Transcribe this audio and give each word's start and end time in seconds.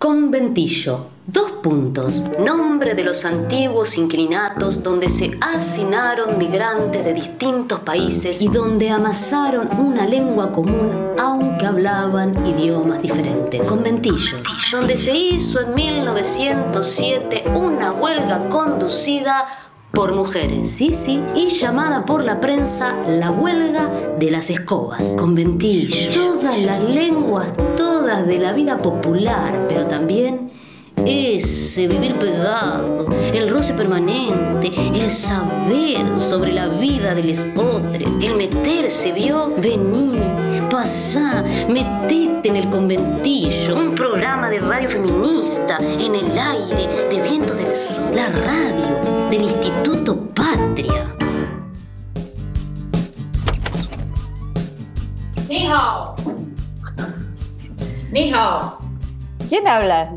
Conventillo. 0.00 1.08
Dos 1.26 1.50
puntos. 1.62 2.24
Nombre 2.38 2.94
de 2.94 3.04
los 3.04 3.26
antiguos 3.26 3.98
inquilinatos 3.98 4.82
donde 4.82 5.10
se 5.10 5.36
hacinaron 5.42 6.38
migrantes 6.38 7.04
de 7.04 7.12
distintos 7.12 7.80
países 7.80 8.40
y 8.40 8.48
donde 8.48 8.88
amasaron 8.88 9.68
una 9.78 10.06
lengua 10.06 10.52
común 10.52 10.90
aunque 11.18 11.66
hablaban 11.66 12.46
idiomas 12.46 13.02
diferentes. 13.02 13.66
Conventillos. 13.66 14.42
Donde 14.72 14.96
se 14.96 15.14
hizo 15.14 15.60
en 15.60 15.74
1907 15.74 17.44
una 17.54 17.92
huelga 17.92 18.48
conducida 18.48 19.69
por 19.92 20.14
mujeres, 20.14 20.70
sí, 20.70 20.92
sí, 20.92 21.22
y 21.34 21.48
llamada 21.48 22.04
por 22.04 22.24
la 22.24 22.40
prensa 22.40 22.96
la 23.06 23.30
huelga 23.30 23.88
de 24.18 24.30
las 24.30 24.50
escobas, 24.50 25.14
conventillos, 25.18 26.14
todas 26.14 26.58
las 26.58 26.82
lenguas, 26.82 27.54
todas 27.76 28.26
de 28.26 28.38
la 28.38 28.52
vida 28.52 28.78
popular, 28.78 29.66
pero 29.68 29.86
también 29.86 30.50
ese 31.06 31.86
vivir 31.86 32.14
pegado, 32.16 33.06
el 33.32 33.48
roce 33.48 33.74
permanente, 33.74 34.70
el 34.94 35.10
saber 35.10 36.06
sobre 36.18 36.52
la 36.52 36.68
vida 36.68 37.14
de 37.14 37.24
los 37.24 37.46
otros, 37.56 38.10
el 38.22 38.34
meterse, 38.36 39.12
vio, 39.12 39.52
vení, 39.56 40.18
pasá, 40.70 41.44
metete 41.68 42.48
en 42.48 42.56
el 42.56 42.68
conventillo, 42.70 43.76
un 43.76 43.94
programa 43.94 44.48
de 44.48 44.58
radio 44.60 44.88
feminista 44.88 45.78
en 45.80 46.14
el 46.14 46.38
aire, 46.38 46.88
de 47.10 47.22
vientos 47.22 47.58
del 47.58 47.72
sur, 47.72 48.14
la 48.14 48.28
radio 48.28 49.28
del 49.30 49.42
Instituto 49.42 50.16
Patria. 50.34 51.14
Ni 55.48 55.66
hao. 55.66 56.14
Ni 58.12 58.32
hao. 58.32 58.78
¿Quién 59.48 59.66
habla? 59.66 60.16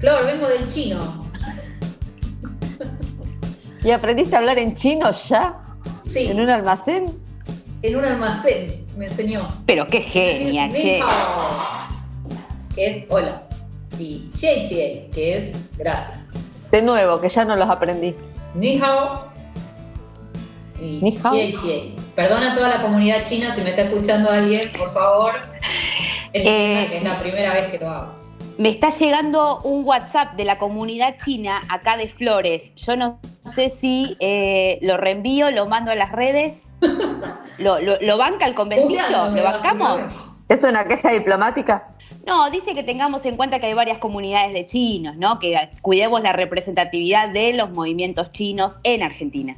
Flor, 0.00 0.24
vengo 0.26 0.48
del 0.48 0.66
chino. 0.68 1.28
¿Y 3.84 3.90
aprendiste 3.90 4.34
a 4.36 4.38
hablar 4.40 4.58
en 4.58 4.74
chino 4.74 5.10
ya? 5.12 5.60
Sí. 6.04 6.26
¿En 6.30 6.40
un 6.40 6.50
almacén? 6.50 7.18
En 7.82 7.96
un 7.96 8.04
almacén 8.04 8.86
me 8.96 9.06
enseñó. 9.06 9.48
Pero 9.66 9.86
qué 9.86 10.02
genia, 10.02 10.68
che. 10.70 11.00
que 12.74 12.86
es 12.86 13.06
hola. 13.08 13.42
Y 13.98 14.30
che 14.38 14.64
che, 14.68 15.10
que 15.14 15.36
es 15.36 15.52
gracias. 15.78 16.28
De 16.70 16.82
nuevo, 16.82 17.20
que 17.20 17.28
ya 17.28 17.44
no 17.44 17.56
los 17.56 17.68
aprendí. 17.68 18.14
Ni 18.54 18.78
hao. 18.80 19.26
Y 20.80 21.00
Ni 21.02 21.18
hao. 21.22 21.32
che 21.32 21.52
che. 21.52 21.94
Perdona 22.14 22.52
a 22.52 22.54
toda 22.54 22.68
la 22.68 22.82
comunidad 22.82 23.24
china 23.24 23.50
si 23.50 23.62
me 23.62 23.70
está 23.70 23.82
escuchando 23.82 24.30
alguien, 24.30 24.70
por 24.76 24.92
favor. 24.92 25.32
Es, 26.32 26.46
Eh, 26.46 26.96
es 26.98 27.02
la 27.02 27.18
primera 27.18 27.54
vez 27.54 27.68
que 27.70 27.78
lo 27.78 27.90
hago. 27.90 28.19
Me 28.60 28.68
está 28.68 28.90
llegando 28.90 29.62
un 29.62 29.86
WhatsApp 29.86 30.34
de 30.34 30.44
la 30.44 30.58
comunidad 30.58 31.14
china 31.24 31.62
acá 31.70 31.96
de 31.96 32.08
Flores. 32.08 32.74
Yo 32.74 32.94
no 32.94 33.18
sé 33.46 33.70
si 33.70 34.18
eh, 34.20 34.78
lo 34.82 34.98
reenvío, 34.98 35.50
lo 35.50 35.64
mando 35.64 35.90
a 35.90 35.94
las 35.94 36.12
redes. 36.12 36.64
¿Lo, 37.58 37.80
lo, 37.80 37.98
lo 38.02 38.18
banca 38.18 38.44
el? 38.44 38.54
Puteándome, 38.54 39.40
¿Lo 39.40 39.44
bancamos? 39.44 40.02
¿Es 40.46 40.62
una 40.62 40.86
queja 40.86 41.10
diplomática? 41.10 41.88
No, 42.26 42.50
dice 42.50 42.74
que 42.74 42.82
tengamos 42.82 43.24
en 43.24 43.38
cuenta 43.38 43.60
que 43.60 43.66
hay 43.68 43.72
varias 43.72 43.96
comunidades 43.96 44.52
de 44.52 44.66
chinos, 44.66 45.16
¿no? 45.16 45.38
Que 45.38 45.70
cuidemos 45.80 46.20
la 46.20 46.34
representatividad 46.34 47.30
de 47.30 47.54
los 47.54 47.70
movimientos 47.70 48.30
chinos 48.30 48.78
en 48.82 49.02
Argentina. 49.02 49.56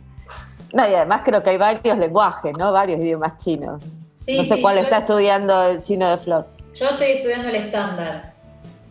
No, 0.73 0.89
y 0.89 0.95
además 0.95 1.23
creo 1.25 1.43
que 1.43 1.51
hay 1.51 1.59
varios 1.59 1.99
lenguajes, 1.99 2.53
¿no? 2.57 2.71
Varios 2.71 3.01
idiomas 3.01 3.37
chinos. 3.37 3.83
Sí, 4.15 4.37
no 4.37 4.45
sé 4.45 4.55
sí, 4.55 4.63
cuál 4.63 4.79
está 4.79 4.99
estudiando 4.99 5.61
el 5.65 5.83
chino 5.83 6.09
de 6.09 6.19
Flor. 6.19 6.47
Yo 6.73 6.89
estoy 6.91 7.11
estudiando 7.11 7.49
el 7.49 7.57
estándar. 7.57 8.32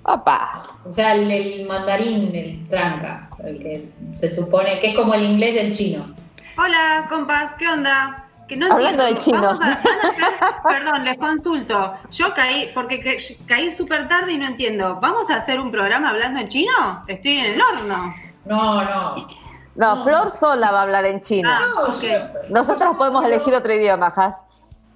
¡Papá! 0.03 0.63
O 0.87 0.91
sea, 0.91 1.13
el, 1.15 1.29
el 1.29 1.67
mandarín, 1.67 2.33
el 2.35 2.67
tranca, 2.69 3.29
el 3.43 3.59
que 3.59 3.89
se 4.11 4.29
supone 4.33 4.79
que 4.79 4.89
es 4.91 4.95
como 4.95 5.13
el 5.13 5.23
inglés 5.23 5.53
del 5.55 5.71
chino. 5.71 6.13
Hola, 6.57 7.05
compas, 7.09 7.51
¿qué 7.57 7.67
onda? 7.67 8.25
Que 8.47 8.57
no 8.57 8.71
Hablando 8.71 9.03
entiendo. 9.07 9.47
de 9.47 9.57
chinos. 9.57 9.59
Vamos 9.59 9.77
a- 9.77 9.81
van 9.83 10.03
a 10.03 10.09
hacer- 10.09 10.39
perdón, 10.83 11.03
les 11.05 11.17
consulto. 11.17 11.93
Yo 12.11 12.33
caí, 12.33 12.69
porque 12.73 12.99
ca- 13.01 13.35
caí 13.47 13.71
súper 13.71 14.09
tarde 14.09 14.33
y 14.33 14.37
no 14.37 14.47
entiendo. 14.47 14.99
¿Vamos 15.01 15.29
a 15.29 15.37
hacer 15.37 15.59
un 15.59 15.71
programa 15.71 16.09
hablando 16.09 16.39
en 16.41 16.47
chino? 16.49 17.03
Estoy 17.07 17.37
en 17.37 17.45
el 17.53 17.61
horno. 17.61 18.13
No, 18.45 18.83
no. 18.83 19.27
No, 19.75 20.03
Flor 20.03 20.29
sola 20.31 20.69
va 20.71 20.79
a 20.79 20.83
hablar 20.83 21.05
en 21.05 21.21
chino. 21.21 21.47
Ah, 21.49 21.59
No, 21.61 21.93
ok. 21.93 22.01
yo- 22.01 22.39
Nosotros 22.49 22.95
podemos 22.97 23.23
elegir 23.23 23.53
otro 23.53 23.71
idioma, 23.73 24.07
Has. 24.07 24.35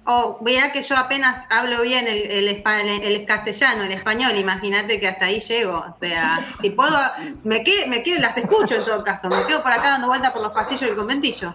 Oh, 0.08 0.38
verá 0.40 0.70
que 0.70 0.82
yo 0.84 0.96
apenas 0.96 1.44
hablo 1.50 1.82
bien 1.82 2.06
el, 2.06 2.18
el, 2.30 2.48
el- 2.48 3.02
el 3.02 3.26
castellano, 3.26 3.82
el 3.82 3.90
español, 3.90 4.36
imagínate 4.36 5.00
que 5.00 5.08
hasta 5.08 5.24
ahí 5.26 5.40
llego. 5.40 5.78
O 5.88 5.92
sea, 5.92 6.46
si 6.60 6.70
puedo, 6.70 6.96
me 7.44 7.64
quedo, 7.64 7.88
me 7.88 8.02
quedo, 8.04 8.20
las 8.20 8.36
escucho 8.36 8.76
en 8.76 8.84
todo 8.84 9.02
caso, 9.02 9.28
me 9.28 9.44
quedo 9.48 9.62
por 9.64 9.72
acá 9.72 9.90
dando 9.90 10.06
vueltas 10.06 10.32
por 10.32 10.42
los 10.42 10.52
pasillos 10.52 10.82
del 10.82 10.94
conventillo. 10.96 11.48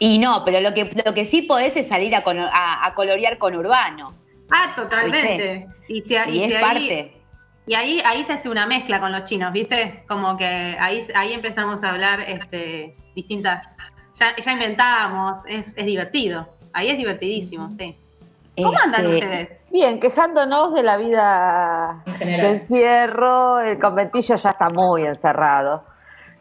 Y 0.00 0.18
no, 0.18 0.44
pero 0.44 0.60
lo 0.60 0.74
que, 0.74 0.90
lo 1.04 1.14
que 1.14 1.24
sí 1.24 1.42
podés 1.42 1.76
es 1.76 1.86
salir 1.86 2.16
a, 2.16 2.24
cono- 2.24 2.50
a- 2.52 2.84
a 2.84 2.94
colorear 2.94 3.38
con 3.38 3.54
Urbano. 3.54 4.12
Ah, 4.50 4.72
totalmente. 4.74 5.68
Y, 5.88 6.02
si, 6.02 6.14
Y, 6.14 6.30
y 6.30 6.42
es 6.42 6.48
si 6.50 6.54
ahí- 6.56 6.62
parte. 6.62 7.20
Y 7.66 7.74
ahí, 7.74 8.02
ahí 8.04 8.24
se 8.24 8.32
hace 8.34 8.48
una 8.50 8.66
mezcla 8.66 9.00
con 9.00 9.10
los 9.12 9.24
chinos, 9.24 9.50
¿viste? 9.52 10.04
Como 10.06 10.36
que 10.36 10.44
ahí, 10.78 11.02
ahí 11.14 11.32
empezamos 11.32 11.82
a 11.82 11.90
hablar 11.90 12.20
este, 12.26 12.94
distintas. 13.14 13.76
Ya, 14.18 14.34
ya 14.36 14.52
inventábamos, 14.52 15.38
es, 15.46 15.72
es 15.76 15.86
divertido. 15.86 16.48
Ahí 16.74 16.90
es 16.90 16.98
divertidísimo, 16.98 17.70
sí. 17.78 17.96
¿Cómo 18.56 18.78
andan 18.78 19.04
Este, 19.06 19.14
ustedes? 19.14 19.48
Bien, 19.70 19.98
quejándonos 19.98 20.74
de 20.74 20.82
la 20.82 20.96
vida 20.96 22.02
En 22.20 22.40
de 22.42 22.50
encierro, 22.50 23.60
el 23.60 23.78
conventillo 23.80 24.36
ya 24.36 24.50
está 24.50 24.68
muy 24.70 25.06
encerrado. 25.06 25.84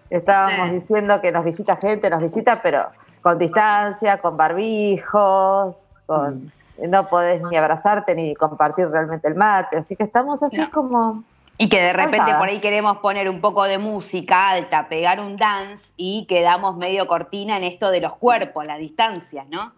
Estábamos 0.09 0.69
Sí. 0.69 0.79
diciendo 0.79 1.21
que 1.21 1.31
nos 1.31 1.43
visita 1.43 1.75
gente, 1.77 2.09
nos 2.09 2.21
visita, 2.21 2.61
pero 2.61 2.87
con 3.21 3.39
distancia, 3.39 4.17
con 4.19 4.37
barbijos, 4.37 5.77
con 6.05 6.51
no 6.87 7.07
podés 7.07 7.41
ni 7.49 7.55
abrazarte 7.55 8.13
ni 8.15 8.35
compartir 8.35 8.87
realmente 8.89 9.27
el 9.27 9.35
mate, 9.35 9.77
así 9.77 9.95
que 9.95 10.03
estamos 10.03 10.41
así 10.43 10.57
No. 10.57 10.71
como 10.71 11.23
Y 11.57 11.69
que 11.69 11.79
de 11.81 11.93
repente 11.93 12.33
por 12.37 12.47
ahí 12.49 12.59
queremos 12.59 12.97
poner 12.97 13.29
un 13.29 13.39
poco 13.39 13.63
de 13.63 13.77
música 13.77 14.49
alta, 14.49 14.87
pegar 14.89 15.19
un 15.19 15.37
dance 15.37 15.93
y 15.97 16.25
quedamos 16.27 16.75
medio 16.77 17.07
cortina 17.07 17.57
en 17.57 17.63
esto 17.63 17.89
de 17.91 18.01
los 18.01 18.15
cuerpos, 18.17 18.65
las 18.65 18.79
distancias, 18.79 19.45
¿no? 19.49 19.71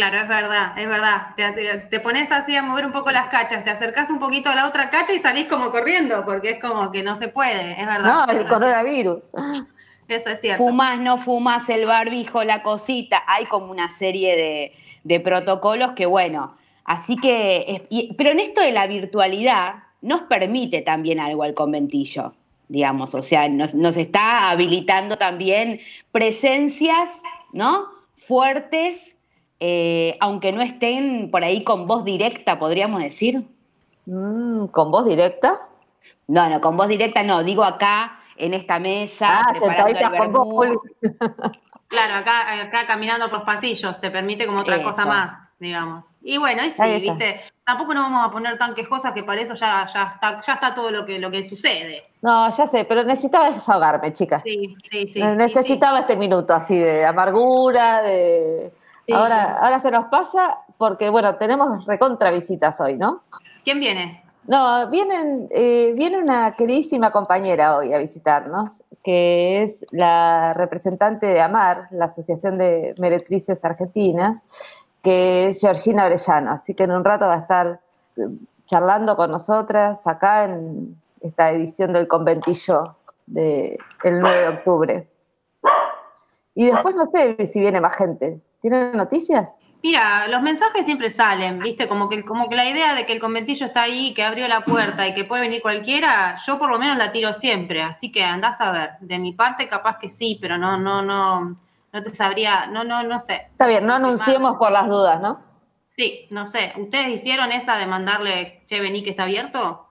Claro, 0.00 0.18
es 0.18 0.28
verdad, 0.28 0.78
es 0.78 0.88
verdad. 0.88 1.26
Te, 1.36 1.52
te- 1.52 1.76
te 1.78 2.00
pones 2.00 2.32
así 2.32 2.56
a 2.56 2.62
mover 2.62 2.86
un 2.86 2.92
poco 2.92 3.10
las 3.10 3.28
cachas, 3.28 3.64
te 3.64 3.68
acercás 3.70 4.08
un 4.08 4.18
poquito 4.18 4.48
a 4.48 4.54
la 4.54 4.66
otra 4.66 4.88
cacha 4.88 5.12
y 5.12 5.18
salís 5.18 5.44
como 5.46 5.70
corriendo, 5.70 6.24
porque 6.24 6.52
es 6.52 6.60
como 6.60 6.90
que 6.90 7.02
no 7.02 7.16
se 7.16 7.28
puede, 7.28 7.72
es 7.78 7.86
verdad. 7.86 8.26
no, 8.26 8.32
el 8.32 8.46
coronavirus. 8.46 9.24
Eso 10.08 10.30
es 10.30 10.40
cierto. 10.40 10.64
Fumás, 10.64 10.98
no 11.00 11.18
fumás, 11.18 11.68
el 11.68 11.84
barbijo, 11.84 12.42
la 12.44 12.62
cosita. 12.62 13.22
Hay 13.26 13.44
como 13.44 13.70
una 13.70 13.90
serie 13.90 14.36
de, 14.36 14.72
de 15.04 15.20
protocolos 15.20 15.92
que, 15.92 16.06
bueno, 16.06 16.56
así 16.84 17.16
que. 17.18 17.64
es- 17.68 17.82
y- 17.90 18.14
pero 18.14 18.30
en 18.30 18.40
esto 18.40 18.62
de 18.62 18.72
la 18.72 18.86
virtualidad 18.86 19.74
nos 20.00 20.22
permite 20.22 20.80
también 20.80 21.20
algo 21.20 21.42
al 21.42 21.52
conventillo, 21.52 22.32
digamos. 22.68 23.14
O 23.14 23.20
sea, 23.22 23.50
nos, 23.50 23.74
nos 23.74 23.98
está 23.98 24.48
habilitando 24.50 25.18
también 25.18 25.80
presencias, 26.10 27.10
¿no? 27.52 27.84
Fuertes, 28.26 29.14
eh, 29.60 30.16
aunque 30.20 30.52
no 30.52 30.62
estén 30.62 31.30
por 31.30 31.44
ahí 31.44 31.62
con 31.62 31.86
voz 31.86 32.04
directa, 32.04 32.58
podríamos 32.58 33.02
decir. 33.02 33.46
Mm, 34.06 34.66
¿Con 34.66 34.90
voz 34.90 35.06
directa? 35.06 35.68
No, 36.26 36.48
no, 36.48 36.60
con 36.60 36.76
voz 36.76 36.88
directa 36.88 37.22
no, 37.22 37.42
digo 37.44 37.62
acá 37.62 38.20
en 38.36 38.54
esta 38.54 38.78
mesa, 38.78 39.42
Ah, 39.42 39.54
sentaditas 39.60 40.10
con. 40.10 40.32
Juli. 40.32 40.76
Claro, 41.88 42.14
acá, 42.14 42.62
acá 42.62 42.86
caminando 42.86 43.28
por 43.28 43.40
los 43.40 43.46
pasillos 43.46 44.00
te 44.00 44.10
permite 44.10 44.46
como 44.46 44.60
otra 44.60 44.76
Eso. 44.76 44.84
cosa 44.84 45.04
más, 45.06 45.48
digamos. 45.58 46.06
Y 46.22 46.38
bueno, 46.38 46.62
y 46.62 46.72
Ahí 46.80 46.94
sí, 46.94 47.00
viste, 47.00 47.40
tampoco 47.64 47.92
nos 47.94 48.04
vamos 48.04 48.28
a 48.28 48.30
poner 48.30 48.56
tan 48.56 48.74
quejosas 48.74 49.12
que 49.12 49.24
para 49.24 49.40
eso 49.40 49.54
ya, 49.54 49.86
ya 49.92 50.12
está, 50.14 50.40
ya 50.40 50.52
está 50.54 50.72
todo 50.72 50.90
lo 50.92 51.04
que, 51.04 51.18
lo 51.18 51.30
que 51.32 51.42
sucede. 51.48 52.04
No, 52.22 52.48
ya 52.48 52.66
sé, 52.68 52.84
pero 52.84 53.02
necesitaba 53.02 53.50
desahogarme, 53.50 54.12
chicas. 54.12 54.40
Sí, 54.42 54.76
sí, 54.88 55.08
sí. 55.08 55.20
Necesitaba 55.20 55.98
este 55.98 56.16
minuto 56.16 56.54
así 56.54 56.78
de 56.78 57.04
amargura, 57.04 58.02
de... 58.02 58.72
Sí. 59.10 59.16
Ahora, 59.16 59.58
ahora 59.58 59.80
se 59.80 59.90
nos 59.90 60.06
pasa 60.06 60.60
porque, 60.78 61.10
bueno, 61.10 61.34
tenemos 61.34 61.84
recontra 61.84 62.30
visitas 62.30 62.80
hoy, 62.80 62.96
¿no? 62.96 63.24
¿Quién 63.64 63.80
viene? 63.80 64.22
No, 64.46 64.88
vienen, 64.88 65.48
eh, 65.50 65.92
viene 65.96 66.18
una 66.18 66.52
queridísima 66.52 67.10
compañera 67.10 67.76
hoy 67.76 67.92
a 67.92 67.98
visitarnos, 67.98 68.70
que 69.02 69.64
es 69.64 69.84
la 69.90 70.54
representante 70.54 71.26
de 71.26 71.40
AMAR, 71.40 71.88
la 71.90 72.04
Asociación 72.06 72.56
de 72.56 72.94
Meretrices 73.00 73.64
Argentinas, 73.64 74.42
que 75.02 75.48
es 75.48 75.60
Georgina 75.60 76.06
Orellano. 76.06 76.52
Así 76.52 76.74
que 76.74 76.84
en 76.84 76.92
un 76.92 77.04
rato 77.04 77.26
va 77.26 77.34
a 77.34 77.38
estar 77.38 77.80
eh, 78.16 78.22
charlando 78.64 79.16
con 79.16 79.30
nosotras 79.32 80.06
acá 80.06 80.44
en 80.44 81.00
esta 81.20 81.50
edición 81.50 81.92
del 81.92 82.06
conventillo 82.06 82.96
del 83.26 83.76
9 84.04 84.40
de 84.40 84.48
octubre. 84.48 85.09
Y 86.60 86.66
después 86.66 86.94
no 86.94 87.06
sé 87.06 87.46
si 87.46 87.58
viene 87.58 87.80
más 87.80 87.96
gente. 87.96 88.38
¿Tienen 88.60 88.92
noticias? 88.92 89.48
Mira, 89.82 90.28
los 90.28 90.42
mensajes 90.42 90.84
siempre 90.84 91.10
salen, 91.10 91.58
¿viste? 91.58 91.88
Como 91.88 92.10
que, 92.10 92.22
como 92.22 92.50
que 92.50 92.54
la 92.54 92.68
idea 92.68 92.94
de 92.94 93.06
que 93.06 93.14
el 93.14 93.18
conventillo 93.18 93.64
está 93.64 93.80
ahí, 93.84 94.12
que 94.12 94.22
abrió 94.22 94.46
la 94.46 94.62
puerta 94.66 95.08
y 95.08 95.14
que 95.14 95.24
puede 95.24 95.40
venir 95.40 95.62
cualquiera, 95.62 96.36
yo 96.46 96.58
por 96.58 96.68
lo 96.68 96.78
menos 96.78 96.98
la 96.98 97.12
tiro 97.12 97.32
siempre. 97.32 97.80
Así 97.80 98.12
que 98.12 98.22
andás 98.22 98.60
a 98.60 98.72
ver. 98.72 98.90
De 99.00 99.18
mi 99.18 99.32
parte, 99.32 99.68
capaz 99.68 99.96
que 99.98 100.10
sí, 100.10 100.36
pero 100.38 100.58
no, 100.58 100.76
no, 100.76 101.00
no, 101.00 101.56
no 101.94 102.02
te 102.02 102.14
sabría, 102.14 102.66
no, 102.66 102.84
no, 102.84 103.04
no 103.04 103.20
sé. 103.20 103.46
Está 103.52 103.66
bien, 103.66 103.86
no 103.86 103.94
anunciemos 103.94 104.56
por 104.56 104.70
las 104.70 104.86
dudas, 104.86 105.18
¿no? 105.22 105.40
Sí, 105.86 106.26
no 106.30 106.44
sé. 106.44 106.74
¿Ustedes 106.76 107.08
hicieron 107.08 107.50
esa 107.52 107.76
de 107.78 107.86
mandarle, 107.86 108.64
che, 108.66 108.80
vení 108.80 109.02
que 109.02 109.10
está 109.10 109.22
abierto? 109.22 109.86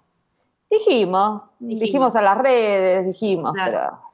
Dijimos, 0.69 1.41
dijimos, 1.57 2.15
a 2.15 2.21
las 2.21 2.37
redes, 2.37 3.07
dijimos, 3.07 3.53
Claro. 3.53 3.71
pero 3.71 4.08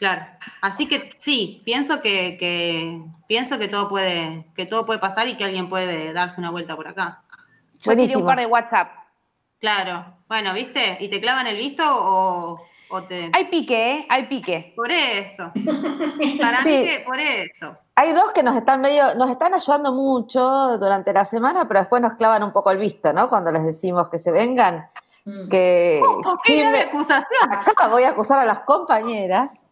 Claro. 0.00 0.24
Así 0.62 0.88
que 0.88 1.14
sí, 1.20 1.62
pienso 1.64 2.00
que, 2.00 2.36
que- 2.38 3.00
pienso 3.28 3.58
que 3.58 3.68
todo 3.68 3.88
puede, 3.88 4.46
que 4.56 4.66
todo 4.66 4.84
puede 4.86 4.98
pasar 4.98 5.28
y 5.28 5.36
que 5.36 5.44
alguien 5.44 5.68
puede 5.68 6.12
darse 6.12 6.40
una 6.40 6.50
vuelta 6.50 6.74
por 6.74 6.88
acá. 6.88 7.20
Yo 7.82 7.94
tiré 7.94 8.16
un 8.16 8.24
par 8.26 8.38
de 8.38 8.46
WhatsApp. 8.46 8.90
Claro. 9.60 10.04
Bueno, 10.26 10.52
¿viste? 10.54 10.96
¿Y 11.00 11.08
te 11.08 11.20
clavan 11.20 11.46
el 11.46 11.56
visto 11.58 11.82
o, 11.86 12.62
o 12.88 13.02
te.? 13.04 13.30
Hay 13.34 13.44
pique, 13.48 13.90
¿eh? 13.92 14.06
Hay 14.08 14.24
pique. 14.26 14.72
Por 14.74 14.90
eso. 14.90 15.52
Para 16.40 16.62
mí 16.62 16.82
que 16.84 17.02
por 17.06 17.18
eso. 17.18 17.76
hay 17.94 18.12
dos 18.12 18.32
que 18.32 18.42
nos 18.42 18.56
están 18.56 18.80
medio, 18.80 19.14
nos 19.16 19.28
están 19.30 19.52
ayudando 19.52 19.92
mucho 19.92 20.78
durante 20.78 21.12
la 21.12 21.26
semana, 21.26 21.68
pero 21.68 21.80
después 21.80 22.00
nos 22.00 22.14
clavan 22.14 22.42
un 22.42 22.52
poco 22.52 22.70
el 22.70 22.78
visto, 22.78 23.12
¿no? 23.12 23.28
Cuando 23.28 23.52
les 23.52 23.64
decimos 23.64 24.08
que 24.08 24.18
se 24.18 24.32
vengan, 24.32 24.86
Mm. 25.26 25.48
que 25.50 26.00
Oh, 26.02 26.38
¡Qué 26.42 26.54
Jime- 26.54 26.70
grave 26.70 26.80
acusación! 26.84 27.52
acá 27.52 27.88
voy 27.88 28.04
a 28.04 28.08
acusar 28.08 28.38
a 28.38 28.46
las 28.46 28.60
compañeras, 28.60 29.64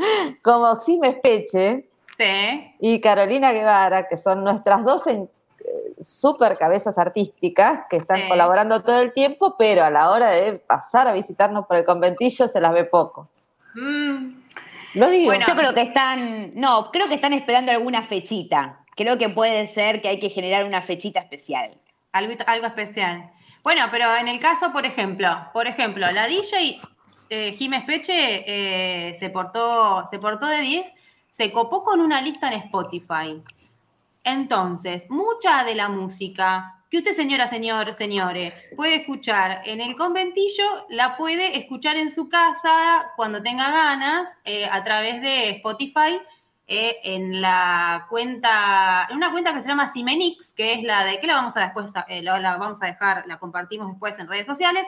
como 0.42 0.74
Xime 0.80 1.14
Peche 1.14 1.86
Sí. 2.18 2.74
y 2.80 3.00
Carolina 3.00 3.52
Guevara, 3.52 4.06
que 4.06 4.16
son 4.18 4.44
nuestras 4.44 4.84
dos 4.84 5.06
en, 5.06 5.22
eh, 5.22 6.02
super 6.02 6.56
cabezas 6.58 6.98
artísticas 6.98 7.82
que 7.88 7.96
están 7.96 8.20
Sí. 8.22 8.28
colaborando 8.28 8.82
todo 8.82 9.00
el 9.00 9.12
tiempo, 9.12 9.54
pero 9.58 9.84
a 9.84 9.90
la 9.90 10.10
hora 10.10 10.30
de 10.30 10.54
pasar 10.54 11.08
a 11.08 11.12
visitarnos 11.12 11.66
por 11.66 11.76
el 11.78 11.84
conventillo 11.84 12.46
se 12.46 12.60
las 12.60 12.72
ve 12.72 12.84
poco. 12.84 13.28
Mm, 13.74 14.34
Lo 14.94 15.08
digo. 15.08 15.26
Bueno. 15.26 15.46
Yo 15.48 15.54
creo 15.56 15.72
que 15.72 15.82
están, 15.82 16.50
no, 16.56 16.90
creo 16.90 17.08
que 17.08 17.14
están 17.14 17.32
esperando 17.32 17.70
alguna 17.72 18.02
fechita. 18.02 18.80
Creo 18.96 19.16
que 19.16 19.28
puede 19.30 19.66
ser 19.68 20.02
que 20.02 20.08
hay 20.08 20.20
que 20.20 20.30
generar 20.30 20.64
una 20.64 20.82
fechita 20.82 21.20
especial. 21.20 21.76
algo, 22.12 22.34
algo 22.46 22.66
especial. 22.66 23.30
Bueno, 23.62 23.84
pero 23.92 24.14
en 24.16 24.26
el 24.28 24.40
caso, 24.40 24.72
por 24.72 24.84
ejemplo, 24.84 25.28
por 25.52 25.66
ejemplo, 25.68 26.10
la 26.10 26.26
DJ 26.26 26.80
eh, 27.28 27.52
Jiménez 27.52 27.86
Peche 27.86 28.44
eh, 28.46 29.14
se, 29.14 29.30
portó, 29.30 30.04
se 30.08 30.18
portó 30.18 30.46
de 30.46 30.60
10, 30.60 30.94
se 31.28 31.52
copó 31.52 31.84
con 31.84 32.00
una 32.00 32.20
lista 32.20 32.48
en 32.48 32.60
Spotify. 32.60 33.42
Entonces, 34.24 35.08
mucha 35.10 35.64
de 35.64 35.74
la 35.74 35.88
música 35.88 36.80
que 36.90 36.98
usted, 36.98 37.12
señora, 37.12 37.46
señor, 37.46 37.94
señores, 37.94 38.74
puede 38.76 38.96
escuchar 38.96 39.62
en 39.64 39.80
el 39.80 39.94
conventillo, 39.94 40.64
la 40.88 41.16
puede 41.16 41.56
escuchar 41.56 41.96
en 41.96 42.10
su 42.10 42.28
casa 42.28 43.12
cuando 43.14 43.40
tenga 43.40 43.70
ganas 43.70 44.28
eh, 44.44 44.66
a 44.68 44.82
través 44.82 45.22
de 45.22 45.50
Spotify 45.50 46.20
eh, 46.66 46.96
en 47.04 47.40
la 47.40 48.06
cuenta, 48.10 49.06
en 49.08 49.16
una 49.16 49.30
cuenta 49.30 49.54
que 49.54 49.62
se 49.62 49.68
llama 49.68 49.92
Simenix, 49.92 50.52
que 50.52 50.72
es 50.72 50.82
la 50.82 51.04
de, 51.04 51.20
que 51.20 51.28
la 51.28 51.34
vamos 51.34 51.56
a 51.56 51.60
después, 51.60 51.92
la, 52.22 52.40
la 52.40 52.56
vamos 52.56 52.82
a 52.82 52.86
dejar, 52.86 53.24
la 53.28 53.38
compartimos 53.38 53.86
después 53.88 54.18
en 54.18 54.26
redes 54.26 54.46
sociales, 54.46 54.84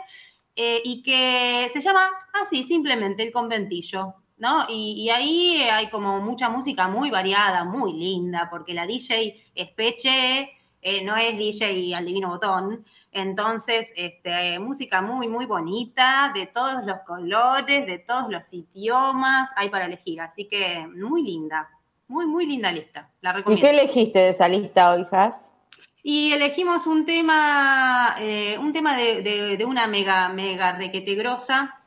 eh, 0.56 0.80
y 0.84 1.02
que 1.02 1.70
se 1.72 1.80
llama 1.80 2.08
así, 2.42 2.62
simplemente 2.62 3.22
El 3.22 3.32
Conventillo, 3.32 4.14
¿no? 4.38 4.66
Y, 4.68 4.94
y 5.04 5.10
ahí 5.10 5.62
hay 5.62 5.88
como 5.88 6.20
mucha 6.20 6.48
música 6.48 6.88
muy 6.88 7.10
variada, 7.10 7.64
muy 7.64 7.92
linda, 7.92 8.48
porque 8.50 8.74
la 8.74 8.86
DJ 8.86 9.52
es 9.54 9.70
Peche, 9.70 10.50
eh, 10.80 11.04
no 11.04 11.16
es 11.16 11.38
DJ 11.38 11.94
al 11.94 12.06
divino 12.06 12.28
botón, 12.28 12.84
entonces, 13.12 13.92
este, 13.94 14.58
música 14.58 15.02
muy, 15.02 15.28
muy 15.28 15.44
bonita, 15.44 16.32
de 16.34 16.46
todos 16.46 16.82
los 16.84 17.00
colores, 17.06 17.86
de 17.86 17.98
todos 17.98 18.30
los 18.30 18.52
idiomas, 18.54 19.50
hay 19.56 19.68
para 19.68 19.84
elegir. 19.84 20.22
Así 20.22 20.46
que 20.46 20.86
muy 20.86 21.22
linda, 21.22 21.68
muy, 22.08 22.24
muy 22.24 22.46
linda 22.46 22.72
lista. 22.72 23.10
La 23.20 23.42
¿Y 23.46 23.60
qué 23.60 23.70
elegiste 23.70 24.18
de 24.18 24.28
esa 24.30 24.48
lista 24.48 24.90
hoy, 24.90 25.06
Has? 25.10 25.51
Y 26.02 26.32
elegimos 26.32 26.86
un 26.86 27.04
tema, 27.04 28.16
eh, 28.18 28.56
un 28.58 28.72
tema 28.72 28.96
de, 28.96 29.22
de- 29.22 29.56
de 29.56 29.64
una 29.64 29.86
mega, 29.86 30.28
mega 30.30 30.72
requete 30.72 31.14
grosa, 31.14 31.78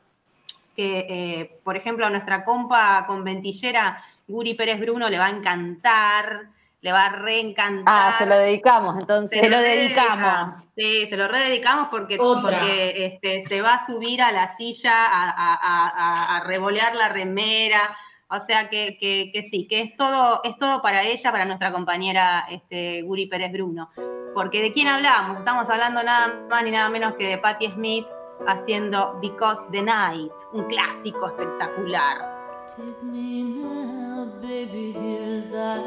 que, 0.74 1.06
eh, 1.08 1.60
por 1.64 1.76
ejemplo, 1.76 2.06
a 2.06 2.10
nuestra 2.10 2.44
compa 2.44 3.04
conventillera 3.06 4.02
Guri 4.26 4.54
Pérez 4.54 4.80
Bruno 4.80 5.08
le 5.08 5.18
va 5.18 5.26
a 5.26 5.30
encantar, 5.30 6.46
le 6.80 6.92
va 6.92 7.06
a 7.06 7.08
reencantar. 7.10 7.84
Ah, 8.12 8.14
se 8.18 8.26
lo 8.26 8.36
dedicamos, 8.38 8.96
entonces. 8.98 9.40
Se 9.40 9.48
lo 9.50 9.58
dedicamos. 9.58 10.52
Sí, 10.76 11.06
se 11.08 11.16
lo 11.16 11.28
rededicamos 11.28 11.88
porque, 11.90 12.16
porque 12.42 13.06
este, 13.06 13.42
se 13.42 13.60
va 13.60 13.74
a 13.74 13.86
subir 13.86 14.22
a 14.22 14.32
la 14.32 14.54
silla 14.56 15.04
a- 15.06 15.30
a- 15.30 16.36
a 16.36 16.44
revolear 16.44 16.94
la 16.94 17.08
remera. 17.08 17.96
O 18.28 18.40
sea 18.40 18.68
que, 18.68 18.98
que- 18.98 19.42
sí, 19.42 19.66
que 19.68 19.82
es 19.82 19.96
todo, 19.96 20.40
es 20.44 20.56
todo 20.58 20.82
para 20.82 21.02
ella, 21.04 21.30
para 21.30 21.44
nuestra 21.44 21.70
compañera 21.72 22.44
este, 22.50 23.02
Guri 23.02 23.26
Pérez 23.26 23.52
Bruno. 23.52 23.90
Porque 24.34 24.60
de 24.62 24.72
quién 24.72 24.88
hablamos? 24.88 25.38
Estamos 25.38 25.68
hablando 25.70 26.02
nada 26.02 26.34
más 26.50 26.62
ni 26.64 26.70
nada 26.70 26.88
menos 26.88 27.14
que 27.14 27.28
de 27.28 27.38
Patti 27.38 27.70
Smith 27.70 28.06
haciendo 28.46 29.18
Because 29.20 29.68
the 29.70 29.80
Night, 29.82 30.32
un 30.52 30.64
clásico 30.64 31.26
espectacular. 31.28 32.34
Take 32.68 33.02
me 33.04 33.44
now, 33.44 34.26
baby, 34.42 34.92
here 34.92 35.40
I 35.54 35.78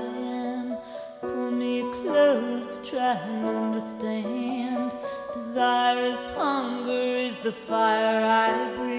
am. 0.55 0.77
Pull 1.21 1.51
me 1.51 1.83
close, 2.01 2.79
try 2.89 3.17
and 3.27 3.45
understand. 3.45 4.95
Desire 5.35 6.15
hunger, 6.37 7.17
is 7.19 7.37
the 7.43 7.51
fire 7.51 8.23
I 8.25 8.77
breathe. 8.77 8.98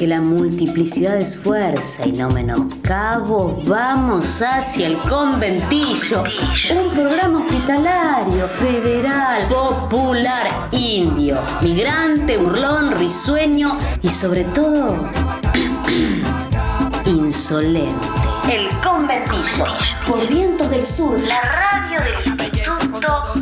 Porque 0.00 0.08
la 0.08 0.22
multiplicidad 0.22 1.18
es 1.18 1.36
fuerza 1.36 2.06
y 2.06 2.12
no 2.12 2.30
menoscabo, 2.30 3.60
vamos 3.66 4.40
hacia 4.40 4.86
el 4.86 4.96
conventillo, 4.96 6.24
un 6.70 6.90
programa 6.94 7.40
hospitalario, 7.40 8.46
federal, 8.46 9.46
popular, 9.46 10.68
indio, 10.72 11.38
migrante, 11.60 12.38
burlón, 12.38 12.92
risueño 12.92 13.76
y 14.00 14.08
sobre 14.08 14.44
todo 14.44 15.10
insolente. 17.04 18.08
El 18.50 18.70
conventillo, 18.80 19.66
por 20.06 20.26
vientos 20.26 20.70
del 20.70 20.86
sur, 20.86 21.20
la 21.20 21.42
radio 21.42 22.00
del 22.00 22.14
Instituto 22.48 23.34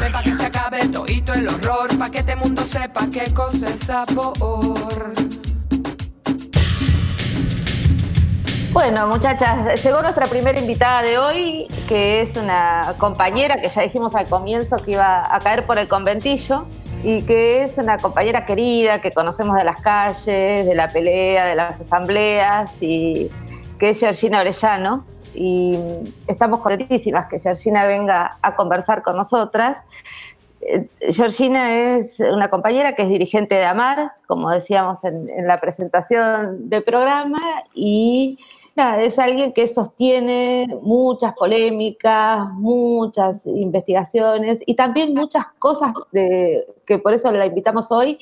Ven 0.00 0.12
pa' 0.12 0.22
que 0.22 0.36
se 0.36 0.44
acabe 0.44 0.88
todito 0.88 1.32
el 1.32 1.48
horror, 1.48 1.96
pa' 1.96 2.10
que 2.10 2.18
este 2.18 2.36
mundo 2.36 2.66
sepa 2.66 3.06
qué 3.10 3.32
cosa 3.32 3.70
es 3.70 3.80
sabor. 3.80 5.29
Bueno, 8.72 9.08
muchachas, 9.08 9.82
llegó 9.82 10.00
nuestra 10.00 10.26
primera 10.26 10.60
invitada 10.60 11.02
de 11.02 11.18
hoy, 11.18 11.66
que 11.88 12.20
es 12.20 12.36
una 12.36 12.94
compañera 12.98 13.60
que 13.60 13.68
ya 13.68 13.82
dijimos 13.82 14.14
al 14.14 14.28
comienzo 14.28 14.76
que 14.76 14.92
iba 14.92 15.22
a 15.34 15.40
caer 15.40 15.66
por 15.66 15.76
el 15.76 15.88
conventillo 15.88 16.66
y 17.02 17.22
que 17.22 17.64
es 17.64 17.78
una 17.78 17.98
compañera 17.98 18.44
querida 18.44 19.00
que 19.00 19.10
conocemos 19.10 19.56
de 19.56 19.64
las 19.64 19.80
calles, 19.80 20.66
de 20.66 20.74
la 20.76 20.86
pelea, 20.86 21.46
de 21.46 21.56
las 21.56 21.80
asambleas 21.80 22.80
y 22.80 23.28
que 23.80 23.90
es 23.90 23.98
Georgina 23.98 24.40
Orellano. 24.40 25.04
Y 25.34 25.76
estamos 26.28 26.60
contentísimas 26.60 27.26
que 27.26 27.40
Georgina 27.40 27.86
venga 27.86 28.38
a 28.40 28.54
conversar 28.54 29.02
con 29.02 29.16
nosotras. 29.16 29.78
Eh, 30.60 30.86
Georgina 31.12 31.76
es 31.76 32.20
una 32.20 32.50
compañera 32.50 32.94
que 32.94 33.02
es 33.02 33.08
dirigente 33.08 33.56
de 33.56 33.64
AMAR, 33.64 34.12
como 34.28 34.48
decíamos 34.48 35.02
en, 35.02 35.28
en 35.28 35.48
la 35.48 35.58
presentación 35.58 36.68
del 36.68 36.84
programa, 36.84 37.40
y 37.74 38.38
es 38.80 39.18
alguien 39.18 39.52
que 39.52 39.68
sostiene 39.68 40.78
muchas 40.82 41.34
polémicas, 41.34 42.48
muchas 42.52 43.46
investigaciones 43.46 44.60
y 44.66 44.74
también 44.74 45.14
muchas 45.14 45.46
cosas 45.58 45.92
de, 46.12 46.66
que 46.86 46.98
por 46.98 47.12
eso 47.12 47.30
la 47.30 47.46
invitamos 47.46 47.92
hoy, 47.92 48.18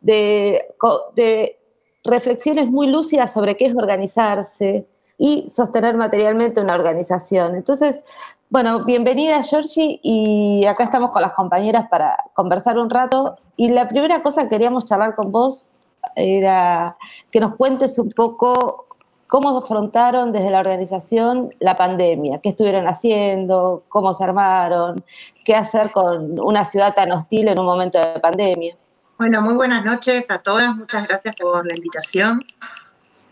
de, 0.00 0.66
de 1.14 1.58
reflexiones 2.04 2.68
muy 2.68 2.86
lúcidas 2.86 3.32
sobre 3.32 3.56
qué 3.56 3.66
es 3.66 3.74
organizarse 3.74 4.86
y 5.16 5.48
sostener 5.48 5.96
materialmente 5.96 6.60
una 6.60 6.74
organización. 6.74 7.54
Entonces, 7.54 8.02
bueno, 8.50 8.84
bienvenida 8.84 9.42
Georgie 9.42 10.00
y 10.02 10.64
acá 10.66 10.84
estamos 10.84 11.10
con 11.10 11.22
las 11.22 11.32
compañeras 11.32 11.88
para 11.88 12.16
conversar 12.34 12.78
un 12.78 12.90
rato. 12.90 13.36
Y 13.56 13.68
la 13.68 13.88
primera 13.88 14.22
cosa 14.22 14.44
que 14.44 14.50
queríamos 14.50 14.84
charlar 14.84 15.14
con 15.14 15.32
vos 15.32 15.70
era 16.14 16.96
que 17.30 17.40
nos 17.40 17.56
cuentes 17.56 17.98
un 17.98 18.10
poco 18.10 18.86
cómo 19.26 19.56
afrontaron 19.58 20.32
desde 20.32 20.50
la 20.50 20.60
organización 20.60 21.54
la 21.60 21.76
pandemia, 21.76 22.40
qué 22.42 22.50
estuvieron 22.50 22.86
haciendo, 22.86 23.84
cómo 23.88 24.14
se 24.14 24.24
armaron, 24.24 25.04
qué 25.44 25.54
hacer 25.54 25.90
con 25.90 26.38
una 26.40 26.64
ciudad 26.64 26.94
tan 26.94 27.12
hostil 27.12 27.48
en 27.48 27.58
un 27.58 27.66
momento 27.66 27.98
de 27.98 28.20
pandemia. 28.20 28.76
Bueno, 29.18 29.42
muy 29.42 29.54
buenas 29.54 29.84
noches 29.84 30.24
a 30.28 30.38
todas. 30.38 30.74
Muchas 30.76 31.06
gracias 31.06 31.36
por 31.36 31.66
la 31.66 31.74
invitación. 31.74 32.44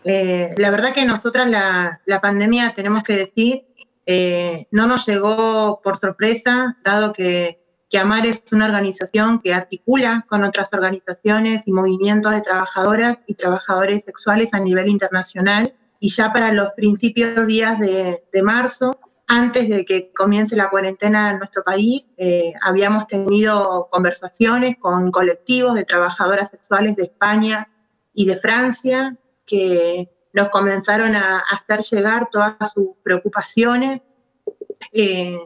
Eh, 0.05 0.53
la 0.57 0.69
verdad 0.69 0.93
que 0.93 1.05
nosotras 1.05 1.49
la, 1.49 2.01
la 2.05 2.21
pandemia, 2.21 2.73
tenemos 2.73 3.03
que 3.03 3.15
decir, 3.15 3.65
eh, 4.05 4.67
no 4.71 4.87
nos 4.87 5.05
llegó 5.05 5.79
por 5.81 5.97
sorpresa, 5.97 6.77
dado 6.83 7.13
que, 7.13 7.61
que 7.89 7.97
AMAR 7.99 8.25
es 8.25 8.41
una 8.51 8.65
organización 8.65 9.39
que 9.39 9.53
articula 9.53 10.25
con 10.27 10.43
otras 10.43 10.73
organizaciones 10.73 11.63
y 11.65 11.71
movimientos 11.71 12.31
de 12.31 12.41
trabajadoras 12.41 13.19
y 13.27 13.35
trabajadores 13.35 14.03
sexuales 14.03 14.49
a 14.53 14.59
nivel 14.59 14.87
internacional. 14.87 15.73
Y 16.03 16.09
ya 16.09 16.33
para 16.33 16.51
los 16.51 16.71
principios 16.71 17.47
días 17.47 17.79
de, 17.79 18.19
marzo, 18.43 18.99
antes 19.25 19.69
de 19.69 19.85
que 19.85 20.11
comience 20.11 20.53
la 20.57 20.69
cuarentena 20.69 21.31
en 21.31 21.37
nuestro 21.37 21.63
país, 21.63 22.09
eh, 22.17 22.51
habíamos 22.61 23.07
tenido 23.07 23.87
conversaciones 23.89 24.75
con 24.77 25.11
colectivos 25.11 25.75
de 25.75 25.85
trabajadoras 25.85 26.49
sexuales 26.49 26.97
de 26.97 27.03
España 27.03 27.69
y 28.13 28.25
de 28.25 28.35
Francia 28.35 29.15
que 29.45 30.09
nos 30.33 30.49
comenzaron 30.49 31.15
a, 31.15 31.37
a 31.37 31.55
hacer 31.55 31.79
llegar 31.79 32.27
todas 32.29 32.73
sus 32.73 32.89
preocupaciones, 33.01 34.01
eh, 34.91 35.39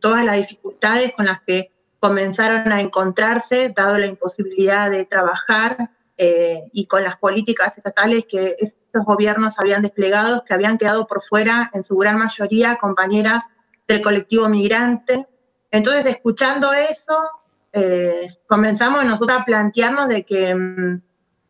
todas 0.00 0.24
las 0.24 0.38
dificultades 0.38 1.12
con 1.12 1.26
las 1.26 1.42
que 1.42 1.70
comenzaron 2.00 2.72
a 2.72 2.80
encontrarse, 2.80 3.74
dado 3.76 3.98
la 3.98 4.06
imposibilidad 4.06 4.90
de 4.90 5.04
trabajar 5.04 5.90
eh, 6.16 6.62
y 6.72 6.86
con 6.86 7.02
las 7.02 7.18
políticas 7.18 7.76
estatales 7.76 8.24
que 8.26 8.56
estos 8.92 9.06
gobiernos 9.06 9.58
habían 9.58 9.80
desplegado, 9.80 10.44
que 10.44 10.52
habían 10.52 10.76
quedado 10.76 11.06
por 11.06 11.22
fuera, 11.22 11.70
en 11.72 11.82
su 11.82 11.96
gran 11.96 12.18
mayoría, 12.18 12.76
compañeras 12.76 13.42
del 13.88 14.02
colectivo 14.02 14.50
migrante. 14.50 15.26
Entonces, 15.70 16.04
escuchando 16.04 16.74
eso, 16.74 17.14
eh, 17.72 18.28
comenzamos 18.46 19.02
nosotros 19.06 19.40
a 19.40 19.44
plantearnos 19.46 20.08
de 20.08 20.26
que, 20.26 20.54
mm, 20.54 21.00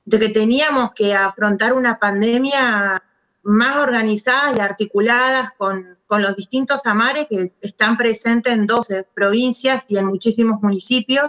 de 0.05 0.19
que 0.21 0.29
teníamos 0.29 0.93
que 0.95 1.17
afrontar 1.17 1.73
una 1.73 1.99
pandemia 1.99 3.03
más 3.43 3.77
organizadas 3.79 4.57
y 4.57 4.61
articuladas 4.61 5.51
con, 5.59 5.99
con 6.07 6.23
los 6.23 6.37
distintos 6.37 6.87
amares 6.87 7.27
que 7.29 7.53
están 7.61 7.97
presentes 7.97 8.53
en 8.53 8.69
12 8.69 9.05
provincias 9.13 9.85
y 9.89 9.99
en 9.99 10.07
muchísimos 10.07 10.63
municipios. 10.63 11.29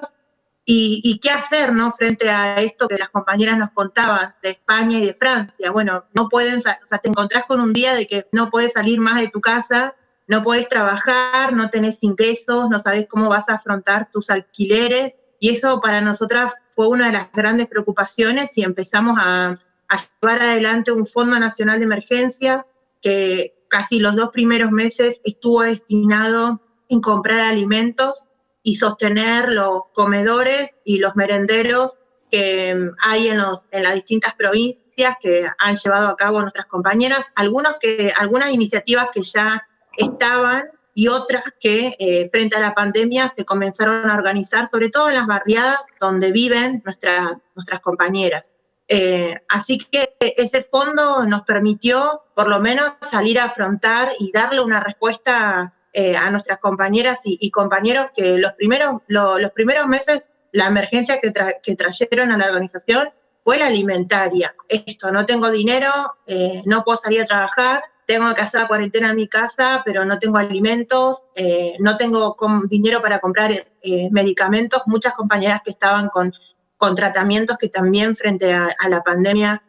Y, 0.66 1.20
qué 1.22 1.30
hacer 1.30 1.74
¿no? 1.74 1.92
frente 1.92 2.30
a 2.30 2.62
esto 2.62 2.88
que 2.88 2.98
las 2.98 3.10
compañeras 3.10 3.58
nos 3.58 3.72
contaban 3.72 4.34
de 4.42 4.52
España 4.52 4.98
y 4.98 5.06
de 5.06 5.14
Francia. 5.14 5.72
Bueno, 5.72 6.06
no 6.14 6.30
pueden, 6.30 6.60
o 6.60 6.62
sea, 6.62 6.80
te 7.02 7.10
encontrás 7.10 7.44
con 7.46 7.60
un 7.60 7.74
día 7.74 7.94
de 7.96 8.08
que 8.08 8.28
no 8.32 8.50
puedes 8.50 8.72
salir 8.72 9.02
más 9.02 9.20
de 9.20 9.28
tu 9.28 9.42
casa, 9.42 9.94
no 10.28 10.42
puedes 10.42 10.70
trabajar, 10.70 11.54
no 11.54 11.70
tenés 11.70 12.02
ingresos, 12.04 12.70
no 12.70 12.80
sabes 12.80 13.08
cómo 13.10 13.28
vas 13.28 13.50
a 13.50 13.56
afrontar 13.56 14.10
tus 14.10 14.30
alquileres. 14.30 15.16
Y 15.40 15.50
eso 15.50 15.82
para 15.82 16.00
nosotras 16.00 16.54
fue 16.70 16.88
una 16.88 17.08
de 17.08 17.14
las 17.14 17.32
grandes 17.34 17.68
preocupaciones 17.68 18.58
y 18.58 18.64
empezamos 18.64 19.20
a, 19.20 19.56
a 19.90 19.98
llevar 20.22 20.42
adelante 20.44 20.94
un 20.94 21.06
Fondo 21.06 21.38
Nacional 21.40 21.80
de 21.80 21.86
Emergencias 21.86 22.66
que 23.02 23.54
casi 23.68 24.00
los 24.00 24.16
dos 24.16 24.30
primeros 24.30 24.72
meses 24.72 25.20
estuvo 25.26 25.62
destinado 25.64 26.62
en 26.88 27.02
comprar 27.02 27.40
alimentos 27.42 28.28
y 28.64 28.76
sostener 28.76 29.52
los 29.52 29.84
comedores 29.94 30.72
y 30.84 30.98
los 30.98 31.16
merenderos 31.16 31.98
que 32.32 32.76
hay 33.04 33.28
en, 33.28 33.38
los, 33.38 33.68
en 33.70 33.84
las 33.84 33.94
distintas 33.94 34.34
provincias 34.34 35.16
que 35.22 35.48
han 35.60 35.76
llevado 35.76 36.08
a 36.08 36.16
cabo 36.16 36.42
nuestras 36.42 36.66
compañeras, 36.66 37.28
algunos 37.36 37.76
que, 37.80 38.12
algunas 38.18 38.52
iniciativas 38.52 39.10
que 39.14 39.22
ya 39.22 39.62
estaban 39.98 40.70
y 40.96 41.08
otras 41.08 41.44
que 41.60 41.96
eh, 42.00 42.30
frente 42.32 42.56
a 42.56 42.62
la 42.62 42.74
pandemia 42.74 43.32
se 43.36 43.46
comenzaron 43.46 44.10
a 44.10 44.16
organizar, 44.16 44.68
sobre 44.68 44.90
todo 44.90 45.10
en 45.10 45.16
las 45.16 45.28
barriadas 45.28 45.80
donde 46.00 46.32
viven 46.32 46.82
nuestras, 46.86 47.34
nuestras 47.56 47.82
compañeras. 47.82 48.50
Eh, 48.88 49.42
así 49.50 49.78
que 49.78 50.16
ese 50.20 50.62
fondo 50.62 51.26
nos 51.26 51.44
permitió 51.44 52.24
por 52.36 52.48
lo 52.48 52.60
menos 52.60 52.94
salir 53.02 53.40
a 53.40 53.46
afrontar 53.46 54.14
y 54.20 54.32
darle 54.32 54.60
una 54.62 54.80
respuesta 54.82 55.74
eh, 55.94 56.18
a 56.18 56.30
nuestras 56.32 56.58
compañeras 56.60 57.22
y, 57.24 57.50
compañeros 57.52 58.08
que 58.16 58.38
los 58.38 58.54
primeros, 58.54 59.02
lo, 59.08 59.40
los 59.40 59.52
primeros 59.52 59.88
meses 59.88 60.32
la 60.54 60.68
emergencia 60.68 61.20
que, 61.20 61.32
tra 61.32 61.60
que, 61.62 61.76
trajeron 61.76 62.32
a 62.32 62.38
la 62.38 62.46
organización 62.46 63.10
fue 63.44 63.58
la 63.58 63.68
alimentaria. 63.68 64.56
Esto, 64.70 65.12
no 65.12 65.26
tengo 65.26 65.50
dinero, 65.50 65.92
eh, 66.26 66.62
no 66.66 66.84
puedo 66.84 66.98
salir 66.98 67.22
a 67.22 67.26
trabajar, 67.26 67.84
tengo 68.06 68.34
que 68.34 68.42
hacer 68.42 68.62
la 68.62 68.68
cuarentena 68.68 69.10
en 69.10 69.16
mi 69.16 69.28
casa, 69.28 69.82
pero 69.84 70.06
no 70.06 70.20
tengo 70.20 70.38
alimentos, 70.38 71.24
eh, 71.36 71.74
no 71.80 71.98
tengo 71.98 72.38
dinero 72.70 73.02
para 73.02 73.20
comprar 73.20 73.52
eh, 73.52 74.10
medicamentos. 74.12 74.84
Muchas 74.86 75.14
compañeras 75.14 75.62
que 75.66 75.72
estaban 75.72 76.10
con, 76.10 76.32
con 76.78 76.96
tratamientos 76.96 77.58
que 77.58 77.70
también 77.70 78.16
frente 78.16 78.54
a, 78.54 78.70
la 78.88 79.02
pandemia 79.02 79.64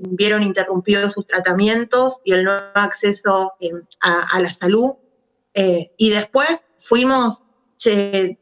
vieron 0.00 0.42
interrumpidos 0.42 1.14
sus 1.14 1.26
tratamientos 1.26 2.20
y 2.22 2.32
el 2.32 2.44
no 2.44 2.52
acceso 2.74 3.54
a 4.02 4.40
la 4.40 4.52
salud. 4.52 4.92
Eh, 5.54 5.92
y 5.96 6.10
después 6.10 6.64
fuimos, 6.76 7.42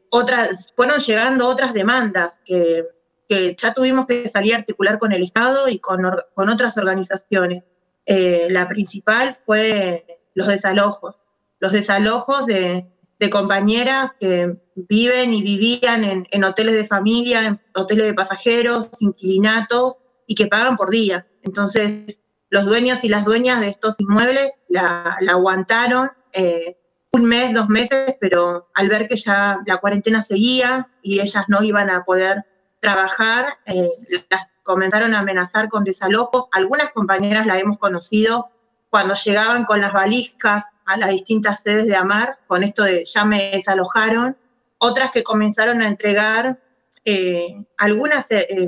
otras, 0.09 0.73
fueron 0.75 0.99
llegando 0.99 1.47
otras 1.47 1.73
demandas 1.73 2.39
que, 2.43 2.85
que, 3.27 3.55
ya 3.57 3.73
tuvimos 3.73 4.07
que 4.07 4.27
salir 4.27 4.55
a 4.55 4.57
articular 4.57 4.99
con 4.99 5.11
el 5.11 5.23
Estado 5.23 5.69
y 5.69 5.79
con, 5.79 6.01
con 6.33 6.49
otras 6.49 6.77
organizaciones. 6.77 7.63
Eh, 8.05 8.47
la 8.49 8.67
principal 8.67 9.37
fue 9.45 10.05
los 10.33 10.47
desalojos, 10.47 11.15
los 11.59 11.71
desalojos 11.71 12.45
de, 12.47 12.87
de, 13.19 13.29
compañeras 13.29 14.13
que 14.19 14.57
viven 14.75 15.33
y 15.33 15.41
vivían 15.41 16.03
en, 16.03 16.27
en, 16.31 16.43
hoteles 16.43 16.73
de 16.73 16.87
familia, 16.87 17.45
en 17.45 17.61
hoteles 17.75 18.07
de 18.07 18.13
pasajeros, 18.13 18.89
inquilinatos 18.99 19.99
y 20.27 20.35
que 20.35 20.47
pagan 20.47 20.75
por 20.75 20.89
día. 20.89 21.27
Entonces, 21.43 22.19
los 22.49 22.65
dueños 22.65 23.03
y 23.03 23.09
las 23.09 23.23
dueñas 23.23 23.61
de 23.61 23.67
estos 23.67 23.99
inmuebles 23.99 24.59
la, 24.67 25.17
la 25.21 25.31
aguantaron. 25.33 26.11
Eh, 26.33 26.77
un 27.13 27.25
mes, 27.25 27.53
dos 27.53 27.69
meses, 27.69 28.15
pero 28.19 28.69
al 28.73 28.89
ver 28.89 29.07
que 29.07 29.15
ya 29.15 29.59
la 29.65 29.77
cuarentena 29.77 30.23
seguía 30.23 30.89
y 31.01 31.19
ellas 31.19 31.45
no 31.47 31.61
iban 31.61 31.89
a 31.89 32.03
poder 32.03 32.45
trabajar, 32.79 33.59
eh, 33.65 33.87
las, 34.29 34.47
comenzaron 34.63 35.13
a 35.13 35.19
amenazar 35.19 35.69
con 35.69 35.83
desalojos. 35.83 36.47
Algunas 36.51 36.89
compañeras 36.89 37.45
la 37.45 37.59
hemos 37.59 37.77
conocido 37.77 38.49
cuando 38.89 39.13
llegaban 39.13 39.65
con 39.65 39.79
las 39.79 39.93
valijas 39.93 40.65
a 40.85 40.97
las 40.97 41.09
distintas 41.09 41.61
sedes 41.61 41.85
de 41.85 41.95
AMAR, 41.95 42.39
con 42.47 42.63
esto 42.63 42.83
de 42.83 43.05
ya 43.05 43.25
me 43.25 43.51
desalojaron. 43.51 44.35
Otras 44.79 45.11
que 45.11 45.23
comenzaron 45.23 45.81
a 45.81 45.87
entregar 45.87 46.59
eh, 47.05 47.63
algunas 47.77 48.25
eh, 48.31 48.67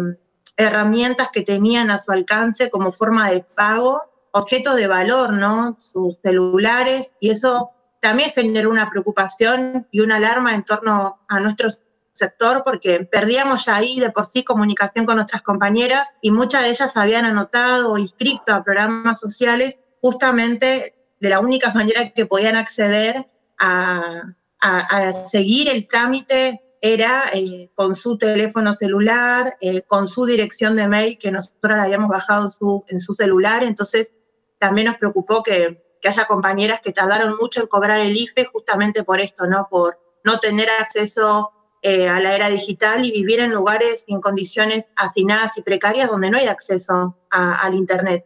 herramientas 0.56 1.30
que 1.34 1.42
tenían 1.42 1.90
a 1.90 1.98
su 1.98 2.12
alcance 2.12 2.70
como 2.70 2.92
forma 2.92 3.32
de 3.32 3.42
pago, 3.42 4.02
objetos 4.32 4.76
de 4.76 4.88
valor, 4.88 5.34
¿no? 5.34 5.78
Sus 5.80 6.20
celulares, 6.22 7.14
y 7.20 7.32
eso 7.32 7.72
también 8.06 8.30
generó 8.36 8.70
una 8.70 8.88
preocupación 8.92 9.88
y 9.90 10.02
una 10.02 10.18
alarma 10.18 10.54
en 10.54 10.62
torno 10.64 11.22
a 11.28 11.40
nuestro 11.40 11.70
sector 12.14 12.62
porque 12.64 13.00
perdíamos 13.04 13.66
ya 13.66 13.78
ahí 13.78 14.00
de 14.00 14.12
por 14.12 14.28
sí 14.28 14.44
comunicación 14.44 15.08
con 15.08 15.16
nuestras 15.16 15.42
compañeras 15.42 16.16
y 16.22 16.30
muchas 16.30 16.62
de 16.62 16.70
ellas 16.70 16.96
habían 16.98 17.26
anotado 17.26 17.92
o 17.92 17.98
inscrito 17.98 18.54
a 18.54 18.64
programas 18.64 19.20
sociales 19.20 19.80
justamente 20.02 20.94
de 21.20 21.30
la 21.30 21.40
única 21.40 21.74
manera 21.74 22.12
que 22.12 22.28
podían 22.28 22.58
acceder 22.58 23.28
a, 23.58 24.22
a- 24.62 24.80
a 25.08 25.12
seguir 25.14 25.68
el 25.68 25.88
trámite 25.88 26.62
era 26.82 27.24
eh, 27.34 27.72
con 27.74 27.96
su 27.96 28.20
teléfono 28.20 28.76
celular, 28.76 29.58
eh, 29.62 29.82
con 29.82 30.08
su 30.08 30.28
dirección 30.28 30.76
de 30.76 30.88
mail 30.88 31.18
que 31.18 31.32
nosotros 31.32 31.76
la 31.76 31.82
habíamos 31.86 32.10
bajado 32.10 32.44
en 32.44 32.50
su, 32.52 32.84
en 32.88 33.00
su 33.00 33.16
celular, 33.16 33.64
entonces 33.64 34.14
también 34.60 34.86
nos 34.90 34.98
preocupó 34.98 35.42
que, 35.42 35.84
que 36.06 36.10
haya 36.10 36.26
compañeras 36.26 36.82
que 36.84 36.94
tardaron 36.94 37.36
mucho 37.36 37.62
en 37.62 37.68
cobrar 37.68 38.00
el 38.00 38.16
IFE 38.16 38.46
justamente 38.46 39.04
por 39.04 39.20
esto, 39.20 39.48
¿no? 39.48 39.68
Por 39.68 40.00
no 40.24 40.40
tener 40.40 40.70
acceso 40.70 41.52
eh, 41.82 42.08
a 42.08 42.20
la 42.20 42.36
era 42.36 42.48
digital 42.48 43.04
y 43.04 43.12
vivir 43.12 43.40
en 43.40 43.52
lugares 43.52 44.04
y 44.06 44.14
en 44.14 44.22
condiciones 44.22 44.92
hacinadas 44.96 45.58
y 45.58 45.64
precarias 45.64 46.12
donde 46.12 46.30
no 46.30 46.38
hay 46.38 46.46
acceso 46.46 47.18
al 47.32 47.74
Internet. 47.74 48.24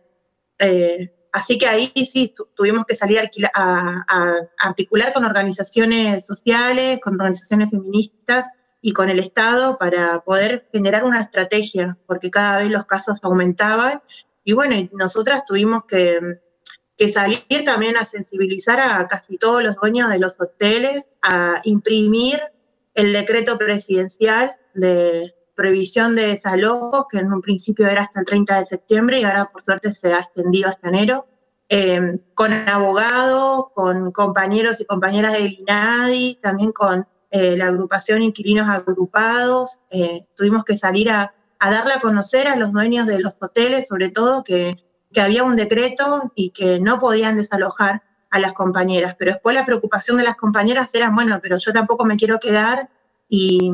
Eh, 0.59 1.09
así 1.31 1.57
que 1.57 1.67
ahí 1.67 1.93
sí 2.05 2.33
tu- 2.35 2.49
tuvimos 2.53 2.83
que 2.85 2.97
salir 2.97 3.21
a, 3.53 4.05
articular 4.57 5.13
con 5.13 5.23
organizaciones 5.23 6.25
sociales, 6.25 6.99
con 7.01 7.13
organizaciones 7.13 7.69
feministas 7.69 8.45
y 8.81 8.91
con 8.91 9.09
el 9.09 9.19
Estado 9.19 9.77
para 9.77 10.19
poder 10.19 10.67
generar 10.73 11.05
una 11.05 11.21
estrategia, 11.21 11.97
porque 12.05 12.29
cada 12.29 12.57
vez 12.57 12.69
los 12.69 12.85
casos 12.85 13.19
aumentaban. 13.21 14.01
Y 14.43 14.51
bueno, 14.51 14.75
nosotras 14.91 15.45
tuvimos 15.45 15.85
que, 15.85 16.19
que 16.99 17.07
salir 17.07 17.63
también 17.65 17.95
a 17.95 18.05
sensibilizar 18.05 18.77
a 18.81 19.07
casi 19.07 19.37
todos 19.37 19.63
los 19.63 19.77
dueños 19.77 20.09
de 20.09 20.19
los 20.19 20.35
hoteles, 20.37 21.05
a 21.21 21.61
imprimir 21.63 22.41
el 22.93 23.13
decreto 23.13 23.57
presidencial 23.57 24.51
de 24.73 25.33
prohibición 25.55 26.17
de 26.17 26.27
desalojos, 26.27 27.05
que 27.09 27.19
en 27.19 27.31
un 27.31 27.41
principio 27.41 27.87
era 27.87 28.01
hasta 28.01 28.19
el 28.19 28.25
30 28.25 28.59
de 28.59 28.65
septiembre 28.65 29.21
y 29.21 29.23
ahora 29.23 29.45
por 29.45 29.63
suerte 29.63 29.93
se 29.93 30.11
ha 30.11 30.19
extendido 30.19 30.67
hasta 30.67 30.89
enero, 30.89 31.25
eh, 31.69 32.19
con 32.33 32.51
abogados, 32.51 33.67
con 33.73 34.11
compañeros 34.11 34.81
y 34.81 34.85
compañeras 34.85 35.31
del 35.31 35.53
INADI, 35.53 36.39
también 36.41 36.73
con 36.73 37.07
eh, 37.31 37.55
la 37.55 37.67
agrupación 37.67 38.23
Inquilinos 38.23 38.67
Agrupados. 38.67 39.79
eh, 39.89 40.25
tuvimos 40.35 40.65
que 40.65 40.75
salir 40.75 41.11
a, 41.11 41.33
a 41.59 41.71
darle 41.71 41.93
a 41.93 42.01
conocer 42.01 42.49
a 42.49 42.57
los 42.57 42.73
dueños 42.73 43.07
de 43.07 43.19
los 43.19 43.37
hoteles, 43.39 43.87
sobre 43.87 44.09
todo, 44.09 44.43
que, 44.43 44.75
que 45.11 45.21
había 45.21 45.43
un 45.43 45.55
decreto 45.55 46.31
y 46.35 46.51
que 46.51 46.79
no 46.79 46.99
podían 46.99 47.37
desalojar 47.37 48.03
a 48.29 48.39
las 48.39 48.53
compañeras. 48.53 49.15
Pero 49.17 49.33
después 49.33 49.55
la 49.55 49.65
preocupación 49.65 50.17
de 50.17 50.23
las 50.23 50.35
compañeras 50.35 50.93
era, 50.93 51.09
bueno, 51.09 51.39
pero 51.41 51.57
yo 51.57 51.73
tampoco 51.73 52.05
me 52.05 52.17
quiero 52.17 52.39
quedar 52.39 52.89
y, 53.27 53.71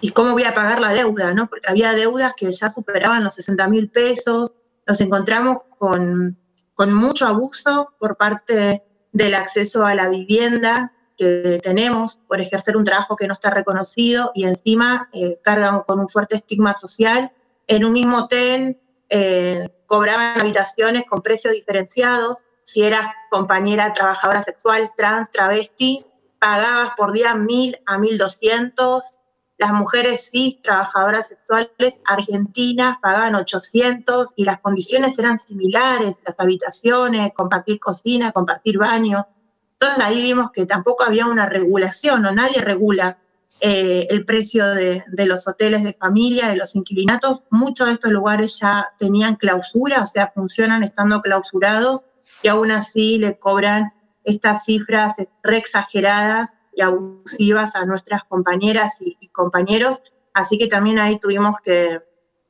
y 0.00 0.10
cómo 0.10 0.32
voy 0.32 0.44
a 0.44 0.54
pagar 0.54 0.80
la 0.80 0.92
deuda, 0.92 1.34
¿no? 1.34 1.48
Porque 1.48 1.68
había 1.68 1.92
deudas 1.92 2.34
que 2.36 2.50
ya 2.52 2.70
superaban 2.70 3.24
los 3.24 3.34
60 3.34 3.68
mil 3.68 3.90
pesos. 3.90 4.52
Nos 4.86 5.00
encontramos 5.00 5.58
con, 5.78 6.38
con 6.74 6.92
mucho 6.92 7.26
abuso 7.26 7.94
por 7.98 8.16
parte 8.16 8.84
del 9.12 9.34
acceso 9.34 9.86
a 9.86 9.94
la 9.94 10.08
vivienda 10.08 10.92
que 11.16 11.60
tenemos 11.62 12.18
por 12.26 12.40
ejercer 12.40 12.76
un 12.76 12.84
trabajo 12.84 13.14
que 13.16 13.28
no 13.28 13.34
está 13.34 13.50
reconocido 13.50 14.32
y 14.34 14.44
encima 14.44 15.08
eh, 15.12 15.38
cargan 15.42 15.82
con 15.86 16.00
un 16.00 16.08
fuerte 16.08 16.34
estigma 16.34 16.74
social. 16.74 17.32
En 17.66 17.84
un 17.84 17.92
mismo 17.92 18.18
hotel 18.18 18.80
eh, 19.08 19.68
cobraban 19.86 20.40
habitaciones 20.40 21.04
con 21.04 21.22
precios 21.22 21.52
diferenciados. 21.52 22.38
Si 22.64 22.82
eras 22.82 23.06
compañera 23.30 23.92
trabajadora 23.92 24.42
sexual, 24.42 24.90
trans, 24.96 25.30
travesti, 25.30 26.04
pagabas 26.38 26.90
por 26.96 27.12
día 27.12 27.34
mil 27.34 27.78
a 27.86 27.98
mil 27.98 28.18
doscientos. 28.18 29.16
Las 29.56 29.72
mujeres 29.72 30.30
cis, 30.30 30.60
trabajadoras 30.62 31.28
sexuales 31.28 32.00
argentinas, 32.04 32.98
pagaban 33.00 33.36
800 33.36 34.32
y 34.34 34.44
las 34.44 34.60
condiciones 34.60 35.18
eran 35.18 35.38
similares, 35.38 36.16
las 36.26 36.34
habitaciones, 36.38 37.32
compartir 37.34 37.78
cocina, 37.78 38.32
compartir 38.32 38.78
baño. 38.78 39.28
Entonces 39.72 40.04
ahí 40.04 40.20
vimos 40.20 40.50
que 40.50 40.66
tampoco 40.66 41.04
había 41.04 41.26
una 41.26 41.48
regulación 41.48 42.26
o 42.26 42.32
nadie 42.32 42.60
regula 42.60 43.18
eh, 43.60 44.08
el 44.10 44.24
precio 44.24 44.66
de, 44.66 45.04
los 45.26 45.46
hoteles 45.46 45.82
de 45.84 45.94
familia, 45.94 46.48
de 46.48 46.56
los 46.56 46.74
inquilinatos. 46.74 47.44
Muchos 47.50 47.86
de 47.86 47.94
estos 47.94 48.10
lugares 48.10 48.58
ya 48.60 48.92
tenían 48.98 49.36
clausura, 49.36 50.02
o 50.02 50.06
sea, 50.06 50.32
funcionan 50.34 50.82
estando 50.82 51.22
clausurados 51.22 52.04
y 52.42 52.48
aún 52.48 52.72
así 52.72 53.18
le 53.18 53.38
cobran 53.38 53.92
estas 54.24 54.64
cifras 54.64 55.14
re 55.42 55.56
exageradas 55.56 56.56
y 56.74 56.82
abusivas 56.82 57.76
a 57.76 57.84
nuestras 57.84 58.24
compañeras 58.24 58.96
y, 59.00 59.28
compañeros. 59.28 60.02
Así 60.32 60.58
que 60.58 60.66
también 60.66 60.98
ahí 60.98 61.18
tuvimos 61.20 61.56
que, 61.64 62.02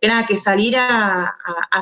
nada, 0.03 0.27
que 0.27 0.39
salir 0.39 0.77
a, 0.79 1.37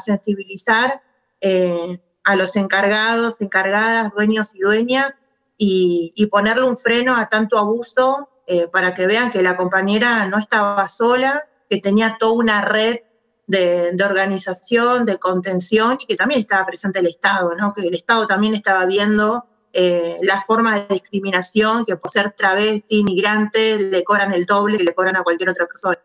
sensibilizar 0.05 1.01
eh, 1.41 2.01
a 2.25 2.35
los 2.35 2.57
encargados, 2.57 3.41
encargadas, 3.41 4.13
dueños 4.13 4.55
y 4.55 4.61
dueñas 4.61 5.15
y 5.57 6.27
ponerle 6.27 6.65
un 6.65 6.77
freno 6.77 7.17
a 7.17 7.29
tanto 7.29 7.57
abuso 7.57 8.32
eh, 8.47 8.69
para 8.73 8.95
que 8.95 9.07
vean 9.07 9.31
que 9.31 9.43
la 9.43 9.57
compañera 9.57 10.27
no 10.27 10.39
estaba 10.39 10.89
sola, 10.89 11.43
que 11.69 11.81
tenía 11.81 12.17
toda 12.19 12.33
una 12.33 12.63
red 12.63 13.01
de, 13.47 13.97
organización, 14.05 15.05
de 15.05 15.19
contención 15.19 15.99
y 16.01 16.07
que 16.07 16.17
también 16.17 16.41
estaba 16.41 16.65
presente 16.67 17.01
el 17.01 17.07
Estado, 17.07 17.55
¿no? 17.55 17.75
que 17.75 17.83
el 17.83 17.95
Estado 17.95 18.27
también 18.27 18.55
estaba 18.55 18.87
viendo 18.87 19.47
eh, 19.73 20.19
la 20.23 20.41
forma 20.41 20.81
de 20.81 20.87
discriminación 20.89 21.85
que 21.85 21.97
por 21.97 22.11
ser 22.11 22.33
travesti, 22.33 23.03
migrante, 23.05 23.79
le 23.79 24.05
cobran 24.05 24.33
el 24.33 24.47
doble 24.47 24.79
que 24.79 24.85
le 24.85 24.95
cobran 24.95 25.17
a 25.17 25.23
cualquier 25.23 25.51
otra 25.51 25.67
persona. 25.67 25.99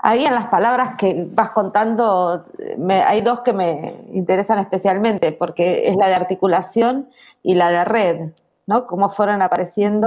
Ahí 0.00 0.24
en 0.24 0.34
las 0.34 0.46
palabras 0.46 0.94
que 0.96 1.26
vas 1.28 1.50
contando, 1.50 2.46
hay 2.88 3.20
dos 3.20 3.40
que 3.40 3.52
me 3.52 4.04
interesan 4.12 4.60
especialmente, 4.60 5.32
porque 5.32 5.88
es 5.88 5.96
la 5.96 6.06
de 6.06 6.14
articulación 6.14 7.10
y 7.42 7.56
la 7.56 7.68
de 7.70 7.84
red, 7.84 8.30
¿no? 8.66 8.84
Cómo 8.84 9.10
fueron 9.10 9.42
apareciendo. 9.42 10.06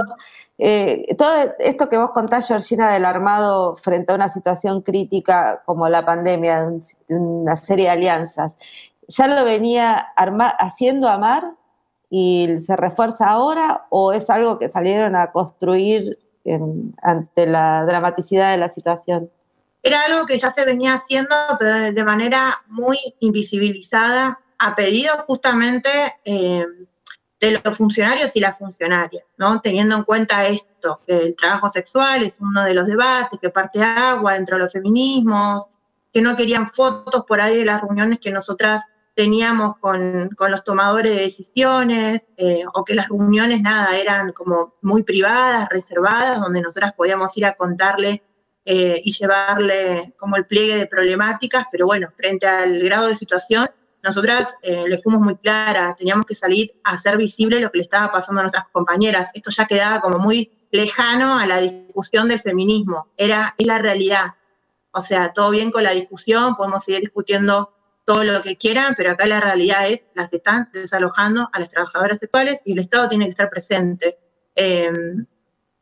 Eh, 0.64 1.16
todo 1.18 1.32
esto 1.58 1.88
que 1.88 1.96
vos 1.96 2.12
contás, 2.12 2.46
Georgina, 2.46 2.92
del 2.92 3.04
armado 3.04 3.74
frente 3.74 4.12
a 4.12 4.14
una 4.14 4.28
situación 4.28 4.80
crítica 4.80 5.60
como 5.66 5.88
la 5.88 6.06
pandemia, 6.06 6.62
un- 6.62 6.80
una 7.08 7.56
serie 7.56 7.86
de 7.86 7.90
alianzas, 7.90 8.54
¿ya 9.08 9.26
lo 9.26 9.44
venía 9.44 10.12
haciendo 10.60 11.08
Amar 11.08 11.54
y 12.08 12.48
se 12.64 12.76
refuerza 12.76 13.28
ahora 13.28 13.86
o 13.90 14.12
es 14.12 14.30
algo 14.30 14.60
que 14.60 14.68
salieron 14.68 15.16
a 15.16 15.32
construir 15.32 16.16
ante 17.02 17.46
la 17.46 17.84
dramaticidad 17.84 18.52
de 18.52 18.58
la 18.58 18.68
situación? 18.68 19.32
Era 19.82 20.02
algo 20.02 20.26
que 20.26 20.38
ya 20.38 20.52
se 20.52 20.64
venía 20.64 20.94
haciendo, 20.94 21.34
pero 21.58 21.92
de 21.92 22.04
manera 22.04 22.62
muy 22.68 22.98
invisibilizada, 23.18 24.38
a 24.60 24.76
pedido 24.76 25.12
justamente 25.26 25.88
eh, 26.24 26.64
de 27.42 27.60
los 27.64 27.76
funcionarios 27.76 28.30
y 28.34 28.40
las 28.40 28.56
funcionarias, 28.56 29.24
¿no? 29.36 29.60
Teniendo 29.60 29.96
en 29.96 30.04
cuenta 30.04 30.46
esto, 30.46 31.00
que 31.04 31.18
el 31.18 31.34
trabajo 31.34 31.68
sexual 31.68 32.22
es 32.22 32.40
uno 32.40 32.62
de 32.62 32.72
los 32.72 32.86
debates, 32.86 33.40
que 33.40 33.50
parte 33.50 33.82
agua 33.82 34.34
dentro 34.34 34.56
de 34.56 34.62
los 34.62 34.72
feminismos, 34.72 35.66
que 36.12 36.22
no 36.22 36.36
querían 36.36 36.68
fotos 36.68 37.24
por 37.26 37.40
ahí 37.40 37.56
de 37.56 37.64
las 37.64 37.80
reuniones 37.80 38.20
que 38.20 38.30
nosotras 38.30 38.84
teníamos 39.14 39.76
con, 39.78 40.30
con 40.36 40.52
los 40.52 40.62
tomadores 40.62 41.16
de 41.16 41.22
decisiones, 41.22 42.26
eh, 42.36 42.62
o 42.72 42.84
que 42.84 42.94
las 42.94 43.08
reuniones, 43.08 43.60
nada, 43.60 43.96
eran 43.96 44.32
como 44.32 44.74
muy 44.80 45.02
privadas, 45.02 45.68
reservadas, 45.68 46.40
donde 46.40 46.60
nosotras 46.60 46.92
podíamos 46.92 47.36
ir 47.36 47.46
a 47.46 47.54
contarle 47.54 48.22
eh, 48.64 49.00
y 49.02 49.12
llevarle 49.12 50.14
como 50.16 50.36
el 50.36 50.46
pliegue 50.46 50.76
de 50.76 50.86
problemáticas, 50.86 51.66
pero 51.72 51.86
bueno, 51.86 52.08
frente 52.16 52.46
al 52.46 52.78
grado 52.84 53.08
de 53.08 53.16
situación, 53.16 53.68
nosotras 54.02 54.56
eh, 54.62 54.84
le 54.88 54.98
fuimos 54.98 55.20
muy 55.20 55.36
claras, 55.36 55.94
teníamos 55.96 56.26
que 56.26 56.34
salir 56.34 56.72
a 56.82 56.92
hacer 56.92 57.16
visible 57.16 57.60
lo 57.60 57.70
que 57.70 57.78
le 57.78 57.82
estaba 57.82 58.10
pasando 58.10 58.40
a 58.40 58.44
nuestras 58.44 58.66
compañeras. 58.72 59.30
Esto 59.32 59.50
ya 59.50 59.66
quedaba 59.66 60.00
como 60.00 60.18
muy 60.18 60.66
lejano 60.72 61.38
a 61.38 61.46
la 61.46 61.58
discusión 61.60 62.28
del 62.28 62.40
feminismo, 62.40 63.08
era 63.16 63.54
es 63.56 63.66
la 63.66 63.78
realidad. 63.78 64.34
O 64.90 65.02
sea, 65.02 65.32
todo 65.32 65.50
bien 65.50 65.70
con 65.70 65.84
la 65.84 65.92
discusión, 65.92 66.56
podemos 66.56 66.84
seguir 66.84 67.00
discutiendo 67.00 67.74
todo 68.04 68.24
lo 68.24 68.42
que 68.42 68.56
quieran, 68.56 68.94
pero 68.96 69.12
acá 69.12 69.26
la 69.26 69.40
realidad 69.40 69.88
es 69.88 70.06
las 70.14 70.32
están 70.32 70.68
desalojando 70.72 71.48
a 71.52 71.60
las 71.60 71.68
trabajadoras 71.68 72.18
sexuales 72.18 72.60
y 72.64 72.72
el 72.72 72.80
Estado 72.80 73.08
tiene 73.08 73.26
que 73.26 73.30
estar 73.30 73.48
presente. 73.48 74.18
Eh, 74.56 74.90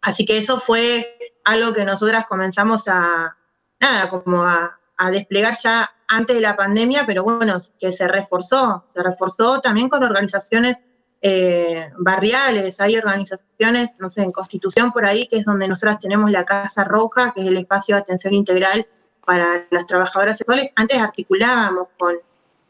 así 0.02 0.26
que 0.26 0.36
eso 0.36 0.58
fue 0.58 1.16
algo 1.44 1.72
que 1.72 1.84
nosotras 1.86 2.26
comenzamos 2.26 2.86
a, 2.86 3.36
nada, 3.80 4.08
como 4.10 4.42
a 4.42 4.78
desplegar 5.10 5.56
ya 5.62 5.90
antes 6.10 6.34
de 6.34 6.42
la 6.42 6.56
pandemia, 6.56 7.04
pero 7.06 7.22
bueno, 7.22 7.62
que 7.78 7.92
se 7.92 8.08
reforzó, 8.08 8.84
se 8.92 9.02
reforzó 9.02 9.60
también 9.60 9.88
con 9.88 10.02
organizaciones 10.02 10.82
eh, 11.22 11.88
barriales, 11.98 12.80
hay 12.80 12.96
organizaciones, 12.96 13.90
no 13.98 14.10
sé, 14.10 14.22
en 14.22 14.32
Constitución 14.32 14.90
por 14.90 15.06
ahí, 15.06 15.28
que 15.28 15.36
es 15.36 15.44
donde 15.44 15.68
nosotras 15.68 16.00
tenemos 16.00 16.30
la 16.32 16.44
Casa 16.44 16.82
Roja, 16.82 17.32
que 17.32 17.42
es 17.42 17.46
el 17.46 17.58
espacio 17.58 17.94
de 17.94 18.00
atención 18.00 18.34
integral 18.34 18.88
para 19.24 19.68
las 19.70 19.86
trabajadoras 19.86 20.36
sexuales. 20.36 20.72
Antes 20.74 21.00
articulábamos 21.00 21.88
con 21.96 22.16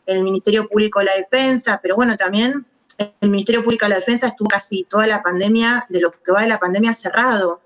el 0.04 0.22
Ministerio 0.22 0.68
Público 0.68 0.98
de 0.98 1.06
la 1.06 1.16
Defensa, 1.16 1.80
pero 1.82 1.96
bueno, 1.96 2.18
también 2.18 2.66
el 2.98 3.30
Ministerio 3.30 3.64
Público 3.64 3.86
de 3.86 3.90
la 3.90 3.96
Defensa 4.00 4.26
estuvo 4.26 4.50
casi 4.50 4.84
toda 4.84 5.06
la 5.06 5.22
pandemia, 5.22 5.86
de 5.88 6.00
lo 6.00 6.10
que 6.10 6.32
va 6.32 6.42
de 6.42 6.48
la 6.48 6.58
pandemia, 6.58 6.94
cerrado. 6.94 7.62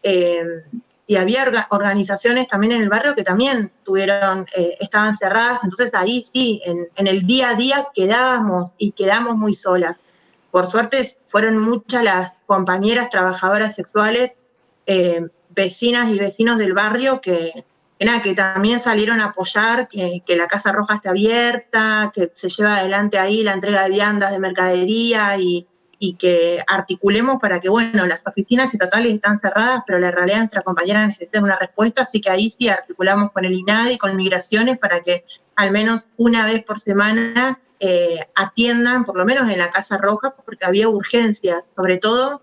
Eh, 0.00 0.62
y 1.08 1.16
había 1.16 1.42
orga- 1.42 1.66
organizaciones 1.70 2.46
también 2.48 2.74
en 2.74 2.82
el 2.82 2.90
barrio 2.90 3.14
que 3.14 3.24
también 3.24 3.72
tuvieron, 3.82 4.46
eh, 4.54 4.76
estaban 4.78 5.16
cerradas, 5.16 5.64
entonces 5.64 5.94
ahí 5.94 6.22
sí, 6.22 6.60
en, 6.66 7.06
el 7.06 7.26
día 7.26 7.48
a 7.48 7.54
día 7.54 7.88
quedábamos 7.94 8.74
y 8.76 8.92
quedamos 8.92 9.34
muy 9.34 9.54
solas. 9.54 10.02
Por 10.50 10.66
suerte 10.66 11.02
fueron 11.24 11.58
muchas 11.58 12.04
las 12.04 12.40
compañeras 12.44 13.08
trabajadoras 13.08 13.74
sexuales, 13.74 14.36
eh, 14.84 15.26
vecinas 15.48 16.10
y 16.10 16.18
vecinos 16.18 16.58
del 16.58 16.74
barrio 16.74 17.22
que, 17.22 17.64
que 17.98 18.04
nada, 18.04 18.20
que 18.20 18.34
también 18.34 18.78
salieron 18.78 19.20
a 19.20 19.28
apoyar 19.28 19.88
que, 19.88 20.22
que 20.26 20.36
la 20.36 20.46
Casa 20.46 20.72
Roja 20.72 20.96
esté 20.96 21.08
abierta, 21.08 22.12
que 22.14 22.30
se 22.34 22.50
lleva 22.50 22.76
adelante 22.76 23.18
ahí 23.18 23.42
la 23.42 23.54
entrega 23.54 23.84
de 23.84 23.90
viandas 23.90 24.30
de 24.30 24.40
mercadería 24.40 25.38
y, 25.38 25.66
y 25.98 26.14
que 26.14 26.62
articulemos 26.66 27.40
para 27.40 27.60
que, 27.60 27.68
bueno, 27.68 28.06
las 28.06 28.24
oficinas 28.26 28.72
estatales 28.72 29.12
están 29.12 29.40
cerradas, 29.40 29.82
pero 29.86 29.98
la 29.98 30.10
realidad 30.10 30.38
nuestra 30.38 30.62
compañera 30.62 31.04
necesita 31.06 31.40
una 31.40 31.58
respuesta, 31.58 32.02
así 32.02 32.20
que 32.20 32.30
ahí 32.30 32.50
sí 32.50 32.68
articulamos 32.68 33.32
con 33.32 33.44
el 33.44 33.54
INADI, 33.54 33.98
con 33.98 34.14
migraciones, 34.14 34.78
para 34.78 35.00
que 35.00 35.24
al 35.56 35.72
menos 35.72 36.06
una 36.16 36.46
vez 36.46 36.64
por 36.64 36.78
semana 36.78 37.60
eh, 37.80 38.20
atiendan, 38.36 39.04
por 39.04 39.16
lo 39.16 39.24
menos 39.24 39.50
en 39.50 39.58
la 39.58 39.72
Casa 39.72 39.98
Roja, 39.98 40.34
porque 40.44 40.64
había 40.64 40.88
urgencia, 40.88 41.64
sobre 41.74 41.98
todo 41.98 42.42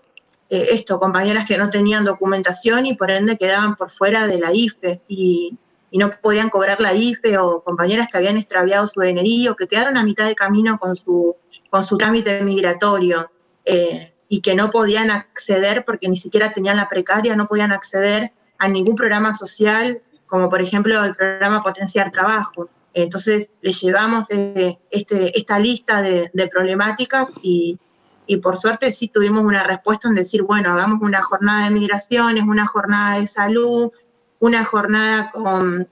eh, 0.50 0.68
esto, 0.72 1.00
compañeras 1.00 1.46
que 1.46 1.56
no 1.56 1.70
tenían 1.70 2.04
documentación 2.04 2.84
y 2.84 2.94
por 2.94 3.10
ende 3.10 3.38
quedaban 3.38 3.74
por 3.74 3.90
fuera 3.90 4.26
de 4.26 4.38
la 4.38 4.52
IFE 4.52 5.00
y, 5.08 5.56
y 5.90 5.98
no 5.98 6.10
podían 6.10 6.50
cobrar 6.50 6.78
la 6.82 6.92
IFE 6.92 7.38
o 7.38 7.62
compañeras 7.62 8.08
que 8.12 8.18
habían 8.18 8.36
extraviado 8.36 8.86
su 8.86 9.00
DNI 9.00 9.48
o 9.48 9.56
que 9.56 9.66
quedaron 9.66 9.96
a 9.96 10.04
mitad 10.04 10.26
de 10.26 10.34
camino 10.34 10.78
con 10.78 10.94
su, 10.94 11.36
con 11.70 11.84
su 11.84 11.96
trámite 11.96 12.42
migratorio 12.42 13.30
eh, 13.66 14.14
y 14.28 14.40
que 14.42 14.54
no 14.54 14.70
podían 14.70 15.10
acceder 15.10 15.84
porque 15.84 16.08
ni 16.08 16.16
siquiera 16.16 16.52
tenían 16.52 16.76
la 16.76 16.88
precaria, 16.88 17.36
no 17.36 17.48
podían 17.48 17.72
acceder 17.72 18.32
a 18.58 18.68
ningún 18.68 18.94
programa 18.94 19.34
social, 19.34 20.02
como 20.26 20.48
por 20.48 20.62
ejemplo 20.62 21.04
el 21.04 21.14
programa 21.14 21.62
Potenciar 21.62 22.10
Trabajo. 22.12 22.68
Entonces 22.94 23.50
les 23.60 23.80
llevamos 23.80 24.26
eh, 24.30 24.78
este, 24.90 25.36
esta 25.38 25.58
lista 25.58 26.00
de, 26.00 26.30
problemáticas 26.50 27.30
y, 27.42 27.78
y 28.26 28.36
por 28.38 28.56
suerte 28.56 28.90
sí 28.92 29.08
tuvimos 29.08 29.44
una 29.44 29.64
respuesta 29.64 30.08
en 30.08 30.14
decir, 30.14 30.42
bueno, 30.42 30.72
hagamos 30.72 31.02
una 31.02 31.22
jornada 31.22 31.64
de 31.64 31.70
migraciones, 31.70 32.44
una 32.44 32.66
jornada 32.66 33.18
de 33.18 33.26
salud, 33.26 33.90
una 34.38 34.64
jornada 34.64 35.30
con, 35.30 35.88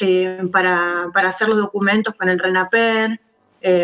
eh, 0.00 0.48
para, 0.50 1.10
para 1.12 1.28
hacer 1.28 1.48
los 1.48 1.58
documentos 1.58 2.14
con 2.14 2.28
el 2.30 2.38
RENAPER, 2.38 3.20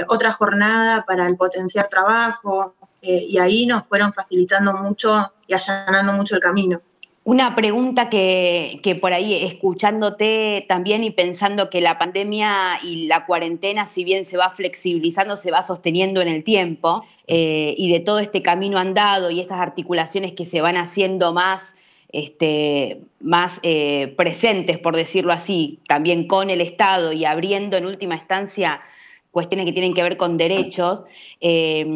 otra 0.07 0.33
jornada 0.33 1.04
para 1.04 1.26
el 1.26 1.37
potenciar 1.37 1.88
trabajo, 1.88 2.74
eh, 3.04 3.26
y 3.28 3.38
ahí 3.38 3.66
nos 3.66 3.86
fueron 3.86 4.12
facilitando 4.12 4.72
mucho 4.72 5.32
y 5.46 5.54
allanando 5.54 6.12
mucho 6.14 6.36
el 6.36 6.40
camino. 6.40 6.80
Una 7.26 7.54
pregunta 7.54 8.10
que, 8.10 8.80
que 8.82 8.96
por 8.96 9.14
ahí 9.14 9.46
escuchándote 9.46 10.66
también 10.68 11.04
y 11.04 11.10
pensando 11.10 11.70
que 11.70 11.80
la 11.80 11.98
pandemia 11.98 12.80
y 12.82 13.06
la 13.06 13.24
cuarentena, 13.24 13.86
si 13.86 14.04
bien 14.04 14.26
se 14.26 14.36
va 14.36 14.50
flexibilizando, 14.50 15.36
se 15.36 15.50
va 15.50 15.62
sosteniendo 15.62 16.20
en 16.20 16.28
el 16.28 16.44
tiempo, 16.44 17.02
eh, 17.26 17.74
y 17.78 17.90
de 17.90 18.00
todo 18.00 18.18
este 18.18 18.42
camino 18.42 18.76
andado 18.76 19.30
y 19.30 19.40
estas 19.40 19.58
articulaciones 19.58 20.34
que 20.34 20.44
se 20.44 20.60
van 20.60 20.76
haciendo 20.76 21.32
más, 21.32 21.74
este, 22.12 23.00
más 23.20 23.60
eh, 23.62 24.12
presentes, 24.18 24.76
por 24.76 24.94
decirlo 24.94 25.32
así, 25.32 25.80
también 25.88 26.26
con 26.26 26.50
el 26.50 26.60
Estado 26.60 27.14
y 27.14 27.24
abriendo 27.24 27.78
en 27.78 27.86
última 27.86 28.16
instancia 28.16 28.82
cuestiones 29.30 29.64
que 29.64 29.72
tienen 29.72 29.94
que 29.94 30.02
ver 30.02 30.18
con 30.18 30.36
derechos, 30.36 31.04
eh, 31.40 31.86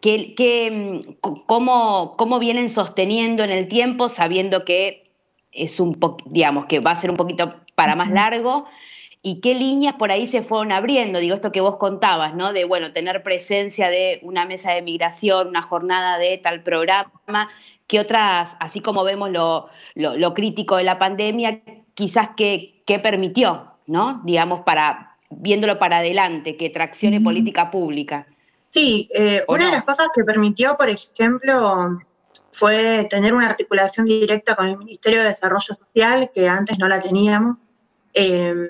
¿qué- 0.00 0.34
qué, 0.34 0.70
mm, 0.70 1.12
cómo, 1.46 2.16
¿cómo 2.16 2.38
vienen 2.38 2.68
sosteniendo 2.68 3.42
en 3.44 3.50
el 3.50 3.68
tiempo 3.68 4.08
sabiendo 4.08 4.64
que 4.64 5.10
es 5.52 5.80
un 5.80 5.94
po- 5.94 6.16
digamos 6.26 6.66
que 6.66 6.80
va 6.80 6.92
a 6.92 6.96
ser 6.96 7.10
un 7.10 7.16
poquito 7.16 7.54
para 7.74 7.96
más 7.96 8.10
largo? 8.10 8.66
¿Y 9.22 9.40
qué 9.40 9.54
líneas 9.54 9.94
por 9.94 10.12
ahí 10.12 10.26
se 10.26 10.42
fueron 10.42 10.70
abriendo? 10.72 11.18
Digo, 11.18 11.34
esto 11.34 11.50
que 11.52 11.60
vos 11.60 11.76
contabas, 11.76 12.34
¿no? 12.34 12.52
De, 12.52 12.64
bueno, 12.64 12.92
tener 12.92 13.22
presencia 13.24 13.88
de 13.90 14.20
una 14.22 14.46
mesa 14.46 14.72
de 14.72 14.80
migración, 14.82 15.48
una 15.48 15.62
jornada 15.62 16.18
de 16.18 16.38
tal 16.38 16.62
programa, 16.62 17.48
que 17.88 17.98
otras, 18.00 18.56
así 18.60 18.80
como 18.80 19.02
vemos 19.04 19.30
lo, 19.30 19.68
lo- 19.94 20.16
lo 20.16 20.34
crítico 20.34 20.76
de 20.76 20.84
la 20.84 20.98
pandemia, 20.98 21.60
quizás 21.94 22.30
que, 22.36 22.82
que 22.86 22.98
permitió, 23.00 23.72
¿no? 23.86 24.20
Digamos, 24.24 24.60
para, 24.60 25.16
viéndolo 25.30 25.78
para 25.80 25.98
adelante, 25.98 26.56
que 26.56 26.70
traccione 26.70 27.20
política 27.20 27.70
pública. 27.72 28.26
Sí, 28.70 29.08
eh, 29.14 29.44
¿O 29.48 29.54
una 29.54 29.64
no? 29.64 29.70
de 29.70 29.76
las 29.76 29.84
cosas 29.84 30.08
que 30.14 30.24
permitió, 30.24 30.76
por 30.76 30.88
ejemplo, 30.88 31.98
fue 32.52 33.06
tener 33.08 33.34
una 33.34 33.46
articulación 33.46 34.06
directa 34.06 34.54
con 34.54 34.66
el 34.66 34.76
Ministerio 34.76 35.22
de 35.22 35.28
Desarrollo 35.28 35.60
Social, 35.60 36.30
que 36.34 36.48
antes 36.48 36.78
no 36.78 36.88
la 36.88 37.00
teníamos, 37.00 37.56
eh, 38.14 38.68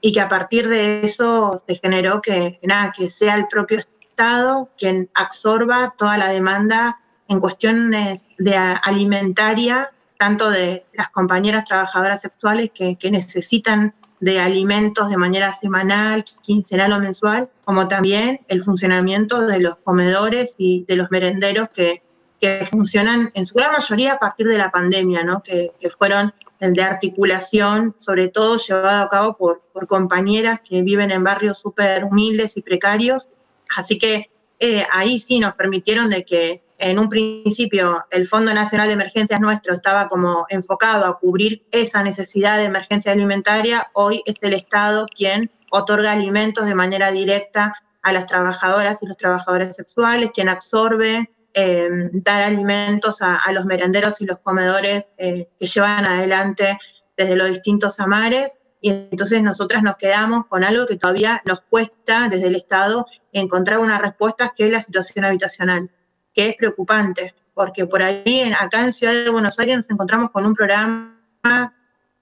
y 0.00 0.12
que 0.12 0.20
a 0.20 0.28
partir 0.28 0.68
de 0.68 1.00
eso 1.02 1.62
se 1.66 1.76
generó 1.76 2.20
que, 2.20 2.58
nada, 2.62 2.92
que 2.96 3.10
sea 3.10 3.34
el 3.36 3.46
propio 3.48 3.78
Estado 3.78 4.68
quien 4.76 5.08
absorba 5.14 5.94
toda 5.96 6.18
la 6.18 6.28
demanda 6.28 7.00
en 7.28 7.38
cuestiones 7.38 8.26
de 8.38 8.56
alimentaria, 8.56 9.92
tanto 10.18 10.50
de 10.50 10.86
las 10.92 11.10
compañeras 11.10 11.64
trabajadoras 11.64 12.20
sexuales 12.20 12.70
que, 12.74 12.96
que 12.96 13.12
necesitan 13.12 13.94
de 14.20 14.40
alimentos 14.40 15.08
de 15.08 15.16
manera 15.16 15.52
semanal, 15.52 16.24
quincenal 16.42 16.92
o 16.92 17.00
mensual, 17.00 17.50
como 17.64 17.88
también 17.88 18.40
el 18.48 18.64
funcionamiento 18.64 19.46
de 19.46 19.60
los 19.60 19.76
comedores 19.78 20.54
y 20.58 20.84
de 20.86 20.96
los 20.96 21.10
merenderos 21.10 21.68
que, 21.68 22.02
que 22.40 22.66
funcionan 22.66 23.30
en 23.34 23.46
su 23.46 23.54
gran 23.54 23.72
mayoría 23.72 24.14
a 24.14 24.18
partir 24.18 24.48
de 24.48 24.58
la 24.58 24.70
pandemia, 24.70 25.24
¿no? 25.24 25.42
que, 25.42 25.72
que 25.80 25.90
fueron 25.90 26.32
el 26.60 26.74
de 26.74 26.82
articulación, 26.82 27.94
sobre 27.98 28.28
todo 28.28 28.56
llevado 28.56 29.02
a 29.02 29.08
cabo 29.08 29.36
por, 29.36 29.62
por 29.72 29.86
compañeras 29.86 30.60
que 30.68 30.82
viven 30.82 31.10
en 31.10 31.22
barrios 31.22 31.60
súper 31.60 32.04
humildes 32.04 32.56
y 32.56 32.62
precarios. 32.62 33.28
Así 33.76 33.98
que 33.98 34.30
eh, 34.58 34.84
ahí 34.92 35.18
sí 35.18 35.38
nos 35.38 35.54
permitieron 35.54 36.10
de 36.10 36.24
que 36.24 36.62
en 36.78 36.98
un 36.98 37.08
principio 37.08 38.04
el 38.10 38.26
Fondo 38.26 38.54
Nacional 38.54 38.86
de 38.86 38.94
Emergencias 38.94 39.40
nuestro 39.40 39.74
estaba 39.74 40.08
como 40.08 40.46
enfocado 40.48 41.06
a 41.06 41.18
cubrir 41.18 41.66
esa 41.72 42.02
necesidad 42.02 42.56
de 42.56 42.64
emergencia 42.64 43.12
alimentaria, 43.12 43.86
hoy 43.92 44.22
es 44.26 44.36
el 44.40 44.54
Estado 44.54 45.06
quien 45.06 45.50
otorga 45.70 46.12
alimentos 46.12 46.66
de 46.66 46.74
manera 46.74 47.10
directa 47.10 47.74
a 48.02 48.12
las 48.12 48.26
trabajadoras 48.26 48.98
y 49.02 49.06
los 49.06 49.16
trabajadores 49.16 49.74
sexuales, 49.74 50.30
quien 50.32 50.48
absorbe 50.48 51.30
eh, 51.52 51.88
dar 52.12 52.42
alimentos 52.42 53.20
a, 53.22 53.36
a, 53.36 53.52
los 53.52 53.64
merenderos 53.64 54.20
y 54.20 54.26
los 54.26 54.38
comedores 54.38 55.10
eh, 55.18 55.48
que 55.58 55.66
llevan 55.66 56.04
adelante 56.04 56.78
desde 57.16 57.36
los 57.36 57.48
distintos 57.48 57.98
amares. 57.98 58.58
Y 58.80 58.90
entonces 58.90 59.42
nosotras 59.42 59.82
nos 59.82 59.96
quedamos 59.96 60.46
con 60.46 60.62
algo 60.62 60.86
que 60.86 60.96
todavía 60.96 61.42
nos 61.44 61.62
cuesta 61.62 62.28
desde 62.28 62.46
el 62.46 62.54
Estado 62.54 63.06
encontrar 63.32 63.80
una 63.80 63.98
respuesta, 63.98 64.52
que 64.54 64.66
es 64.66 64.72
la 64.72 64.80
situación 64.80 65.24
habitacional, 65.24 65.90
que 66.34 66.50
es 66.50 66.56
preocupante, 66.56 67.34
porque 67.54 67.86
por 67.86 68.02
ahí, 68.02 68.52
acá 68.58 68.84
en 68.84 68.92
Ciudad 68.92 69.12
de 69.12 69.30
Buenos 69.30 69.58
Aires, 69.58 69.76
nos 69.76 69.90
encontramos 69.90 70.30
con 70.30 70.46
un 70.46 70.54
programa 70.54 71.14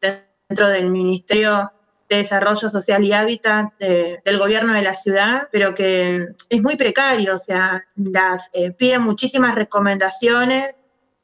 dentro 0.00 0.68
del 0.68 0.90
Ministerio 0.90 1.72
de 2.08 2.18
Desarrollo 2.18 2.70
Social 2.70 3.04
y 3.04 3.12
Hábitat 3.12 3.72
de, 3.78 4.20
del 4.24 4.38
gobierno 4.38 4.72
de 4.72 4.82
la 4.82 4.94
ciudad, 4.94 5.48
pero 5.50 5.74
que 5.74 6.28
es 6.48 6.62
muy 6.62 6.76
precario, 6.76 7.36
o 7.36 7.40
sea, 7.40 7.84
las 7.96 8.48
eh, 8.52 8.70
piden 8.70 9.02
muchísimas 9.02 9.54
recomendaciones 9.54 10.74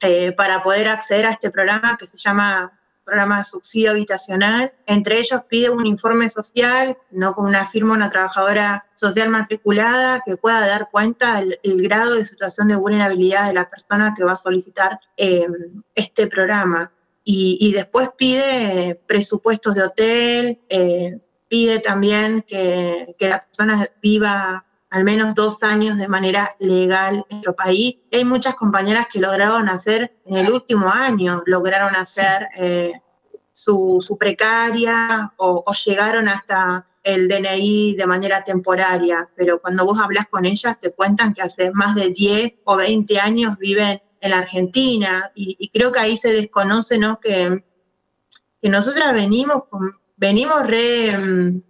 eh, 0.00 0.32
para 0.32 0.62
poder 0.62 0.88
acceder 0.88 1.26
a 1.26 1.30
este 1.30 1.50
programa 1.50 1.96
que 1.96 2.06
se 2.06 2.16
llama 2.16 2.72
programa 3.04 3.38
de 3.38 3.44
subsidio 3.44 3.90
habitacional. 3.90 4.72
Entre 4.86 5.18
ellos 5.18 5.42
pide 5.48 5.70
un 5.70 5.86
informe 5.86 6.28
social, 6.30 6.96
no 7.10 7.34
con 7.34 7.46
una 7.46 7.66
firma, 7.66 7.94
una 7.94 8.10
trabajadora 8.10 8.86
social 8.94 9.28
matriculada 9.28 10.22
que 10.24 10.36
pueda 10.36 10.60
dar 10.66 10.88
cuenta 10.90 11.40
del 11.40 11.58
el 11.62 11.82
grado 11.82 12.14
de 12.14 12.26
situación 12.26 12.68
de 12.68 12.76
vulnerabilidad 12.76 13.46
de 13.46 13.54
la 13.54 13.68
persona 13.68 14.14
que 14.16 14.24
va 14.24 14.32
a 14.32 14.36
solicitar 14.36 15.00
eh, 15.16 15.46
este 15.94 16.26
programa. 16.26 16.92
Y, 17.24 17.56
y, 17.60 17.72
después 17.72 18.10
pide 18.16 19.00
presupuestos 19.06 19.76
de 19.76 19.82
hotel, 19.84 20.60
eh, 20.68 21.20
pide 21.48 21.78
también 21.78 22.42
que, 22.42 23.14
que, 23.16 23.28
la 23.28 23.44
persona 23.44 23.86
viva 24.02 24.64
al 24.92 25.04
menos 25.04 25.34
dos 25.34 25.62
años 25.62 25.96
de 25.96 26.06
manera 26.06 26.54
legal 26.58 27.24
en 27.30 27.36
nuestro 27.36 27.56
país. 27.56 27.98
Hay 28.12 28.26
muchas 28.26 28.54
compañeras 28.54 29.06
que 29.10 29.20
lograron 29.20 29.70
hacer 29.70 30.18
en 30.26 30.36
el 30.36 30.52
último 30.52 30.86
año, 30.86 31.42
lograron 31.46 31.96
hacer 31.96 32.48
eh, 32.58 32.92
su, 33.54 34.16
precaria 34.20 35.32
o, 35.38 35.64
llegaron 35.86 36.28
hasta 36.28 36.86
el 37.02 37.26
DNI 37.26 37.94
de 37.96 38.06
manera 38.06 38.44
temporaria, 38.44 39.30
pero 39.34 39.62
cuando 39.62 39.86
vos 39.86 39.98
hablas 39.98 40.28
con 40.28 40.44
ellas 40.44 40.78
te 40.78 40.92
cuentan 40.92 41.32
que 41.32 41.40
hace 41.40 41.70
más 41.70 41.94
de 41.94 42.10
10 42.10 42.58
o 42.64 42.76
20 42.76 43.18
años 43.18 43.56
viven 43.56 44.02
en 44.20 44.30
la 44.30 44.40
Argentina 44.40 45.32
y, 45.34 45.70
creo 45.70 45.90
que 45.90 46.00
ahí 46.00 46.18
se 46.18 46.34
desconoce 46.34 46.98
¿no? 46.98 47.18
que, 47.18 47.64
que 48.60 48.68
nosotras 48.68 49.14
venimos, 49.14 49.62
venimos 50.18 50.66
re, 50.66 51.16
mm, 51.16 51.62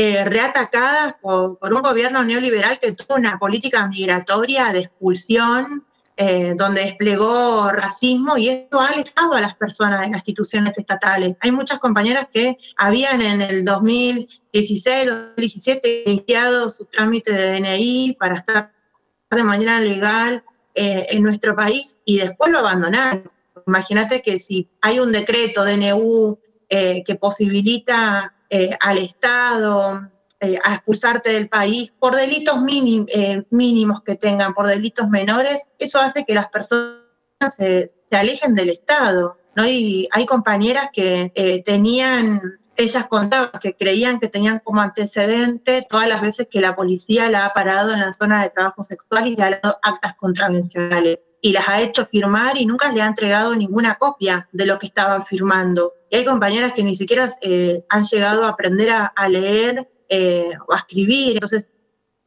eh, 0.00 0.24
reatacadas 0.24 1.16
por, 1.20 1.58
un 1.60 1.82
gobierno 1.82 2.22
neoliberal 2.22 2.78
que 2.78 2.92
tuvo 2.92 3.16
una 3.16 3.36
política 3.36 3.88
migratoria 3.88 4.72
de 4.72 4.82
expulsión, 4.82 5.84
eh, 6.16 6.54
donde 6.56 6.82
desplegó 6.82 7.68
racismo 7.72 8.38
y 8.38 8.48
eso 8.48 8.80
ha 8.80 8.90
alejado 8.90 9.32
a 9.32 9.40
las 9.40 9.56
personas 9.56 10.02
de 10.02 10.06
las 10.06 10.18
instituciones 10.18 10.78
estatales. 10.78 11.34
Hay 11.40 11.50
muchas 11.50 11.80
compañeras 11.80 12.28
que 12.32 12.58
habían 12.76 13.20
en 13.22 13.42
el 13.42 13.64
2016, 13.64 15.06
2017 15.06 16.04
iniciado 16.06 16.70
su 16.70 16.84
trámite 16.84 17.32
de 17.32 17.58
DNI 17.58 18.16
para 18.20 18.36
estar 18.36 18.72
de 19.32 19.42
manera 19.42 19.80
legal 19.80 20.44
eh, 20.76 21.08
en 21.10 21.24
nuestro 21.24 21.56
país 21.56 21.98
y 22.04 22.18
después 22.18 22.52
lo 22.52 22.60
abandonaron. 22.60 23.32
Imagínate 23.66 24.22
que 24.22 24.38
si 24.38 24.68
hay 24.80 25.00
un 25.00 25.10
decreto 25.10 25.64
DNU 25.64 26.38
eh, 26.68 27.02
que 27.04 27.16
posibilita 27.16 28.36
eh, 28.50 28.76
al 28.80 28.98
Estado 28.98 30.10
eh, 30.40 30.58
a 30.62 30.74
expulsarte 30.74 31.30
del 31.30 31.48
país 31.48 31.92
por 31.98 32.14
delitos 32.14 32.62
mínim- 32.62 33.06
eh, 33.08 33.44
mínimos 33.50 34.02
que 34.02 34.14
tengan, 34.14 34.54
por 34.54 34.66
delitos 34.66 35.08
menores, 35.08 35.62
eso 35.78 36.00
hace 36.00 36.24
que 36.24 36.34
las 36.34 36.48
personas 36.48 37.02
se, 37.56 37.92
se 38.08 38.16
alejen 38.16 38.54
del 38.54 38.70
Estado. 38.70 39.36
¿no? 39.56 39.66
Y 39.66 40.08
hay 40.12 40.24
compañeras 40.26 40.90
que 40.92 41.32
eh, 41.34 41.62
tenían, 41.64 42.40
ellas 42.78 43.08
contaban 43.08 43.50
que 43.60 43.74
creían 43.74 44.20
que 44.20 44.28
tenían 44.28 44.60
como 44.60 44.80
antecedente 44.80 45.84
todas 45.90 46.08
las 46.08 46.22
veces 46.22 46.46
que 46.48 46.60
la 46.60 46.76
policía 46.76 47.28
la 47.28 47.44
ha 47.44 47.52
parado 47.52 47.92
en 47.92 47.98
la 47.98 48.12
zona 48.12 48.40
de 48.40 48.50
trabajo 48.50 48.84
sexual 48.84 49.26
y 49.26 49.34
le 49.34 49.42
ha 49.42 49.60
dado 49.60 49.78
actas 49.82 50.14
contravencionales 50.14 51.24
y 51.40 51.50
las 51.50 51.68
ha 51.68 51.80
hecho 51.80 52.06
firmar 52.06 52.56
y 52.56 52.66
nunca 52.66 52.92
le 52.92 53.02
ha 53.02 53.06
entregado 53.06 53.56
ninguna 53.56 53.96
copia 53.96 54.48
de 54.52 54.64
lo 54.64 54.78
que 54.78 54.86
estaban 54.86 55.24
firmando. 55.24 55.92
Y 56.08 56.16
hay 56.18 56.24
compañeras 56.24 56.72
que 56.72 56.84
ni 56.84 56.94
siquiera 56.94 57.28
eh, 57.40 57.84
han 57.88 58.04
llegado 58.04 58.44
a 58.44 58.50
aprender 58.50 58.90
a, 58.90 59.28
leer 59.28 59.90
eh, 60.08 60.50
o 60.68 60.72
a 60.72 60.76
escribir, 60.76 61.34
entonces 61.34 61.70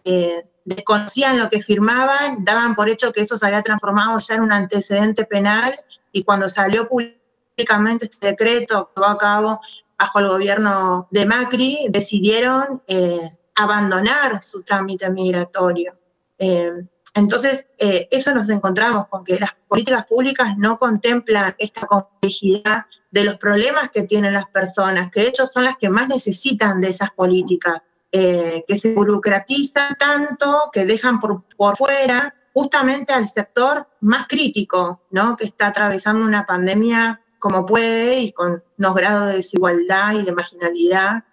eh, 0.04 0.44
desconocían 0.66 1.40
lo 1.40 1.50
que 1.50 1.62
firmaban, 1.62 2.44
daban 2.44 2.76
por 2.76 2.90
hecho 2.90 3.14
que 3.14 3.22
eso 3.22 3.38
se 3.38 3.46
había 3.46 3.62
transformado 3.62 4.20
ya 4.20 4.36
en 4.36 4.42
un 4.42 4.52
antecedente 4.52 5.24
penal 5.24 5.74
y 6.12 6.26
cuando 6.26 6.50
salió 6.50 6.90
públicamente 6.90 8.06
este 8.06 8.28
decreto 8.28 8.92
llevó 8.94 9.08
a 9.08 9.18
cabo 9.18 9.62
bajo 10.02 10.18
el 10.18 10.30
gobierno 10.30 11.08
de 11.12 11.28
Macri, 11.28 11.86
decidieron 11.90 12.82
eh, 12.88 13.30
abandonar 13.54 14.42
su 14.42 14.64
trámite 14.64 15.08
migratorio. 15.12 15.96
Eh, 16.40 16.72
entonces, 17.14 17.68
eh, 17.78 18.08
eso 18.10 18.34
nos 18.34 18.50
encontramos 18.50 19.08
con 19.10 19.24
que 19.24 19.38
las 19.38 19.52
políticas 19.68 20.08
públicas 20.08 20.58
no 20.58 20.80
contemplan 20.80 21.54
esta 21.60 21.86
complejidad 21.86 22.88
de 23.12 23.26
los 23.26 23.38
problemas 23.38 23.92
que 23.92 24.02
tienen 24.02 24.34
las 24.34 24.48
personas, 24.48 25.12
que 25.12 25.22
de 25.22 25.28
hecho 25.28 25.46
son 25.46 25.66
las 25.66 25.78
que 25.78 25.92
más 25.92 26.08
necesitan 26.08 26.82
de 26.82 26.90
esas 26.90 27.12
políticas, 27.12 27.84
que 28.12 28.78
se 28.78 28.94
burocratizan 28.94 29.96
tanto 29.98 30.70
que 30.74 30.86
dejan 30.86 31.22
por, 31.22 31.44
por 31.56 31.78
fuera 31.78 32.36
justamente 32.54 33.14
al 33.14 33.26
sector 33.26 33.88
más 34.02 34.28
crítico, 34.28 35.04
¿no? 35.12 35.38
que 35.38 35.46
está 35.46 35.68
atravesando 35.68 36.26
una 36.26 36.46
pandemia 36.46 37.21
como 37.42 37.66
puede 37.66 38.20
y 38.20 38.32
con 38.32 38.64
unos 38.78 38.96
grados 38.96 39.30
de 39.30 39.34
desigualdad 39.38 40.14
y 40.14 40.24
de 40.24 40.32
marginalidad 40.32 41.24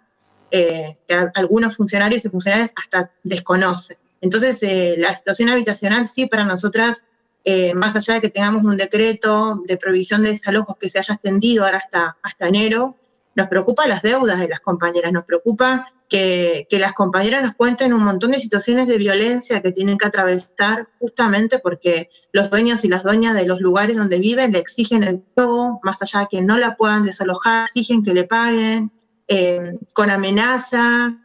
eh, 0.51 0.97
que 1.07 1.15
algunos 1.35 1.77
funcionarios 1.77 2.25
y 2.25 2.31
funcionarias 2.31 2.73
hasta 2.75 3.13
desconocen. 3.23 3.99
Entonces, 4.23 4.63
eh, 4.63 4.95
la 4.97 5.15
situación 5.15 5.51
habitacional 5.51 6.09
sí 6.09 6.27
para 6.27 6.45
nosotras, 6.45 7.05
eh, 7.45 7.75
más 7.75 7.95
allá 7.95 8.15
de 8.15 8.21
que 8.23 8.31
tengamos 8.31 8.65
un 8.65 8.79
decreto 8.79 9.63
de 9.67 9.77
provisión 9.77 10.23
de 10.23 10.31
desalojos 10.31 10.77
que 10.79 10.89
se 10.89 10.99
haya 10.99 11.15
extendido 11.15 11.67
ahora 11.67 11.77
hasta, 11.77 12.17
hasta 12.23 12.49
enero, 12.49 12.97
nos 13.39 13.47
preocupa 13.47 13.87
las 13.87 14.03
deudas 14.03 14.41
de 14.41 14.49
las 14.49 14.59
compañeras, 14.59 15.13
nos 15.13 15.25
preocupa 15.25 15.93
que, 16.09 16.67
las 16.73 16.93
compañeras 16.93 17.41
nos 17.41 17.55
cuenten 17.55 17.93
un 17.93 18.03
montón 18.03 18.33
de 18.33 18.41
situaciones 18.41 18.89
de 18.89 18.99
violencia 18.99 19.63
que 19.63 19.71
tienen 19.71 19.97
que 19.97 20.09
atravesar 20.09 20.89
justamente 20.99 21.61
porque 21.61 22.11
los 22.33 22.51
dueños 22.51 22.85
y 22.85 22.89
las 22.89 23.05
dueñas 23.05 23.37
de 23.37 23.47
los 23.47 23.61
lugares 23.61 23.97
donde 23.97 24.19
viven 24.19 24.51
le 24.51 24.59
exigen 24.59 25.05
el 25.05 25.21
pago, 25.21 25.79
más 25.85 26.03
allá 26.03 26.21
de 26.21 26.27
que 26.29 26.41
no 26.41 26.59
la 26.59 26.75
puedan 26.77 27.05
desalojar, 27.05 27.67
exigen 27.67 28.03
que 28.03 28.13
le 28.13 28.25
paguen, 28.25 28.91
eh, 29.29 29.79
con 29.95 30.11
amenaza, 30.11 31.17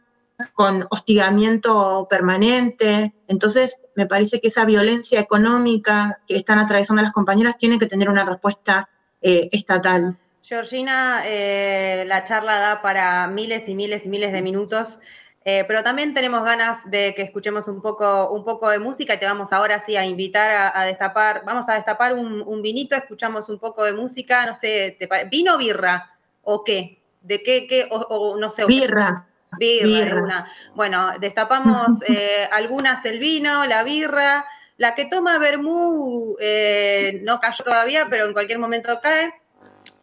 con 0.52 0.86
hostigamiento 0.90 2.06
permanente. 2.08 3.12
Entonces, 3.26 3.80
me 3.96 4.06
parece 4.06 4.40
que 4.40 4.48
esa 4.48 4.64
violencia 4.64 5.18
económica 5.18 6.20
que 6.28 6.36
están 6.36 6.60
atravesando 6.60 7.02
las 7.02 7.10
compañeras 7.10 7.58
tiene 7.58 7.80
que 7.80 7.86
tener 7.86 8.08
una 8.08 8.24
respuesta 8.24 8.88
eh, 9.20 9.48
estatal. 9.50 10.16
Georgina, 10.44 11.22
eh, 11.24 12.04
la 12.06 12.22
charla 12.24 12.58
da 12.58 12.82
para 12.82 13.26
miles 13.28 13.66
y 13.66 13.74
miles 13.74 14.04
y 14.04 14.10
miles 14.10 14.30
de 14.30 14.42
minutos, 14.42 15.00
eh, 15.42 15.64
pero 15.66 15.82
también 15.82 16.12
tenemos 16.12 16.44
ganas 16.44 16.90
de 16.90 17.14
que 17.14 17.22
escuchemos 17.22 17.66
un 17.66 17.80
poco, 17.80 18.30
un 18.30 18.44
poco 18.44 18.68
de 18.68 18.78
música 18.78 19.14
y 19.14 19.18
te 19.18 19.24
vamos 19.24 19.54
ahora 19.54 19.80
sí 19.80 19.96
a 19.96 20.04
invitar 20.04 20.50
a, 20.50 20.78
a 20.78 20.84
destapar, 20.84 21.44
vamos 21.46 21.66
a 21.70 21.74
destapar 21.74 22.12
un, 22.12 22.42
un 22.42 22.60
vinito, 22.60 22.94
escuchamos 22.94 23.48
un 23.48 23.58
poco 23.58 23.84
de 23.84 23.94
música, 23.94 24.44
no 24.44 24.54
sé, 24.54 24.94
¿te 24.98 25.08
¿vino 25.30 25.56
birra? 25.56 26.14
¿O 26.42 26.62
qué? 26.62 27.00
¿De 27.22 27.42
qué? 27.42 27.66
qué 27.66 27.88
o, 27.90 27.96
o 27.96 28.36
no 28.38 28.50
sé. 28.50 28.66
Birra. 28.66 29.26
Birra, 29.58 29.88
de 29.88 30.04
Birra. 30.04 30.22
una. 30.22 30.52
Bueno, 30.74 31.12
destapamos 31.20 32.02
eh, 32.06 32.46
algunas 32.52 33.02
el 33.06 33.18
vino, 33.18 33.64
la 33.64 33.82
birra. 33.82 34.44
La 34.76 34.94
que 34.94 35.06
toma 35.06 35.38
vermú 35.38 36.36
eh, 36.38 37.20
no 37.22 37.40
cayó 37.40 37.64
todavía, 37.64 38.08
pero 38.10 38.26
en 38.26 38.34
cualquier 38.34 38.58
momento 38.58 39.00
cae. 39.00 39.32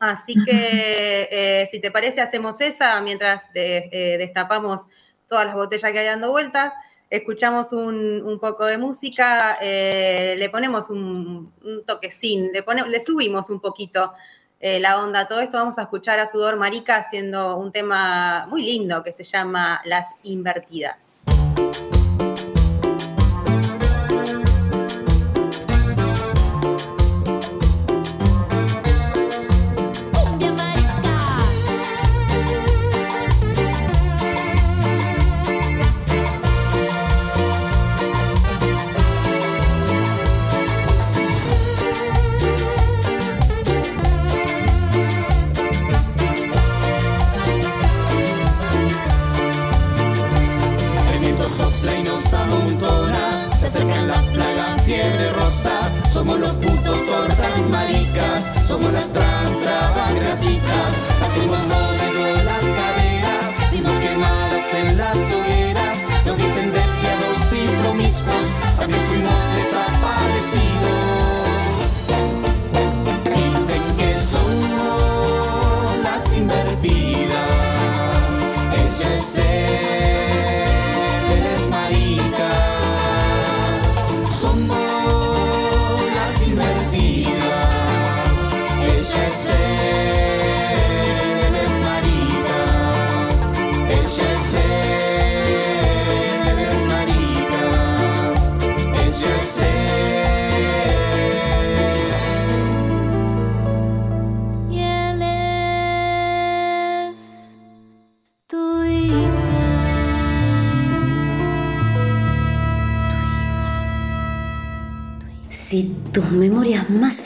Así 0.02 0.34
que, 0.44 1.30
eh, 1.32 1.68
si 1.70 1.80
te 1.80 1.92
parece, 1.92 2.22
hacemos 2.22 2.60
esa 2.60 3.00
mientras 3.02 3.54
de- 3.54 3.88
eh, 3.92 4.18
destapamos 4.18 4.88
todas 5.28 5.46
las 5.46 5.54
botellas 5.54 5.92
que 5.92 6.00
hay 6.00 6.08
dando 6.08 6.32
vueltas. 6.32 6.74
Escuchamos 7.08 7.72
un, 7.72 8.24
un 8.24 8.40
poco 8.40 8.66
de 8.66 8.80
música, 8.80 9.58
eh, 9.62 10.34
le 10.40 10.50
ponemos 10.50 10.90
un, 10.90 11.54
un 11.64 11.86
toquecín, 11.86 12.52
le, 12.52 12.64
pone- 12.64 12.88
le 12.90 13.00
subimos 13.00 13.52
un 13.52 13.60
poquito 13.60 14.14
la 14.60 15.00
onda 15.04 15.22
a 15.22 15.28
todo 15.28 15.40
esto. 15.40 15.58
Vamos 15.58 15.78
a 15.80 15.84
escuchar 15.84 16.20
a 16.20 16.26
Sudor 16.26 16.56
Marica 16.56 16.96
haciendo 16.98 17.58
un 17.58 17.72
tema 17.72 18.46
muy 18.48 18.64
lindo 18.64 19.02
que 19.04 19.12
se 19.12 19.24
llama 19.24 19.82
Las 19.86 20.18
Invertidas. 20.24 21.26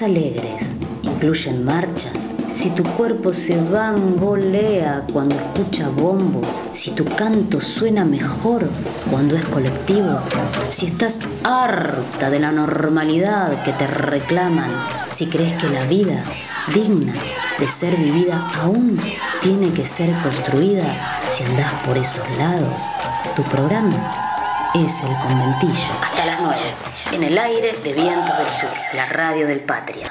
Alegres 0.06 0.78
incluyen 1.02 1.66
marchas, 1.66 2.36
si 2.54 2.70
tu 2.70 2.84
cuerpo 2.84 3.34
se 3.34 3.60
bambolea 3.60 5.08
cuando 5.12 5.34
escucha 5.34 5.90
bombos, 5.90 6.62
si 6.72 6.92
tu 6.92 7.06
canto 7.06 7.60
suena 7.60 8.06
mejor 8.06 8.70
cuando 9.10 9.36
es 9.36 9.44
colectivo, 9.46 10.20
si 10.70 10.86
estás 10.86 11.22
harta 11.44 12.30
de 12.30 12.40
la 12.40 12.52
normalidad 12.52 13.64
que 13.64 13.74
te 13.74 13.88
reclaman, 13.88 14.72
si 15.10 15.28
crees 15.28 15.54
que 15.54 15.70
la 15.70 15.86
vida 15.86 16.24
digna 16.74 17.14
de 17.58 17.68
ser 17.68 17.96
vivida 17.96 18.48
aún 18.62 19.00
tiene 19.42 19.72
que 19.74 19.88
ser 19.88 20.12
construida, 20.20 20.86
si 21.30 21.44
andás 21.44 21.74
por 21.84 21.98
esos 21.98 22.26
lados, 22.38 22.84
tu 23.36 23.42
programa 23.44 24.12
es 24.76 25.02
el 25.02 25.16
conventillo. 25.26 25.90
Hasta 26.02 26.26
las 26.26 26.42
9, 26.42 26.95
en 27.16 27.24
el 27.24 27.38
aire 27.38 27.72
de 27.72 27.94
Vientos 27.94 28.38
del 28.38 28.50
Sur, 28.50 28.70
la 28.94 29.06
radio 29.06 29.48
del 29.48 29.62
Patria. 29.62 30.10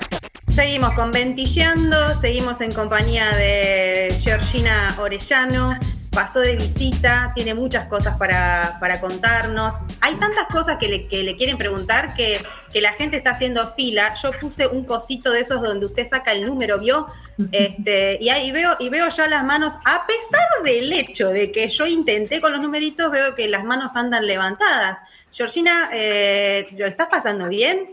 Seguimos 0.49 0.95
con 0.95 1.11
Ventilleando, 1.13 2.19
seguimos 2.19 2.63
en 2.63 2.73
compañía 2.73 3.29
de 3.37 4.17
Georgina 4.23 4.97
Orellano. 4.99 5.79
Pasó 6.15 6.41
de 6.41 6.55
visita, 6.55 7.33
tiene 7.35 7.55
muchas 7.55 7.87
cosas 7.87 8.17
para, 8.17 8.77
para 8.79 9.01
contarnos. 9.01 9.75
Hay 10.01 10.15
tantas 10.15 10.47
cosas 10.47 10.77
que 10.77 10.87
le, 10.89 11.07
que 11.09 11.25
le 11.25 11.35
quieren 11.37 11.59
preguntar 11.59 12.15
que, 12.15 12.39
que 12.73 12.81
la 12.81 12.93
gente 12.93 13.17
está 13.17 13.31
haciendo 13.31 13.67
fila. 13.67 14.15
Yo 14.23 14.31
puse 14.41 14.69
un 14.69 14.85
cosito 14.85 15.33
de 15.33 15.41
esos 15.41 15.61
donde 15.61 15.87
usted 15.87 16.07
saca 16.07 16.31
el 16.33 16.47
número, 16.47 16.79
¿vio? 16.79 17.09
Este, 17.51 18.17
y 18.21 18.29
ahí 18.29 18.53
veo, 18.53 18.77
y 18.79 18.91
veo 18.91 19.09
ya 19.09 19.27
las 19.27 19.43
manos, 19.45 19.75
a 19.85 20.07
pesar 20.07 20.63
del 20.65 20.93
hecho 20.93 21.31
de 21.31 21.51
que 21.51 21.69
yo 21.69 21.85
intenté 21.87 22.41
con 22.41 22.53
los 22.53 22.61
numeritos, 22.63 23.11
veo 23.11 23.35
que 23.35 23.49
las 23.49 23.65
manos 23.65 23.97
andan 23.97 24.25
levantadas. 24.25 25.01
Georgina, 25.33 25.89
eh, 25.93 26.69
¿lo 26.77 26.87
estás 26.87 27.09
pasando 27.09 27.49
bien? 27.49 27.91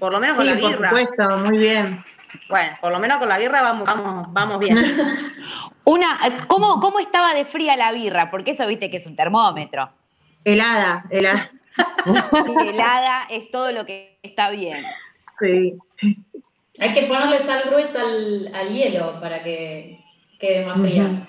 Por 0.00 0.12
lo 0.12 0.18
menos 0.18 0.36
con 0.36 0.44
Sí, 0.44 0.54
la 0.54 0.60
por 0.60 0.70
birra. 0.72 0.88
supuesto, 0.88 1.38
muy 1.38 1.58
bien. 1.58 2.04
Bueno, 2.48 2.76
por 2.80 2.90
lo 2.90 2.98
menos 2.98 3.18
con 3.18 3.28
la 3.28 3.38
birra 3.38 3.62
vamos, 3.62 3.86
vamos, 3.86 4.26
vamos 4.32 4.58
bien. 4.58 4.76
Una, 5.84 6.46
¿cómo, 6.48 6.80
¿Cómo 6.80 6.98
estaba 6.98 7.34
de 7.34 7.44
fría 7.44 7.76
la 7.76 7.92
birra? 7.92 8.30
Porque 8.30 8.52
eso 8.52 8.66
viste 8.66 8.90
que 8.90 8.96
es 8.96 9.06
un 9.06 9.16
termómetro. 9.16 9.90
Helada, 10.44 11.04
helada. 11.10 11.50
Helada 12.66 13.24
es 13.30 13.50
todo 13.50 13.72
lo 13.72 13.84
que 13.84 14.18
está 14.22 14.50
bien. 14.50 14.84
Sí. 15.40 15.76
Hay 16.80 16.92
que 16.92 17.02
ponerle 17.06 17.38
sal 17.38 17.62
gruesa 17.66 18.00
al, 18.00 18.50
al 18.54 18.68
hielo 18.68 19.20
para 19.20 19.42
que 19.42 20.04
quede 20.38 20.66
más 20.66 20.80
fría. 20.80 21.28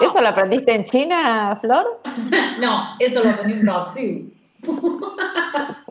¿Eso 0.00 0.20
lo 0.20 0.28
aprendiste 0.28 0.74
en 0.74 0.84
China, 0.84 1.58
Flor? 1.60 2.00
No, 2.58 2.94
eso 2.98 3.22
lo 3.22 3.30
aprendí 3.30 3.54
en 3.54 3.62
Brasil. 3.62 4.34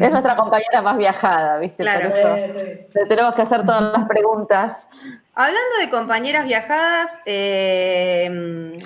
Es 0.00 0.10
nuestra 0.10 0.36
compañera 0.36 0.82
más 0.82 0.96
viajada, 0.96 1.58
¿viste? 1.58 1.82
Claro. 1.82 2.08
Por 2.08 2.18
eso 2.38 2.58
Sí, 2.58 2.58
sí. 2.66 2.86
le 2.94 3.06
tenemos 3.06 3.34
que 3.34 3.42
hacer 3.42 3.64
todas 3.64 3.92
las 3.92 4.06
preguntas. 4.08 4.88
Hablando 5.34 5.76
de 5.80 5.90
compañeras 5.90 6.44
viajadas, 6.46 7.10
eh, 7.26 8.76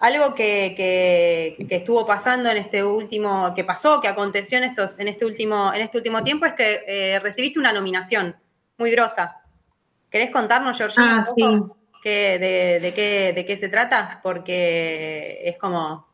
algo 0.00 0.34
que, 0.34 0.74
que- 0.76 1.66
que 1.66 1.76
estuvo 1.76 2.06
pasando 2.06 2.50
en 2.50 2.56
este 2.58 2.82
último, 2.84 3.52
que 3.54 3.64
pasó, 3.64 4.00
que 4.00 4.08
aconteció 4.08 4.58
en 4.58 4.64
estos, 4.64 4.98
en 4.98 5.08
este 5.08 5.24
último, 5.24 5.72
en 5.74 5.80
este 5.82 5.98
último 5.98 6.22
tiempo, 6.22 6.46
es 6.46 6.52
que 6.54 6.84
eh, 6.86 7.18
recibiste 7.20 7.58
una 7.58 7.72
nominación 7.72 8.36
muy 8.78 8.90
grosa. 8.90 9.40
¿Querés 10.10 10.30
contarnos, 10.30 10.76
Georgina, 10.76 11.22
Ah, 11.26 11.68
qué- 12.02 12.38
de, 12.38 12.80
de 12.80 12.92
qué, 12.94 13.32
de 13.34 13.44
qué 13.44 13.56
se 13.56 13.68
trata? 13.68 14.20
Porque 14.22 15.40
es 15.44 15.56
como, 15.58 16.06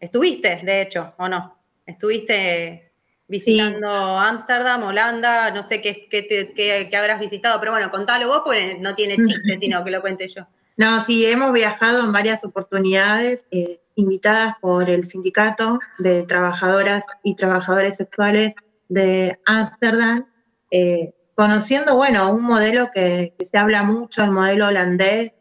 estuviste, 0.00 0.60
de 0.62 0.82
hecho, 0.82 1.14
¿o 1.18 1.28
no? 1.28 1.56
Estuviste 1.84 2.85
visitando 3.28 3.88
Ámsterdam, 4.18 4.82
Holanda, 4.84 5.50
no 5.50 5.62
sé 5.62 5.80
qué, 5.82 6.08
qué, 6.08 6.22
te- 6.22 6.52
qué- 6.54 6.88
qué 6.90 6.96
habrás 6.96 7.20
visitado, 7.20 7.58
pero 7.60 7.72
bueno, 7.72 7.90
contalo 7.90 8.28
vos 8.28 8.42
porque 8.44 8.78
no 8.80 8.94
tiene 8.94 9.16
chiste, 9.24 9.58
sino 9.58 9.84
que 9.84 9.90
lo 9.90 10.00
cuente 10.00 10.28
yo. 10.28 10.46
No, 10.76 11.00
sí, 11.00 11.24
hemos 11.26 11.52
viajado 11.52 12.04
en 12.04 12.12
varias 12.12 12.44
oportunidades, 12.44 13.44
eh, 13.50 13.80
invitadas 13.94 14.56
por 14.60 14.90
el 14.90 15.04
Sindicato 15.06 15.78
de 15.98 16.22
Trabajadoras 16.24 17.02
y 17.22 17.34
Trabajadores 17.34 17.96
Sexuales 17.96 18.52
de 18.88 19.38
Ámsterdam, 19.46 20.26
eh, 20.70 21.14
conociendo, 21.34 21.96
bueno, 21.96 22.30
un 22.30 22.42
modelo 22.42 22.90
que, 22.92 23.34
que 23.38 23.46
se 23.46 23.56
habla 23.58 23.82
mucho, 23.82 24.22
el 24.22 24.30
modelo 24.32 24.68
holandés, 24.68 25.32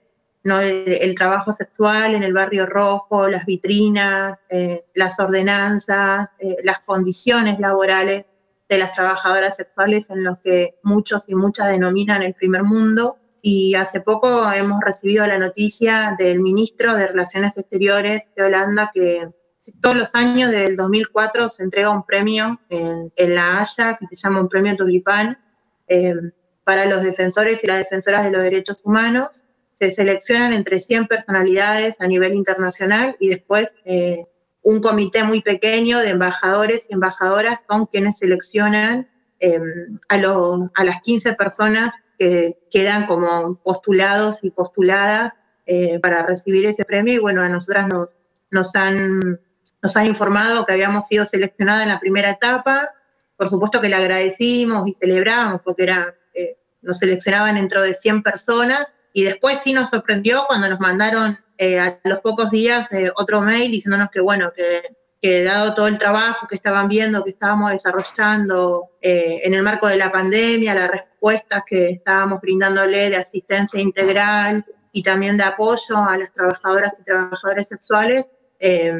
¿no? 0.45 0.62
el, 0.62 1.15
trabajo 1.15 1.51
sexual 1.51 2.15
en 2.15 2.23
el 2.23 2.31
barrio 2.31 2.65
rojo, 2.65 3.27
las 3.27 3.45
vitrinas, 3.45 4.39
eh, 4.49 4.86
las 4.93 5.19
ordenanzas, 5.19 6.29
eh, 6.39 6.58
las 6.63 6.79
condiciones 6.79 7.60
laborales 7.60 8.25
de 8.69 8.77
las 8.77 8.93
trabajadoras 8.93 9.58
sexuales 9.58 10.10
en 10.10 10.23
los 10.23 10.38
que 10.39 10.79
muchos 10.84 11.27
y 11.27 11.36
muchas 11.36 11.69
denominan 11.69 12.21
el 12.21 12.34
primer 12.36 12.63
mundo. 12.63 13.17
Y 13.41 13.75
hace 13.75 14.01
poco 14.01 14.51
hemos 14.51 14.81
recibido 14.81 15.25
la 15.27 15.38
noticia 15.38 16.15
del 16.17 16.39
ministro 16.39 16.95
de 16.95 17.08
Relaciones 17.08 17.58
Exteriores 17.58 18.29
de 18.36 18.43
Holanda 18.43 18.91
que 18.93 19.29
todos 19.81 19.95
los 19.95 20.15
años 20.15 20.51
del 20.51 20.75
2004 20.75 21.49
se 21.49 21.63
entrega 21.63 21.89
un 21.89 22.05
premio 22.05 22.60
en, 22.69 23.12
en 23.15 23.36
La 23.36 23.60
Haya 23.60 23.97
que 23.97 24.08
se 24.08 24.15
llama 24.15 24.41
un 24.41 24.49
premio 24.49 24.75
Tulipán 24.75 25.39
eh, 25.88 26.13
para 26.63 26.86
los 26.86 27.03
defensores 27.03 27.63
y 27.63 27.67
las 27.67 27.77
defensoras 27.77 28.23
de 28.23 28.31
los 28.31 28.41
derechos 28.41 28.81
humanos. 28.84 29.44
Se 29.75 29.89
seleccionan 29.91 30.51
entre 30.53 30.79
100 30.79 31.05
personalidades 31.07 32.01
a 32.01 32.07
nivel 32.07 32.33
internacional 32.33 33.15
y 33.19 33.29
después 33.29 33.75
eh, 33.85 34.25
un 34.63 34.81
comité 34.81 35.23
muy 35.23 35.41
pequeño 35.41 35.99
de 35.99 36.09
embajadores 36.09 36.88
y 36.89 36.93
embajadoras 36.95 37.59
son 37.69 37.85
quienes 37.85 38.17
seleccionan 38.17 39.07
eh, 39.39 39.59
a, 40.09 40.17
lo- 40.17 40.71
a 40.75 40.83
las 40.83 41.01
15 41.01 41.33
personas 41.33 41.93
que 42.17 42.57
quedan 42.71 43.05
como 43.05 43.55
postulados 43.63 44.43
y 44.43 44.49
postuladas 44.49 45.33
eh, 45.67 45.99
para 45.99 46.25
recibir 46.25 46.65
ese 46.65 46.83
premio. 46.85 47.13
Y 47.13 47.17
bueno, 47.19 47.43
a 47.43 47.49
nosotras 47.49 47.88
nos, 47.88 48.15
nos, 48.49 48.73
han, 48.75 49.39
nos 49.83 49.97
han 49.97 50.05
informado 50.07 50.65
que 50.65 50.73
habíamos 50.73 51.07
sido 51.07 51.25
seleccionadas 51.25 51.83
en 51.83 51.89
la 51.89 51.99
primera 51.99 52.31
etapa. 52.31 52.88
Por 53.35 53.49
supuesto 53.49 53.81
que 53.81 53.89
le 53.89 53.97
agradecimos 53.97 54.88
y 54.88 54.93
celebramos 54.95 55.59
porque 55.63 55.83
era, 55.83 56.15
eh, 56.33 56.57
nos 56.81 56.99
seleccionaban 56.99 57.55
dentro 57.55 57.81
de 57.81 57.93
100 57.93 58.23
personas. 58.23 58.93
Y 59.17 59.23
después 59.23 59.62
sí 59.62 59.71
nos 59.71 59.91
sorprendió 59.91 60.43
cuando 60.45 60.67
nos 60.67 60.82
mandaron 60.82 61.38
eh, 61.58 61.80
a 61.80 62.01
los 62.04 62.19
pocos 62.19 62.51
días 62.51 62.91
eh, 62.91 63.10
otro 63.15 63.39
mail 63.39 63.71
diciéndonos 63.71 64.10
que, 64.10 64.19
bueno, 64.19 64.51
que, 64.54 64.93
que 65.21 65.41
dado 65.41 65.73
todo 65.73 65.88
el 65.88 65.97
trabajo 65.97 66.47
que 66.49 66.56
estaban 66.56 66.89
viendo, 66.89 67.23
que 67.23 67.30
estábamos 67.30 67.71
desarrollando 67.71 68.89
eh, 69.01 69.39
en 69.45 69.54
el 69.54 69.63
marco 69.63 69.88
de 69.88 69.95
la 69.95 70.12
pandemia, 70.12 70.75
las 70.75 70.91
respuestas 70.91 71.63
que 71.65 71.91
estábamos 71.91 72.41
brindándole 72.41 73.10
de 73.10 73.15
asistencia 73.15 73.80
integral 73.80 74.65
y 74.91 75.01
también 75.01 75.38
de 75.38 75.45
apoyo 75.45 75.95
a 75.95 76.17
las 76.17 76.34
trabajadoras 76.34 76.99
y 76.99 77.06
trabajadores 77.06 77.69
sexuales, 77.69 78.30
eh, 78.60 78.93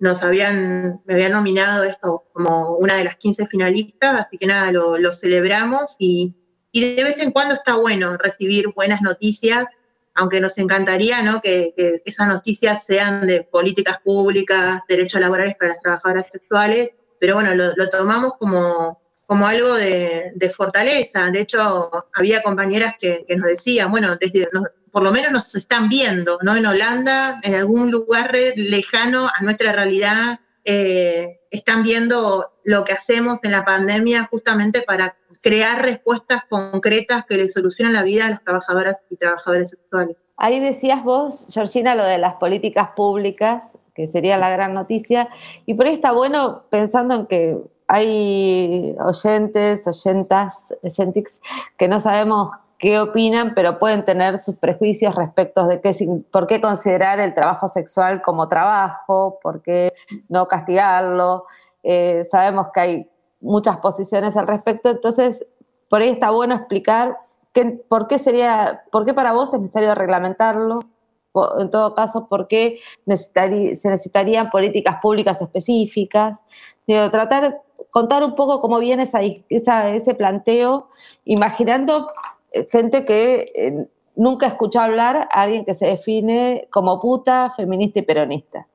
nos 0.00 0.22
habían, 0.22 1.00
me 1.06 1.14
habían 1.14 1.32
nominado 1.32 1.84
esto 1.84 2.24
como 2.34 2.76
una 2.76 2.96
de 2.96 3.04
las 3.04 3.16
15 3.16 3.46
finalistas, 3.46 4.26
así 4.26 4.36
que 4.36 4.46
nada, 4.46 4.70
lo, 4.70 4.98
lo 4.98 5.12
celebramos 5.12 5.96
y, 5.98 6.34
y 6.72 6.94
de 6.94 7.04
vez 7.04 7.18
en 7.18 7.30
cuando 7.30 7.54
está 7.54 7.76
bueno 7.76 8.16
recibir 8.16 8.68
buenas 8.74 9.02
noticias, 9.02 9.66
aunque 10.14 10.40
nos 10.40 10.56
encantaría 10.58 11.22
¿no? 11.22 11.40
que, 11.40 12.02
esas 12.04 12.28
noticias 12.28 12.84
sean 12.84 13.26
de 13.26 13.42
políticas 13.42 13.98
públicas, 14.02 14.80
derechos 14.88 15.20
laborales 15.20 15.54
para 15.56 15.70
las 15.70 15.78
trabajadoras 15.80 16.28
sexuales, 16.30 16.90
pero 17.20 17.34
bueno, 17.34 17.54
lo, 17.54 17.88
tomamos 17.88 18.32
como, 18.38 19.00
como 19.26 19.46
algo 19.46 19.74
de, 19.74 20.52
fortaleza. 20.54 21.30
De 21.30 21.42
hecho, 21.42 21.90
había 22.14 22.42
compañeras 22.42 22.96
que, 22.98 23.24
nos 23.36 23.46
decían, 23.46 23.90
bueno, 23.90 24.16
desde, 24.16 24.48
nos- 24.52 24.68
por 24.90 25.02
lo 25.02 25.12
menos 25.12 25.32
nos 25.32 25.54
están 25.54 25.88
viendo, 25.88 26.38
¿no? 26.42 26.54
En 26.56 26.66
Holanda, 26.66 27.40
en 27.42 27.54
algún 27.54 27.90
lugar 27.90 28.34
lejano 28.56 29.28
a 29.28 29.42
nuestra 29.42 29.72
realidad, 29.72 30.40
eh, 30.64 31.40
están 31.50 31.82
viendo 31.82 32.52
lo 32.64 32.84
que 32.84 32.92
hacemos 32.92 33.42
en 33.44 33.52
la 33.52 33.64
pandemia 33.64 34.28
justamente 34.30 34.82
para 34.82 35.16
crear 35.42 35.82
respuestas 35.82 36.42
concretas 36.48 37.24
que 37.26 37.36
le 37.36 37.48
solucionen 37.48 37.94
la 37.94 38.02
vida 38.02 38.26
a 38.26 38.30
las 38.30 38.42
trabajadoras 38.42 39.02
y 39.10 39.16
trabajadores 39.16 39.70
sexuales. 39.70 40.16
Ahí 40.36 40.60
decías 40.60 41.04
vos, 41.04 41.46
Georgina, 41.50 41.94
lo 41.94 42.04
de 42.04 42.18
las 42.18 42.34
políticas 42.34 42.90
públicas, 42.96 43.64
que 43.94 44.06
sería 44.06 44.38
la 44.38 44.50
gran 44.50 44.72
noticia, 44.72 45.28
y 45.66 45.74
por 45.74 45.86
ahí 45.86 45.94
está 45.94 46.12
bueno 46.12 46.64
pensando 46.70 47.14
en 47.14 47.26
que 47.26 47.58
hay 47.88 48.96
oyentes, 49.00 49.86
oyentas, 49.86 50.74
oyentix, 50.82 51.42
que 51.76 51.88
no 51.88 52.00
sabemos 52.00 52.52
qué 52.78 52.98
opinan, 52.98 53.54
pero 53.54 53.78
pueden 53.78 54.04
tener 54.04 54.38
sus 54.38 54.56
prejuicios 54.56 55.14
respecto 55.14 55.66
de 55.66 55.80
qué, 55.80 55.94
por 56.30 56.46
qué 56.46 56.60
considerar 56.60 57.20
el 57.20 57.34
trabajo 57.34 57.68
sexual 57.68 58.22
como 58.22 58.48
trabajo, 58.48 59.38
por 59.42 59.60
qué 59.62 59.92
no 60.28 60.48
castigarlo. 60.48 61.46
Eh, 61.82 62.26
sabemos 62.30 62.70
que 62.72 62.80
hay 62.80 63.10
muchas 63.42 63.76
posiciones 63.78 64.36
al 64.36 64.46
respecto, 64.46 64.88
entonces 64.90 65.46
por 65.90 66.00
ahí 66.00 66.08
está 66.08 66.30
bueno 66.30 66.54
explicar 66.54 67.18
qué- 67.52 67.84
por 67.88 68.06
qué 68.08 68.18
sería, 68.18 68.82
por 68.90 69.04
qué 69.04 69.12
para 69.12 69.32
vos 69.34 69.52
es 69.52 69.60
necesario 69.60 69.94
reglamentarlo, 69.94 70.84
po- 71.32 71.60
en 71.60 71.68
todo 71.70 71.94
caso, 71.94 72.26
por 72.28 72.48
qué 72.48 72.78
necesitari- 73.06 73.74
se 73.76 73.90
necesitarían 73.90 74.48
políticas 74.48 74.96
públicas 75.02 75.40
específicas, 75.42 76.42
Digo, 76.86 77.10
tratar 77.10 77.62
contar 77.90 78.24
un 78.24 78.34
poco 78.34 78.58
cómo 78.58 78.78
viene 78.78 79.02
esa, 79.02 79.20
esa- 79.50 79.90
ese 79.90 80.14
planteo, 80.14 80.88
imaginando 81.26 82.08
eh, 82.52 82.66
gente 82.70 83.04
que 83.04 83.52
eh, 83.54 83.86
nunca 84.16 84.46
escuchó 84.46 84.80
hablar 84.80 85.16
a 85.30 85.42
alguien 85.42 85.64
que 85.64 85.74
se 85.74 85.86
define 85.86 86.68
como 86.70 87.00
puta, 87.00 87.50
feminista 87.56 87.98
y 87.98 88.02
peronista. 88.02 88.66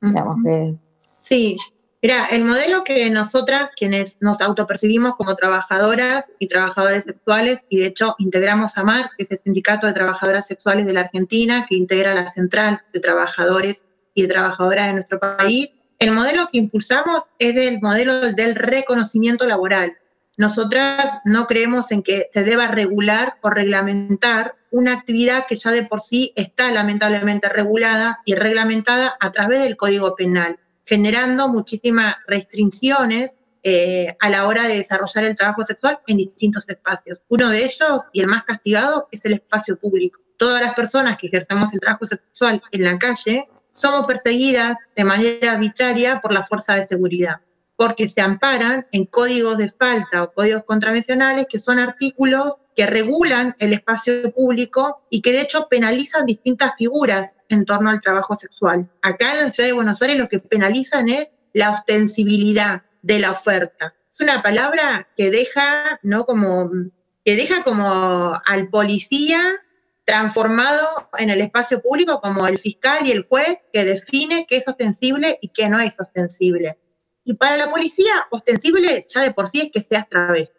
Digamos 0.00 0.36
que- 0.44 0.74
Sí, 1.04 1.56
mira, 2.04 2.26
el 2.26 2.44
modelo 2.44 2.84
que 2.84 3.08
nosotras, 3.08 3.70
quienes 3.74 4.18
nos 4.20 4.42
autopercibimos 4.42 5.14
como 5.16 5.36
trabajadoras 5.36 6.26
y 6.38 6.48
trabajadores 6.48 7.04
sexuales, 7.04 7.60
y 7.70 7.78
de 7.78 7.86
hecho 7.86 8.14
integramos 8.18 8.76
a 8.76 8.84
MAR, 8.84 9.08
que 9.16 9.24
es 9.24 9.30
el 9.30 9.38
Sindicato 9.38 9.86
de 9.86 9.94
Trabajadoras 9.94 10.46
Sexuales 10.46 10.84
de 10.84 10.92
la 10.92 11.00
Argentina, 11.00 11.64
que 11.66 11.76
integra 11.76 12.12
la 12.12 12.28
Central 12.28 12.82
de 12.92 13.00
Trabajadores 13.00 13.86
y 14.12 14.20
de 14.20 14.28
Trabajadoras 14.28 14.88
de 14.88 14.92
nuestro 14.92 15.18
país, 15.18 15.72
el 15.98 16.12
modelo 16.12 16.50
que 16.52 16.58
impulsamos 16.58 17.24
es 17.38 17.56
el 17.56 17.80
modelo 17.80 18.32
del 18.32 18.54
reconocimiento 18.54 19.46
laboral. 19.46 19.96
Nosotras 20.36 21.20
no 21.24 21.46
creemos 21.46 21.90
en 21.90 22.02
que 22.02 22.28
se 22.34 22.44
deba 22.44 22.66
regular 22.66 23.38
o 23.40 23.48
reglamentar 23.48 24.56
una 24.70 24.92
actividad 24.92 25.46
que 25.48 25.56
ya 25.56 25.70
de 25.70 25.84
por 25.84 26.02
sí 26.02 26.34
está 26.36 26.70
lamentablemente 26.70 27.48
regulada 27.48 28.20
y 28.26 28.34
reglamentada 28.34 29.16
a 29.20 29.32
través 29.32 29.62
del 29.62 29.78
Código 29.78 30.14
Penal, 30.16 30.58
generando 30.84 31.48
muchísimas 31.48 32.16
restricciones 32.26 33.34
eh, 33.62 34.14
a 34.20 34.28
la 34.28 34.46
hora 34.46 34.68
de 34.68 34.76
desarrollar 34.76 35.24
el 35.24 35.36
trabajo 35.36 35.64
sexual 35.64 35.98
en 36.06 36.18
distintos 36.18 36.68
espacios. 36.68 37.20
Uno 37.28 37.48
de 37.48 37.64
ellos, 37.64 38.02
y 38.12 38.20
el 38.20 38.26
más 38.26 38.44
castigado, 38.44 39.08
es 39.10 39.24
el 39.24 39.34
espacio 39.34 39.78
público. 39.78 40.20
Todas 40.36 40.60
las 40.60 40.74
personas 40.74 41.16
que 41.16 41.28
ejercemos 41.28 41.72
el 41.72 41.80
trabajo 41.80 42.04
sexual 42.04 42.62
en 42.70 42.84
la 42.84 42.98
calle 42.98 43.48
somos 43.72 44.06
perseguidas 44.06 44.76
de 44.94 45.04
manera 45.04 45.52
arbitraria 45.52 46.20
por 46.20 46.32
la 46.32 46.44
fuerza 46.44 46.74
de 46.74 46.86
seguridad 46.86 47.40
porque 47.76 48.08
se 48.08 48.20
amparan 48.20 48.86
en 48.92 49.06
códigos 49.06 49.58
de 49.58 49.68
falta 49.68 50.22
o 50.22 50.32
códigos 50.32 50.64
contravencionales, 50.64 51.46
que 51.48 51.58
son 51.58 51.78
artículos 51.78 52.60
que 52.76 52.86
regulan 52.86 53.54
el 53.58 53.72
espacio 53.72 54.32
público 54.32 55.02
y 55.10 55.22
que 55.22 55.32
de 55.32 55.42
hecho 55.42 55.68
penalizan 55.68 56.26
distintas 56.26 56.76
figuras 56.76 57.34
en 57.48 57.64
torno 57.64 57.90
al 57.90 58.00
trabajo 58.00 58.36
sexual. 58.36 58.90
Acá 59.02 59.32
en 59.32 59.40
la 59.40 59.50
ciudad 59.50 59.68
de 59.68 59.74
Buenos 59.74 60.02
Aires 60.02 60.18
lo 60.18 60.28
que 60.28 60.38
penalizan 60.38 61.08
es 61.08 61.28
la 61.52 61.70
ostensibilidad 61.70 62.82
de 63.02 63.18
la 63.18 63.32
oferta. 63.32 63.94
Es 64.12 64.20
una 64.20 64.42
palabra 64.42 65.08
que 65.16 65.30
deja, 65.30 65.98
¿no? 66.02 66.24
Como, 66.24 66.70
que 67.24 67.36
deja 67.36 67.62
como 67.64 68.40
al 68.44 68.68
policía 68.68 69.40
transformado 70.04 71.08
en 71.18 71.30
el 71.30 71.40
espacio 71.40 71.80
público 71.80 72.20
como 72.20 72.46
el 72.46 72.58
fiscal 72.58 73.06
y 73.06 73.10
el 73.10 73.24
juez 73.24 73.64
que 73.72 73.84
define 73.84 74.46
qué 74.48 74.58
es 74.58 74.68
ostensible 74.68 75.38
y 75.40 75.48
qué 75.48 75.68
no 75.68 75.80
es 75.80 75.98
ostensible. 75.98 76.78
Y 77.24 77.34
para 77.34 77.56
la 77.56 77.70
policía, 77.70 78.12
ostensible 78.30 79.06
ya 79.08 79.22
de 79.22 79.32
por 79.32 79.48
sí 79.48 79.60
es 79.62 79.72
que 79.72 79.80
seas 79.80 80.08
travesti. 80.08 80.54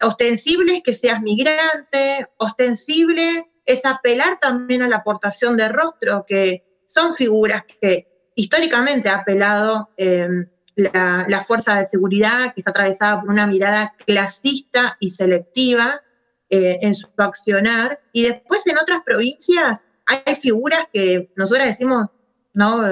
Ostensible 0.00 0.76
es 0.76 0.82
que 0.82 0.94
seas 0.94 1.20
migrante, 1.20 2.28
ostensible 2.36 3.50
es 3.64 3.84
apelar 3.84 4.38
también 4.40 4.82
a 4.82 4.88
la 4.88 4.96
aportación 4.96 5.56
de 5.56 5.68
rostro, 5.68 6.24
que 6.26 6.82
son 6.86 7.14
figuras 7.14 7.64
que 7.80 8.30
históricamente 8.34 9.08
ha 9.08 9.16
apelado 9.16 9.90
eh, 9.96 10.28
la, 10.76 11.42
fuerza 11.46 11.78
de 11.78 11.86
seguridad, 11.86 12.52
que 12.54 12.60
está 12.60 12.70
atravesada 12.70 13.20
por 13.20 13.30
una 13.30 13.46
mirada 13.46 13.94
clasista 14.04 14.96
y 15.00 15.10
selectiva 15.10 16.00
eh, 16.50 16.78
en 16.82 16.94
su 16.94 17.08
accionar. 17.16 18.00
Y 18.12 18.24
después 18.24 18.66
en 18.66 18.78
otras 18.78 19.02
provincias 19.04 19.86
hay 20.06 20.34
figuras 20.36 20.86
que 20.92 21.32
nosotros 21.36 21.66
decimos, 21.66 22.08
¿no? 22.52 22.82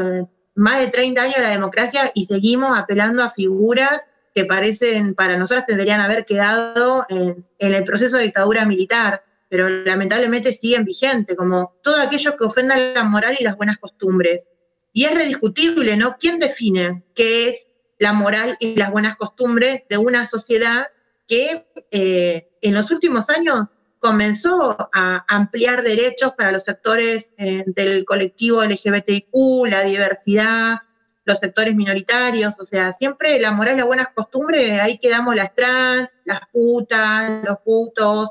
Más 0.55 0.81
de 0.81 0.89
30 0.89 1.23
años 1.23 1.37
de 1.37 1.43
la 1.43 1.51
democracia 1.51 2.13
y 2.15 2.27
seguimos 2.27 2.77
apelando 2.77 3.23
a 3.23 3.31
figuras 3.31 4.07
que 4.35 4.45
parecen, 4.45 5.15
para 5.15 5.37
nosotras 5.37 5.67
tendrían 5.67 6.01
haber 6.01 6.25
quedado 6.25 7.07
en, 7.09 7.47
el 7.59 7.85
proceso 7.85 8.17
de 8.17 8.25
dictadura 8.25 8.65
militar, 8.65 9.25
pero 9.49 9.69
lamentablemente 9.69 10.53
siguen 10.53 10.85
vigentes, 10.85 11.37
como 11.37 11.75
todo 11.83 12.01
aquello 12.01 12.37
que 12.37 12.45
ofenda 12.45 12.79
la 12.79 13.05
moral 13.05 13.37
y 13.39 13.45
las 13.45 13.57
buenas 13.57 13.79
costumbres. 13.79 14.49
Y 14.95 15.05
es 15.05 15.15
rediscutible, 15.15 15.97
¿no? 15.97 16.17
¿Quién 16.19 16.39
define 16.39 17.03
qué 17.15 17.49
es 17.49 17.69
la 17.99 18.13
moral 18.13 18.57
y 18.61 18.77
las 18.77 18.91
buenas 18.91 19.17
costumbres 19.17 19.83
de 19.89 19.99
una 19.99 20.27
sociedad 20.27 20.87
que 21.29 21.67
eh, 21.91 22.49
en 22.61 22.75
los 22.75 22.91
últimos 22.91 23.31
años 23.31 23.69
comenzó 24.03 24.77
a 24.93 25.25
ampliar 25.29 25.83
derechos 25.83 26.33
para 26.37 26.51
los 26.51 26.65
sectores 26.65 27.33
eh, 27.39 27.63
del 27.67 28.05
colectivo 28.05 28.65
LGBTIQ, 28.65 29.33
la 29.69 29.85
diversidad, 29.85 30.79
los 31.25 31.39
sectores 31.39 31.77
minoritarios, 31.77 32.59
o 32.59 32.65
sea, 32.65 32.93
siempre 32.95 33.39
la 33.39 33.53
moral 33.53 33.75
y 33.75 33.77
las 33.79 33.87
buenas 33.87 34.09
costumbres, 34.09 34.81
ahí 34.81 34.99
quedamos 34.99 35.37
las 35.37 35.55
trans, 35.55 36.17
las 36.25 36.41
putas, 36.53 37.31
los 37.45 37.59
putos, 37.65 38.31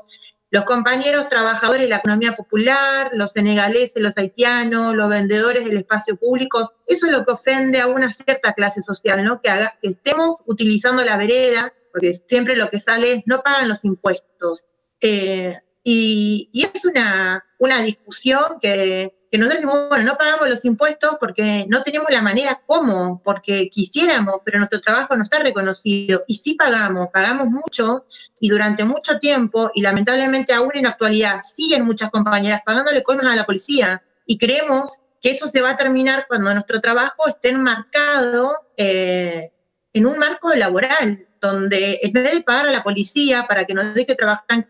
los 0.50 0.64
compañeros 0.64 1.30
trabajadores 1.30 1.80
de 1.80 1.88
la 1.88 1.96
economía 1.96 2.36
popular, 2.36 3.10
los 3.14 3.30
senegaleses, 3.30 4.02
los 4.02 4.18
haitianos, 4.18 4.94
los 4.94 5.08
vendedores 5.08 5.64
del 5.64 5.78
espacio 5.78 6.16
público, 6.16 6.74
eso 6.86 7.06
es 7.06 7.12
lo 7.12 7.24
que 7.24 7.32
ofende 7.32 7.80
a 7.80 7.86
una 7.86 8.12
cierta 8.12 8.52
clase 8.52 8.82
social, 8.82 9.24
¿no? 9.24 9.40
Que, 9.40 9.48
haga, 9.48 9.78
que 9.80 9.88
estemos 9.88 10.42
utilizando 10.44 11.02
la 11.02 11.16
vereda, 11.16 11.72
porque 11.90 12.12
siempre 12.12 12.56
lo 12.56 12.68
que 12.68 12.78
sale 12.78 13.14
es 13.14 13.22
no 13.24 13.42
pagan 13.42 13.70
los 13.70 13.82
impuestos. 13.84 14.66
Eh, 15.02 15.58
y, 15.84 16.48
es 16.54 16.84
una, 16.84 17.44
una 17.58 17.82
discusión 17.82 18.60
que, 18.60 19.14
que 19.30 19.38
nosotros 19.38 19.62
decimos, 19.62 19.88
bueno, 19.88 20.04
no 20.04 20.16
pagamos 20.16 20.48
los 20.48 20.64
impuestos 20.64 21.16
porque 21.18 21.66
no 21.68 21.82
tenemos 21.82 22.10
la 22.10 22.22
manera 22.22 22.62
cómo, 22.66 23.20
porque 23.24 23.68
quisiéramos, 23.68 24.36
pero 24.44 24.58
nuestro 24.58 24.80
trabajo 24.80 25.16
no 25.16 25.24
está 25.24 25.40
reconocido. 25.40 26.22
Y 26.28 26.36
sí 26.36 26.54
pagamos, 26.54 27.08
pagamos 27.12 27.48
mucho 27.48 28.04
y 28.40 28.48
durante 28.48 28.84
mucho 28.84 29.18
tiempo, 29.18 29.70
y 29.74 29.82
lamentablemente 29.82 30.52
aún 30.52 30.70
en 30.74 30.84
la 30.84 30.90
actualidad 30.90 31.40
siguen 31.42 31.84
muchas 31.84 32.10
compañeras 32.10 32.62
pagándole 32.64 33.02
coimas 33.02 33.26
a 33.26 33.34
la 33.34 33.46
policía. 33.46 34.02
Y 34.24 34.38
creemos 34.38 34.98
que 35.22 35.30
eso 35.30 35.48
se 35.48 35.62
va 35.62 35.70
a 35.70 35.76
terminar 35.76 36.26
cuando 36.28 36.52
nuestro 36.52 36.80
trabajo 36.80 37.26
esté 37.26 37.50
enmarcado 37.50 38.52
eh, 38.76 39.50
en 39.92 40.06
un 40.06 40.18
marco 40.18 40.54
laboral, 40.54 41.26
donde 41.40 42.00
en 42.02 42.12
vez 42.12 42.34
de 42.34 42.42
pagar 42.42 42.68
a 42.68 42.72
la 42.72 42.82
policía 42.82 43.46
para 43.48 43.64
que 43.64 43.74
nos 43.74 43.94
deje 43.94 44.14
trabajar 44.14 44.68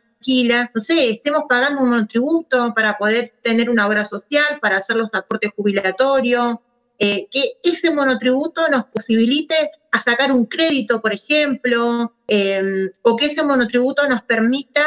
no 0.75 0.81
sé, 0.81 1.11
estemos 1.11 1.45
pagando 1.49 1.83
un 1.83 1.91
monotributo 1.91 2.73
para 2.75 2.97
poder 2.97 3.35
tener 3.43 3.69
una 3.71 3.87
obra 3.87 4.05
social, 4.05 4.59
para 4.61 4.79
hacer 4.79 4.97
los 4.97 5.13
aportes 5.15 5.53
jubilatorios, 5.57 6.57
eh, 6.99 7.27
que 7.31 7.55
ese 7.63 7.91
monotributo 7.91 8.69
nos 8.69 8.85
posibilite 8.85 9.55
a 9.91 10.01
sacar 10.01 10.33
un 10.33 10.47
crédito, 10.47 11.01
por 11.01 11.13
ejemplo, 11.13 12.15
eh, 12.29 12.91
o 13.03 13.17
que 13.17 13.27
ese 13.27 13.43
monotributo 13.43 14.09
nos 14.09 14.23
permita 14.23 14.85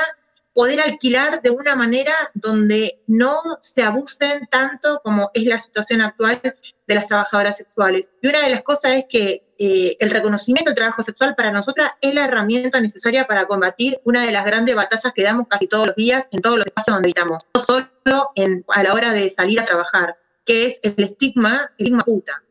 poder 0.56 0.80
alquilar 0.80 1.42
de 1.42 1.50
una 1.50 1.76
manera 1.76 2.14
donde 2.34 3.02
no 3.08 3.42
se 3.60 3.84
abusen 3.84 4.48
tanto 4.50 5.02
como 5.04 5.30
es 5.34 5.46
la 5.46 5.60
situación 5.60 6.00
actual 6.00 6.42
de 6.42 6.96
las 6.96 7.08
trabajadoras 7.08 7.58
sexuales. 7.58 8.10
Y 8.22 8.30
una 8.30 8.42
de 8.42 8.52
las 8.52 8.64
cosas 8.64 8.94
es 8.94 9.06
que 9.10 9.44
eh, 9.60 9.98
el 10.00 10.10
reconocimiento 10.10 10.70
del 10.70 10.76
trabajo 10.76 11.04
sexual 11.04 11.36
para 11.36 11.52
nosotras 11.52 11.92
es 12.00 12.16
la 12.16 12.24
herramienta 12.24 12.80
necesaria 12.80 13.28
para 13.28 13.48
combatir 13.48 14.00
una 14.06 14.24
de 14.24 14.32
las 14.32 14.46
grandes 14.46 14.76
batallas 14.76 15.12
que 15.14 15.24
damos 15.24 15.48
casi 15.50 15.68
todos 15.68 15.88
los 15.88 15.96
días 15.98 16.30
en 16.32 16.42
todos 16.42 16.58
los 16.58 16.66
espacios 16.66 16.96
donde 16.96 17.08
habitamos, 17.08 17.44
no 17.54 17.62
solo 17.62 18.32
a 18.70 18.84
la 18.84 18.94
hora 18.94 19.12
de 19.12 19.30
salir 19.32 19.60
a 19.60 19.66
trabajar, 19.66 20.18
que 20.46 20.68
es 20.68 20.80
el 20.84 21.04
estigma, 21.04 21.70
el 21.78 21.88
estigma 21.88 22.04
puta. 22.06 22.42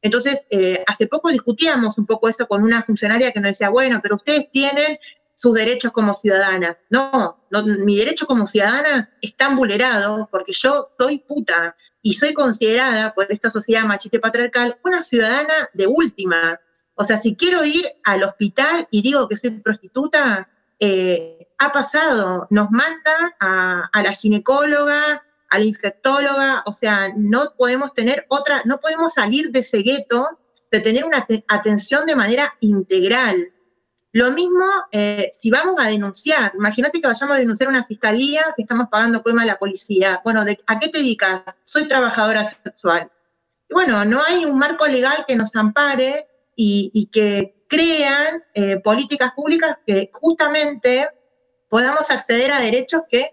Entonces, 0.00 0.46
eh, 0.48 0.82
hace 0.86 1.06
poco 1.06 1.28
discutíamos 1.28 1.98
un 1.98 2.06
poco 2.06 2.30
eso 2.30 2.48
con 2.48 2.62
una 2.62 2.82
funcionaria 2.82 3.30
que 3.30 3.40
nos 3.40 3.50
decía, 3.50 3.68
bueno, 3.68 4.00
pero 4.02 4.16
ustedes 4.16 4.50
tienen 4.50 4.98
sus 5.42 5.54
derechos 5.54 5.90
como 5.90 6.14
ciudadanas. 6.14 6.82
No, 6.88 7.44
no, 7.50 7.64
mi 7.64 7.96
derecho 7.96 8.26
como 8.26 8.46
ciudadana 8.46 9.10
están 9.20 9.56
vulnerados 9.56 10.28
porque 10.30 10.52
yo 10.52 10.88
soy 10.96 11.18
puta 11.18 11.76
y 12.00 12.12
soy 12.14 12.32
considerada 12.32 13.12
por 13.12 13.26
esta 13.32 13.50
sociedad 13.50 13.82
machista 13.82 14.20
patriarcal 14.20 14.78
una 14.84 15.02
ciudadana 15.02 15.68
de 15.74 15.88
última. 15.88 16.60
O 16.94 17.02
sea, 17.02 17.16
si 17.16 17.34
quiero 17.34 17.64
ir 17.64 17.88
al 18.04 18.22
hospital 18.22 18.86
y 18.92 19.02
digo 19.02 19.28
que 19.28 19.34
soy 19.34 19.50
prostituta, 19.50 20.48
eh, 20.78 21.48
ha 21.58 21.72
pasado, 21.72 22.46
nos 22.50 22.70
mandan 22.70 23.32
a, 23.40 23.90
a 23.92 24.02
la 24.02 24.12
ginecóloga, 24.12 25.24
a 25.50 25.58
la 25.58 25.64
infectóloga, 25.64 26.62
o 26.66 26.72
sea, 26.72 27.12
no 27.16 27.54
podemos 27.58 27.94
tener 27.94 28.26
otra, 28.28 28.62
no 28.64 28.78
podemos 28.78 29.14
salir 29.14 29.50
de 29.50 29.58
ese 29.58 29.78
gueto 29.78 30.38
de 30.70 30.80
tener 30.80 31.04
una 31.04 31.26
atención 31.48 32.06
de 32.06 32.14
manera 32.14 32.54
integral. 32.60 33.51
Lo 34.12 34.30
mismo 34.32 34.64
eh, 34.90 35.30
si 35.32 35.50
vamos 35.50 35.76
a 35.78 35.88
denunciar. 35.88 36.52
Imagínate 36.54 37.00
que 37.00 37.08
vayamos 37.08 37.34
a 37.34 37.38
denunciar 37.38 37.68
a 37.68 37.70
una 37.70 37.84
fiscalía 37.84 38.42
que 38.54 38.62
estamos 38.62 38.88
pagando 38.90 39.22
coima 39.22 39.42
a 39.42 39.46
la 39.46 39.58
policía. 39.58 40.20
Bueno, 40.22 40.42
¿a 40.66 40.78
qué 40.78 40.88
te 40.88 40.98
dedicas? 40.98 41.42
Soy 41.64 41.88
trabajadora 41.88 42.46
sexual. 42.46 43.10
Y 43.68 43.74
bueno, 43.74 44.04
no 44.04 44.22
hay 44.22 44.44
un 44.44 44.58
marco 44.58 44.86
legal 44.86 45.24
que 45.26 45.34
nos 45.34 45.56
ampare 45.56 46.28
y, 46.54 46.90
y 46.92 47.06
que 47.06 47.64
crean 47.72 48.44
eh, 48.52 48.76
políticas 48.80 49.32
públicas 49.32 49.78
que 49.86 50.10
justamente 50.12 51.08
podamos 51.70 52.10
acceder 52.10 52.52
a 52.52 52.60
derechos 52.60 53.00
que, 53.08 53.30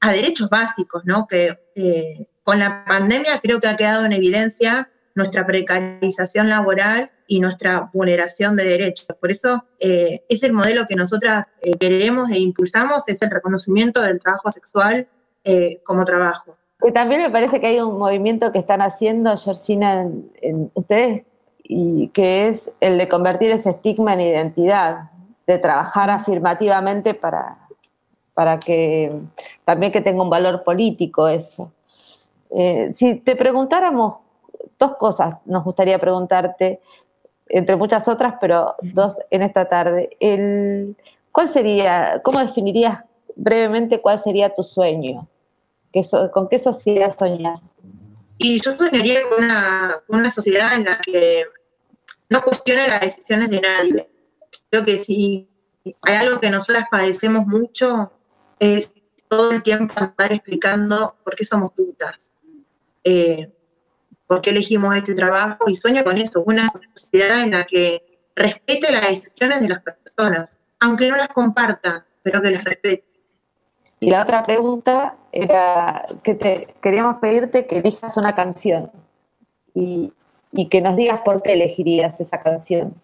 a 0.00 0.10
derechos 0.10 0.48
básicos, 0.48 1.02
¿no? 1.04 1.26
Que 1.26 1.60
eh, 1.74 2.26
con 2.42 2.58
la 2.58 2.86
pandemia 2.86 3.40
creo 3.42 3.60
que 3.60 3.68
ha 3.68 3.76
quedado 3.76 4.06
en 4.06 4.14
evidencia 4.14 4.90
nuestra 5.18 5.44
precarización 5.44 6.48
laboral 6.48 7.10
y 7.26 7.40
nuestra 7.40 7.90
vulneración 7.92 8.56
de 8.56 8.64
derechos. 8.64 9.08
Por 9.20 9.32
eso 9.32 9.64
eh, 9.80 10.24
es 10.28 10.44
el 10.44 10.52
modelo 10.52 10.86
que 10.86 10.94
nosotras 10.94 11.46
eh, 11.60 11.76
queremos 11.76 12.30
e 12.30 12.38
impulsamos, 12.38 13.02
es 13.08 13.20
el 13.20 13.30
reconocimiento 13.30 14.00
del 14.00 14.20
trabajo 14.20 14.50
sexual 14.52 15.08
eh, 15.44 15.80
como 15.84 16.04
trabajo. 16.04 16.56
Y 16.82 16.92
también 16.92 17.20
me 17.20 17.30
parece 17.30 17.60
que 17.60 17.66
hay 17.66 17.80
un 17.80 17.98
movimiento 17.98 18.52
que 18.52 18.60
están 18.60 18.80
haciendo, 18.80 19.36
Georgina, 19.36 20.02
en, 20.02 20.30
en 20.40 20.70
ustedes, 20.74 21.24
y 21.64 22.08
que 22.08 22.46
es 22.46 22.70
el 22.78 22.96
de 22.96 23.08
convertir 23.08 23.50
ese 23.50 23.70
estigma 23.70 24.14
en 24.14 24.20
identidad, 24.20 25.10
de 25.48 25.58
trabajar 25.58 26.10
afirmativamente 26.10 27.12
para, 27.12 27.58
para 28.34 28.60
que 28.60 29.12
también 29.64 29.90
que 29.90 30.00
tenga 30.00 30.22
un 30.22 30.30
valor 30.30 30.62
político 30.62 31.26
eso. 31.26 31.72
Si 32.94 33.16
te 33.16 33.36
preguntáramos 33.36 34.27
dos 34.78 34.96
cosas, 34.96 35.36
nos 35.44 35.64
gustaría 35.64 35.98
preguntarte, 35.98 36.80
entre 37.48 37.76
muchas 37.76 38.08
otras, 38.08 38.34
pero 38.40 38.74
dos 38.82 39.16
en 39.30 39.42
esta 39.42 39.68
tarde. 39.68 40.16
El, 40.20 40.96
¿Cuál 41.32 41.48
sería, 41.48 42.20
cómo 42.24 42.40
definirías 42.40 43.04
brevemente 43.36 44.00
cuál 44.00 44.18
sería 44.18 44.52
tu 44.52 44.62
sueño? 44.62 45.28
¿Qué 45.92 46.02
so- 46.04 46.30
¿Con 46.30 46.48
qué 46.48 46.58
sociedad 46.58 47.14
soñas? 47.16 47.62
Y 48.36 48.60
yo 48.60 48.72
soñaría 48.76 49.20
con 49.28 49.44
una, 49.44 50.02
con 50.06 50.18
una 50.20 50.30
sociedad 50.30 50.74
en 50.74 50.84
la 50.84 50.98
que 50.98 51.44
no 52.28 52.42
cuestione 52.42 52.86
las 52.88 53.00
decisiones 53.00 53.50
de 53.50 53.60
nadie. 53.60 54.10
Creo 54.70 54.84
que 54.84 54.98
si 54.98 55.48
hay 56.02 56.14
algo 56.16 56.40
que 56.40 56.50
nosotras 56.50 56.84
padecemos 56.90 57.46
mucho 57.46 58.12
es 58.58 58.92
todo 59.28 59.50
el 59.50 59.62
tiempo 59.62 59.94
andar 59.96 60.32
explicando 60.32 61.16
por 61.24 61.34
qué 61.34 61.44
somos 61.44 61.72
putas, 61.72 62.32
eh, 63.04 63.50
por 64.28 64.42
qué 64.42 64.50
elegimos 64.50 64.94
este 64.94 65.14
trabajo 65.14 65.68
y 65.68 65.76
sueño 65.76 66.04
con 66.04 66.18
eso, 66.18 66.44
una 66.46 66.68
sociedad 66.94 67.40
en 67.40 67.52
la 67.52 67.64
que 67.64 68.04
respete 68.36 68.92
las 68.92 69.08
decisiones 69.08 69.60
de 69.60 69.68
las 69.70 69.80
personas, 69.80 70.56
aunque 70.78 71.10
no 71.10 71.16
las 71.16 71.28
comparta, 71.28 72.06
pero 72.22 72.40
que 72.40 72.50
las 72.50 72.62
respete. 72.62 73.04
Y 73.98 74.10
la 74.10 74.22
otra 74.22 74.44
pregunta 74.44 75.16
era 75.32 76.06
que 76.22 76.34
te, 76.34 76.74
queríamos 76.80 77.16
pedirte 77.16 77.66
que 77.66 77.78
elijas 77.78 78.16
una 78.16 78.34
canción 78.34 78.92
y, 79.74 80.12
y 80.52 80.68
que 80.68 80.82
nos 80.82 80.94
digas 80.94 81.20
por 81.24 81.42
qué 81.42 81.54
elegirías 81.54 82.20
esa 82.20 82.40
canción. 82.40 82.94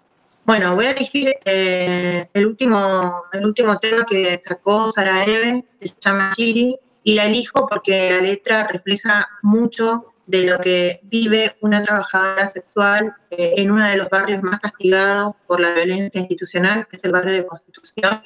Bueno, 0.45 0.75
voy 0.75 0.87
a 0.87 0.91
elegir 0.91 1.35
eh, 1.47 2.29
el, 2.35 2.47
último, 2.47 3.23
el 3.33 3.47
último 3.47 3.79
tema 3.79 4.05
que 4.05 4.39
sacó 4.39 4.93
Sara 4.93 5.25
Eve, 5.25 5.65
que 5.81 5.89
se 5.89 5.95
llama 5.99 6.33
Chiri, 6.37 6.79
y 7.03 7.15
la 7.15 7.25
elijo 7.25 7.67
porque 7.67 8.11
la 8.11 8.21
letra 8.21 8.67
refleja 8.67 9.27
mucho 9.43 10.14
de 10.27 10.47
lo 10.47 10.59
que 10.59 11.01
vive 11.05 11.57
una 11.61 11.83
trabajadora 11.83 12.49
sexual 12.49 13.15
eh, 13.31 13.55
en 13.57 13.71
uno 13.71 13.87
de 13.87 13.97
los 13.97 14.09
barrios 14.09 14.43
más 14.43 14.61
castigados 14.61 15.35
por 15.47 15.61
la 15.61 15.73
violencia 15.75 16.21
institucional, 16.21 16.87
que 16.89 16.97
es 16.97 17.05
el 17.05 17.13
barrio 17.13 17.35
de 17.35 17.47
Constitución. 17.47 18.23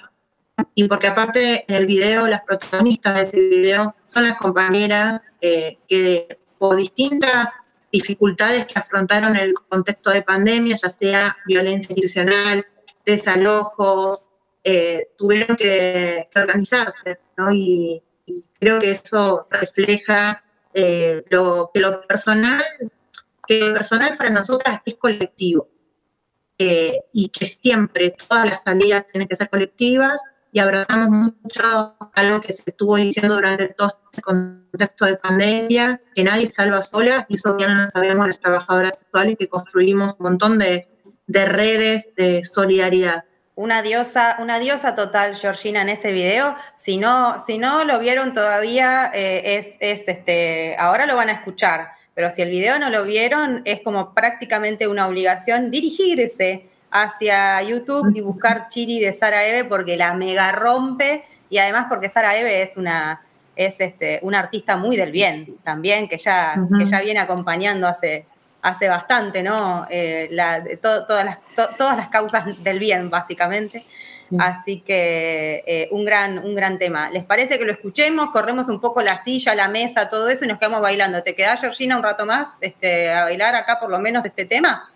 Y 0.74 0.88
porque 0.88 1.08
aparte 1.08 1.64
en 1.68 1.74
el 1.74 1.86
video, 1.86 2.26
las 2.26 2.42
protagonistas 2.42 3.14
de 3.16 3.22
ese 3.22 3.40
video 3.40 3.94
son 4.06 4.24
las 4.24 4.36
compañeras 4.36 5.22
eh, 5.40 5.78
que 5.88 6.38
por 6.58 6.76
distintas 6.76 7.48
dificultades 7.92 8.66
que 8.66 8.78
afrontaron 8.78 9.36
el 9.36 9.54
contexto 9.54 10.10
de 10.10 10.22
pandemia, 10.22 10.76
ya 10.76 10.90
sea 10.90 11.36
violencia 11.46 11.92
institucional, 11.92 12.66
desalojos, 13.04 14.26
eh, 14.64 15.08
tuvieron 15.16 15.56
que, 15.56 16.28
organizarse, 16.34 17.20
¿no? 17.36 17.50
Y 17.52 18.02
creo 18.58 18.78
que 18.78 18.90
eso 18.90 19.46
refleja 19.50 20.44
eh, 20.74 21.24
lo, 21.30 21.70
que 21.72 21.80
lo 21.80 22.02
personal, 22.02 22.64
que 23.46 23.68
lo 23.68 23.74
personal 23.74 24.16
para 24.16 24.30
nosotras 24.30 24.80
es 24.84 24.94
colectivo. 24.96 25.68
eh, 26.58 26.98
y 27.12 27.28
que 27.28 27.46
siempre 27.46 28.10
todas 28.28 28.46
las 28.46 28.62
salidas 28.64 29.06
tienen 29.06 29.28
que 29.28 29.36
ser 29.36 29.48
colectivas 29.48 30.18
y 30.50 30.58
abrazamos 30.58 31.10
mucho 31.10 31.94
algo 32.14 32.40
que 32.40 32.52
se 32.52 32.70
estuvo 32.70 32.96
diciendo 32.96 33.34
durante 33.34 33.68
todo 33.68 33.92
este 34.10 34.22
contexto 34.22 35.04
de 35.04 35.16
pandemia, 35.16 36.00
que 36.14 36.24
nadie 36.24 36.50
salva 36.50 36.82
sola, 36.82 37.26
y 37.28 37.34
eso 37.34 37.54
bien 37.54 37.76
lo 37.76 37.84
sabemos 37.84 38.26
las 38.26 38.40
trabajadoras 38.40 38.98
sexuales 38.98 39.36
que 39.38 39.48
construimos 39.48 40.16
un 40.18 40.24
montón 40.24 40.58
de, 40.58 40.88
de 41.26 41.46
redes 41.46 42.08
de 42.16 42.44
solidaridad. 42.44 43.24
Una 43.58 43.82
diosa, 43.82 44.36
una 44.38 44.60
diosa 44.60 44.94
total, 44.94 45.34
Georgina, 45.34 45.82
en 45.82 45.88
ese 45.88 46.12
video. 46.12 46.54
Si 46.76 46.96
no, 46.96 47.40
si 47.40 47.58
no 47.58 47.82
lo 47.82 47.98
vieron 47.98 48.32
todavía, 48.32 49.10
eh, 49.12 49.56
es, 49.58 49.76
es 49.80 50.06
este, 50.06 50.76
ahora 50.78 51.06
lo 51.06 51.16
van 51.16 51.28
a 51.28 51.32
escuchar. 51.32 51.88
Pero 52.14 52.30
si 52.30 52.40
el 52.40 52.50
video 52.50 52.78
no 52.78 52.88
lo 52.88 53.02
vieron, 53.02 53.62
es 53.64 53.80
como 53.80 54.14
prácticamente 54.14 54.86
una 54.86 55.08
obligación 55.08 55.72
dirigirse 55.72 56.68
hacia 56.92 57.60
YouTube 57.62 58.12
y 58.14 58.20
buscar 58.20 58.68
Chiri 58.68 59.00
de 59.00 59.12
Sara 59.12 59.44
Eve 59.44 59.64
porque 59.64 59.96
la 59.96 60.14
mega 60.14 60.52
rompe 60.52 61.24
y 61.50 61.58
además 61.58 61.86
porque 61.88 62.08
Sara 62.08 62.38
Eve 62.38 62.62
es 62.62 62.76
una 62.76 63.22
es 63.56 63.80
este, 63.80 64.20
una 64.22 64.38
artista 64.38 64.76
muy 64.76 64.96
del 64.96 65.10
bien 65.10 65.56
también 65.64 66.06
que 66.08 66.16
ya, 66.16 66.54
que 66.78 66.86
ya 66.86 67.00
viene 67.00 67.18
acompañando 67.18 67.88
hace, 67.88 68.24
hace 68.68 68.88
bastante, 68.88 69.42
¿no? 69.42 69.86
Eh, 69.90 70.28
la- 70.30 70.60
de 70.60 70.76
to- 70.76 71.06
todas, 71.06 71.24
las, 71.24 71.38
to- 71.56 71.70
todas 71.76 71.96
las 71.96 72.08
causas 72.08 72.44
del 72.62 72.78
bien, 72.78 73.10
básicamente. 73.10 73.84
Así 74.38 74.80
que 74.82 75.64
eh, 75.66 75.88
un, 75.90 76.04
gran, 76.04 76.38
un 76.38 76.54
gran 76.54 76.76
tema. 76.76 77.08
¿Les 77.08 77.24
parece 77.24 77.58
que 77.58 77.64
lo 77.64 77.72
escuchemos? 77.72 78.28
Corremos 78.30 78.68
un 78.68 78.78
poco 78.78 79.00
la 79.00 79.16
silla, 79.22 79.54
la 79.54 79.68
mesa, 79.68 80.10
todo 80.10 80.28
eso 80.28 80.44
y 80.44 80.48
nos 80.48 80.58
quedamos 80.58 80.82
bailando. 80.82 81.22
¿Te 81.22 81.34
quedás, 81.34 81.60
Georgina, 81.60 81.96
un 81.96 82.02
rato 82.02 82.26
más 82.26 82.58
este, 82.60 83.10
a 83.10 83.24
bailar 83.24 83.54
acá 83.54 83.80
por 83.80 83.88
lo 83.88 83.98
menos 84.00 84.26
este 84.26 84.44
tema? 84.44 84.90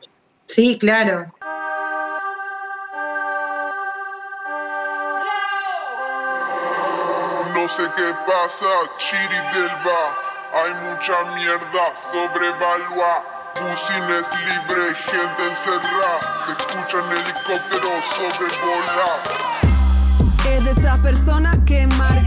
Sí, 0.47 0.79
claro. 0.79 1.33
No 7.55 7.69
sé 7.69 7.83
qué 7.97 8.13
pasa, 8.27 8.67
Chiri 8.99 9.41
del. 9.55 9.71
Hay 10.55 10.75
mucha 10.85 11.25
mierda 11.35 11.95
sobrevalua. 11.95 13.25
Bucines 13.55 14.27
libre, 14.47 14.95
gente 15.07 15.43
encerrada. 15.51 16.19
Se 16.45 16.53
escuchan 16.53 17.05
helicópteros 17.11 18.05
sobrevolar. 18.17 19.19
Es 20.49 20.65
de 20.65 20.71
esas 20.71 21.01
personas 21.01 21.59
que 21.67 21.87
marcan, 21.87 22.22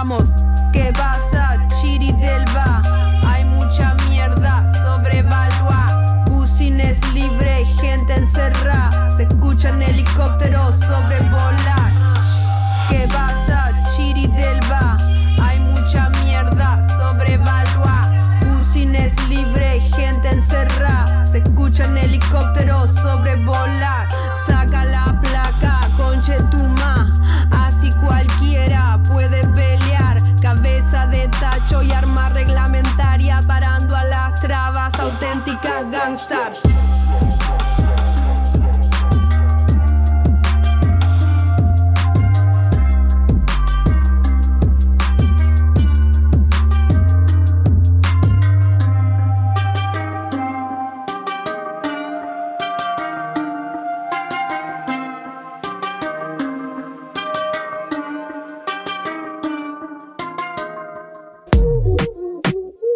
perdonamos. 0.00 0.44
¿Qué 0.72 0.92
pasa, 0.92 1.56
Chiri 1.80 2.12
del? 2.12 2.44
Hay 3.26 3.44
mucha 3.48 3.94
mierda 4.08 4.72
sobrevalua. 4.84 6.24
Bucines 6.26 6.98
libre, 7.12 7.64
gente 7.80 8.14
encerrada. 8.14 9.10
Se 9.12 9.24
escuchan 9.24 9.82
helicópteros 9.82 10.76
sobrevolar. 10.76 11.92
¿Qué 12.88 13.06
pasa, 13.12 13.70
Chiri 13.96 14.26
del? 14.28 14.60
Hay 15.42 15.58
mucha 15.64 16.08
mierda 16.24 16.86
sobrevalua. 16.98 18.02
Bucines 18.42 19.12
libre, 19.28 19.80
gente 19.96 20.28
encerrada. 20.30 21.26
Se 21.26 21.38
escuchan 21.38 21.96
helicópteros 21.96 22.69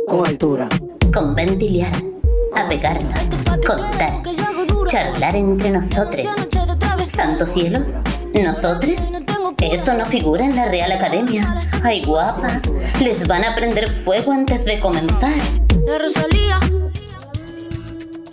Con 0.06 0.26
altura. 0.26 0.68
Con 1.12 1.34
ventiliar. 1.34 2.03
Charlar 4.94 5.34
entre 5.34 5.72
nosotros. 5.72 6.24
Santos 7.04 7.50
cielos, 7.50 7.88
nosotros. 8.32 8.94
Eso 9.60 9.94
no 9.94 10.06
figura 10.06 10.44
en 10.44 10.54
la 10.54 10.66
Real 10.66 10.92
Academia. 10.92 11.52
Ay, 11.82 12.04
guapas, 12.04 12.72
les 13.00 13.26
van 13.26 13.42
a 13.42 13.56
prender 13.56 13.88
fuego 13.88 14.30
antes 14.30 14.64
de 14.64 14.78
comenzar. 14.78 15.32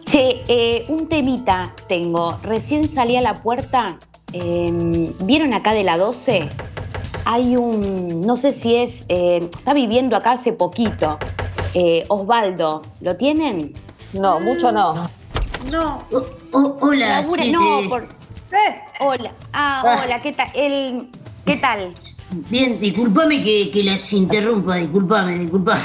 Che, 0.06 0.44
eh, 0.48 0.86
un 0.88 1.08
temita 1.08 1.74
tengo. 1.90 2.38
Recién 2.44 2.88
salí 2.88 3.16
a 3.16 3.22
la 3.22 3.42
puerta. 3.42 3.98
eh, 4.32 5.12
¿Vieron 5.22 5.56
acá 5.56 5.74
de 5.74 5.84
la 5.84 5.98
12? 5.98 6.48
Hay 7.26 7.56
un, 7.58 8.22
no 8.22 8.38
sé 8.38 8.54
si 8.54 8.76
es, 8.76 9.06
eh, 9.10 9.50
está 9.52 9.74
viviendo 9.74 10.16
acá 10.16 10.34
hace 10.34 10.54
poquito. 10.54 11.18
Eh, 11.74 12.04
Osvaldo, 12.08 12.84
¿lo 13.00 13.16
tienen? 13.16 13.74
No, 14.14 14.40
mucho 14.40 14.72
no. 14.72 15.10
No. 15.70 16.04
hola, 16.52 17.22
Labura- 17.22 17.44
sí, 17.44 17.52
no, 17.52 17.80
eh, 17.82 17.90
por- 17.90 18.04
Eh, 18.04 18.82
hola. 19.00 19.32
Ah, 19.54 19.82
Ah. 19.86 20.02
hola, 20.04 20.20
¿qué 20.20 20.32
tal? 20.34 20.50
El, 20.54 21.08
¿Qué 21.46 21.56
tal? 21.58 21.94
Bien, 22.50 22.80
discúlpame 22.80 23.42
que, 23.42 23.72
que 23.72 23.84
las 23.84 24.12
interrumpa, 24.14 24.76
discúlpame, 24.76 25.40
disculpame. 25.40 25.82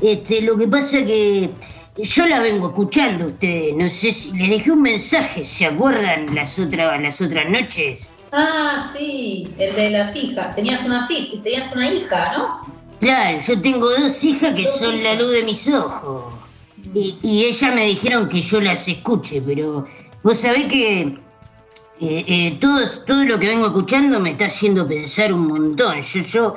Este, 0.00 0.40
lo 0.42 0.56
que 0.56 0.66
pasa 0.68 0.98
que 1.04 1.50
yo 1.96 2.26
la 2.26 2.40
vengo 2.40 2.68
escuchando 2.68 3.24
a 3.24 3.28
ustedes, 3.28 3.74
no 3.76 3.88
sé 3.88 4.12
si 4.12 4.32
les 4.36 4.50
dejé 4.50 4.72
un 4.72 4.82
mensaje, 4.82 5.44
¿se 5.44 5.66
acuerdan 5.66 6.34
las 6.34 6.58
otras 6.58 7.00
las 7.00 7.20
otras 7.20 7.50
noches? 7.50 8.10
Ah, 8.32 8.90
sí, 8.96 9.52
el 9.58 9.74
de 9.74 9.90
las 9.90 10.14
hijas. 10.16 10.54
Tenías 10.54 10.84
una, 10.84 11.06
tenías 11.42 11.72
una 11.74 11.90
hija, 11.92 12.32
¿no? 12.36 12.60
Claro, 13.00 13.38
yo 13.40 13.60
tengo 13.60 13.88
dos 13.90 14.22
hijas 14.24 14.54
que 14.54 14.62
Dos 14.64 14.78
son 14.78 15.02
la 15.02 15.14
luz 15.14 15.30
de 15.32 15.42
mis 15.42 15.66
ojos. 15.68 16.34
Y, 16.94 17.18
y 17.22 17.44
ellas 17.44 17.74
me 17.74 17.86
dijeron 17.86 18.28
que 18.28 18.40
yo 18.40 18.60
las 18.60 18.86
escuche, 18.88 19.40
pero 19.40 19.86
vos 20.22 20.36
sabés 20.36 20.64
que 20.64 21.00
eh, 21.02 21.16
eh, 22.00 22.58
todo, 22.60 22.78
todo 23.06 23.24
lo 23.24 23.38
que 23.38 23.46
vengo 23.48 23.66
escuchando 23.66 24.18
me 24.20 24.30
está 24.30 24.46
haciendo 24.46 24.86
pensar 24.88 25.32
un 25.32 25.46
montón. 25.46 26.00
Yo, 26.02 26.20
yo 26.22 26.54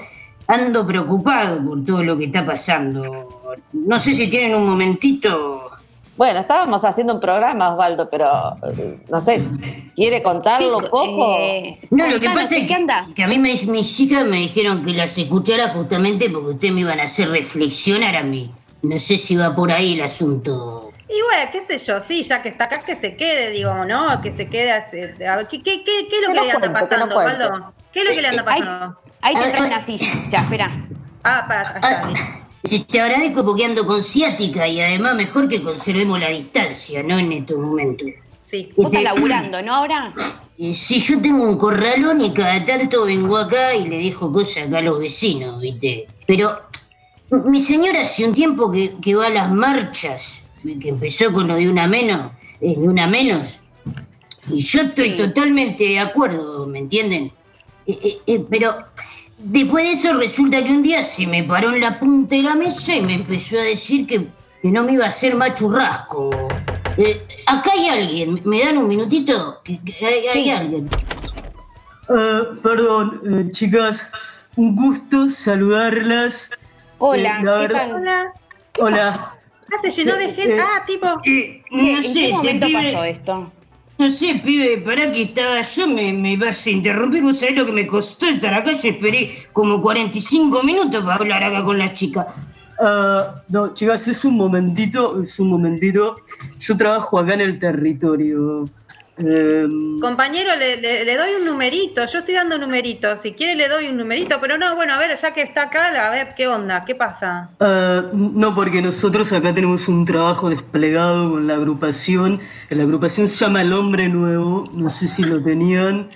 ando 0.47 0.85
preocupado 0.87 1.63
por 1.63 1.83
todo 1.85 2.03
lo 2.03 2.17
que 2.17 2.25
está 2.25 2.45
pasando. 2.45 3.37
No 3.73 3.99
sé 3.99 4.13
si 4.13 4.27
tienen 4.27 4.55
un 4.55 4.65
momentito. 4.67 5.59
Bueno, 6.15 6.41
estábamos 6.41 6.83
haciendo 6.85 7.15
un 7.15 7.19
programa, 7.19 7.73
Osvaldo, 7.73 8.07
pero 8.09 8.29
eh, 8.77 8.99
no 9.09 9.19
sé, 9.19 9.43
¿quiere 9.95 10.21
contarlo 10.21 10.79
Sí, 10.79 10.85
poco? 10.91 11.37
eh, 11.39 11.79
No, 11.89 12.07
lo 12.07 12.19
que 12.19 12.29
pasa 12.29 12.55
¿en 12.55 12.61
es 12.61 12.67
qué 12.67 12.73
anda? 12.75 13.05
que, 13.07 13.13
que 13.15 13.23
a 13.23 13.27
mí 13.27 13.39
me- 13.39 13.59
mis 13.65 13.99
hijas 13.99 14.23
me 14.25 14.37
dijeron 14.37 14.83
que 14.83 14.93
las 14.93 15.17
escuchara 15.17 15.69
justamente 15.69 16.29
porque 16.29 16.51
ustedes 16.51 16.73
me 16.73 16.81
iban 16.81 16.99
a 16.99 17.03
hacer 17.03 17.29
reflexionar 17.29 18.15
a 18.15 18.21
mí. 18.23 18.51
No 18.83 18.97
sé 18.97 19.17
si 19.17 19.35
va 19.35 19.55
por 19.55 19.71
ahí 19.71 19.93
el 19.93 20.01
asunto. 20.01 20.91
y 21.09 21.21
bueno, 21.21 21.49
qué 21.51 21.61
sé 21.61 21.77
yo, 21.85 21.99
sí, 22.01 22.23
ya 22.23 22.41
que 22.41 22.49
está 22.49 22.65
acá, 22.65 22.83
que 22.85 22.95
se 22.95 23.15
quede, 23.15 23.51
digo, 23.51 23.85
¿no? 23.85 24.21
Que 24.21 24.31
se 24.31 24.47
quede. 24.49 24.71
a 24.71 25.35
ver, 25.37 25.47
¿qué, 25.47 25.61
qué, 25.63 25.83
qué, 25.83 26.07
qué 26.09 26.15
es 26.17 26.21
lo 26.21 26.27
Que 26.33 26.33
que, 26.33 26.45
le 26.45 26.51
anda 26.51 26.61
que 26.61 26.67
no 26.67 26.73
pasando. 26.73 27.17
Osvaldo? 27.17 27.73
¿Qué 27.91 27.99
es 28.01 28.05
lo 28.05 28.11
que 28.13 28.21
le 28.21 28.27
anda 28.27 28.43
Ay, 28.47 28.61
pasando? 28.61 28.99
ahí 29.21 29.33
te 29.35 29.39
Ah, 29.41 29.51
trae 29.51 29.63
ah. 29.63 29.67
una 29.67 29.85
silla. 29.85 30.07
Ya, 30.29 30.39
espera. 30.39 30.87
Ah, 31.23 31.45
para, 31.47 31.61
ahí 31.61 31.75
está, 31.77 32.01
Ah, 32.07 32.85
te 32.89 33.01
agradezco 33.01 33.45
porque 33.45 33.65
ando 33.65 33.85
con 33.85 34.01
ciática 34.03 34.67
y 34.67 34.81
además 34.81 35.15
mejor 35.15 35.47
que 35.47 35.61
conservemos 35.61 36.19
la 36.19 36.29
distancia, 36.29 37.03
¿no? 37.03 37.17
En 37.19 37.31
estos 37.31 37.57
momentos. 37.57 38.07
Sí. 38.41 38.71
Vos 38.75 38.87
estás 38.87 39.03
laburando, 39.03 39.61
¿no? 39.61 39.73
Ahora. 39.75 40.13
eh, 40.57 40.73
sí, 40.73 40.99
yo 40.99 41.21
tengo 41.21 41.43
un 41.43 41.57
corralón 41.57 42.19
y 42.21 42.33
cada 42.33 42.63
tanto 42.65 43.05
vengo 43.05 43.37
acá 43.37 43.73
y 43.75 43.87
le 43.87 43.99
dejo 43.99 44.31
cosas 44.31 44.67
acá 44.67 44.79
a 44.79 44.81
los 44.81 44.99
vecinos, 44.99 45.59
¿viste? 45.61 46.07
Pero 46.27 46.63
mi 47.45 47.59
señora 47.59 48.01
hace 48.01 48.25
un 48.25 48.33
tiempo 48.33 48.71
que, 48.71 48.95
que 49.01 49.15
va 49.15 49.27
a 49.27 49.29
las 49.29 49.51
marchas, 49.51 50.43
que 50.79 50.89
empezó 50.89 51.31
con 51.33 51.47
lo 51.47 51.55
de 51.55 51.69
una 51.69 51.87
menos, 51.87 52.31
eh, 52.61 52.75
de 52.77 52.87
una 52.87 53.07
menos. 53.07 53.59
Y 54.49 54.59
yo 54.59 54.81
estoy 54.81 55.11
Sí. 55.11 55.17
totalmente 55.17 55.83
de 55.85 55.99
acuerdo, 55.99 56.67
¿me 56.67 56.79
entienden? 56.79 57.31
Eh, 57.87 57.99
eh, 58.03 58.17
eh, 58.27 58.45
pero 58.49 58.75
después 59.37 59.85
de 59.85 59.91
eso 59.93 60.17
resulta 60.17 60.63
que 60.63 60.71
un 60.71 60.83
día 60.83 61.01
se 61.03 61.25
me 61.27 61.43
paró 61.43 61.73
en 61.73 61.81
la 61.81 61.99
punta 61.99 62.35
de 62.35 62.43
la 62.43 62.55
mesa 62.55 62.95
y 62.95 63.01
me 63.01 63.15
empezó 63.15 63.57
a 63.59 63.63
decir 63.63 64.05
que, 64.05 64.27
que 64.61 64.69
no 64.71 64.83
me 64.83 64.93
iba 64.93 65.05
a 65.05 65.09
hacer 65.09 65.35
más 65.35 65.53
churrasco. 65.55 66.29
Eh, 66.97 67.25
acá 67.47 67.71
hay 67.73 67.87
alguien, 67.87 68.39
¿me 68.45 68.59
dan 68.63 68.77
un 68.77 68.87
minutito? 68.87 69.61
Que- 69.63 69.79
que 69.83 70.05
hay, 70.05 70.49
alguien. 70.51 70.87
Eh, 72.09 72.41
perdón, 72.61 73.21
eh, 73.25 73.51
chicas, 73.51 74.03
un 74.55 74.75
gusto 74.75 75.29
saludarlas. 75.29 76.49
Hola, 77.05 77.39
Eh, 77.39 77.43
la 77.43 77.57
¿qué 77.57 77.61
verdad- 77.67 77.87
tal? 77.89 77.95
Hola. 78.01 78.33
Hola. 78.79 79.35
Ah, 79.73 79.77
se 79.81 79.91
llenó 79.91 80.15
de 80.15 80.27
gente. 80.33 80.55
Eh, 80.55 80.61
Ah, 80.61 80.83
tipo. 80.85 81.07
Eh, 81.25 81.61
Che, 81.75 81.91
no 81.91 81.97
¿en 81.97 82.03
sé, 82.03 82.13
qué 82.13 82.27
te 82.27 82.31
momento 82.31 82.67
pibe- 82.67 82.91
pasó 82.93 83.03
esto? 83.03 83.51
No 83.97 84.09
sé, 84.09 84.41
pibe, 84.43 84.77
para 84.79 85.11
que 85.11 85.23
estaba 85.23 85.61
yo, 85.61 85.87
me, 85.87 86.13
me 86.13 86.37
vas 86.37 86.65
a 86.65 86.69
interrumpir. 86.69 87.21
¿Vos 87.21 87.39
sabés 87.39 87.57
lo 87.57 87.65
que 87.65 87.71
me 87.73 87.85
costó 87.85 88.25
estar 88.27 88.53
acá? 88.53 88.71
Yo 88.71 88.89
esperé 88.89 89.47
como 89.51 89.81
45 89.81 90.63
minutos 90.63 91.03
para 91.03 91.15
hablar 91.15 91.43
acá 91.43 91.63
con 91.63 91.77
la 91.77 91.91
chica. 91.93 92.25
Ah, 92.79 93.41
no, 93.49 93.73
chicas, 93.73 94.07
es 94.07 94.23
un 94.25 94.35
momentito, 94.35 95.21
es 95.21 95.37
un 95.39 95.49
momentito. 95.49 96.15
Yo 96.59 96.77
trabajo 96.77 97.19
acá 97.19 97.33
en 97.33 97.41
el 97.41 97.59
territorio. 97.59 98.69
Em, 99.17 99.99
Compañero, 99.99 100.55
le, 100.57 100.77
le- 100.77 101.05
le 101.05 101.17
doy 101.17 101.35
un 101.39 101.45
numerito. 101.45 102.03
Yo 102.05 102.19
estoy 102.19 102.33
dando 102.33 102.57
numeritos. 102.57 103.21
Si 103.21 103.33
quiere, 103.33 103.55
le 103.55 103.67
doy 103.69 103.87
un 103.87 103.97
numerito. 103.97 104.39
Pero 104.41 104.57
no, 104.57 104.75
bueno, 104.75 104.93
a 104.93 104.97
ver, 104.97 105.17
ya 105.17 105.33
que 105.33 105.41
está 105.41 105.63
acá, 105.63 105.87
a 106.07 106.09
ver 106.09 106.33
qué 106.35 106.47
onda, 106.47 106.83
qué 106.85 106.95
pasa. 106.95 107.49
ah, 107.59 108.03
no, 108.13 108.55
porque 108.55 108.81
nosotros 108.81 109.31
acá 109.31 109.53
tenemos 109.53 109.87
un 109.87 110.05
trabajo 110.05 110.49
desplegado 110.49 111.29
con 111.31 111.47
la 111.47 111.55
agrupación. 111.55 112.39
La 112.69 112.83
agrupación 112.83 113.27
se 113.27 113.35
llama 113.37 113.61
El 113.61 113.73
Hombre 113.73 114.09
Nuevo. 114.09 114.69
No 114.73 114.89
sé 114.89 115.07
si 115.07 115.23
lo 115.23 115.41
tenían. 115.43 116.09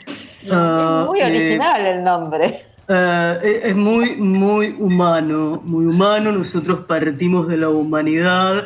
Ah, 0.52 1.06
Muy 1.08 1.20
eh, 1.20 1.26
original 1.26 1.86
el 1.86 2.04
nombre. 2.04 2.62
Eh, 2.90 3.38
es- 3.44 3.66
es 3.66 3.76
muy, 3.76 4.16
muy 4.16 4.76
humano, 4.80 5.62
muy 5.64 5.86
humano. 5.86 6.32
Nosotros 6.32 6.80
partimos 6.88 7.48
de 7.48 7.58
la 7.58 7.70
humanidad. 7.70 8.64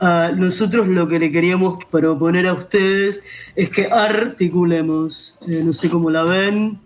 Ah, 0.00 0.30
nosotros 0.34 0.86
lo 0.88 1.06
que 1.06 1.18
le 1.18 1.30
queríamos 1.30 1.84
proponer 1.90 2.46
a 2.46 2.54
ustedes 2.54 3.22
es 3.54 3.68
que 3.68 3.86
articulemos. 3.86 5.38
Eh, 5.46 5.62
no 5.62 5.72
sé 5.74 5.90
cómo 5.90 6.08
la 6.08 6.22
ven. 6.24 6.78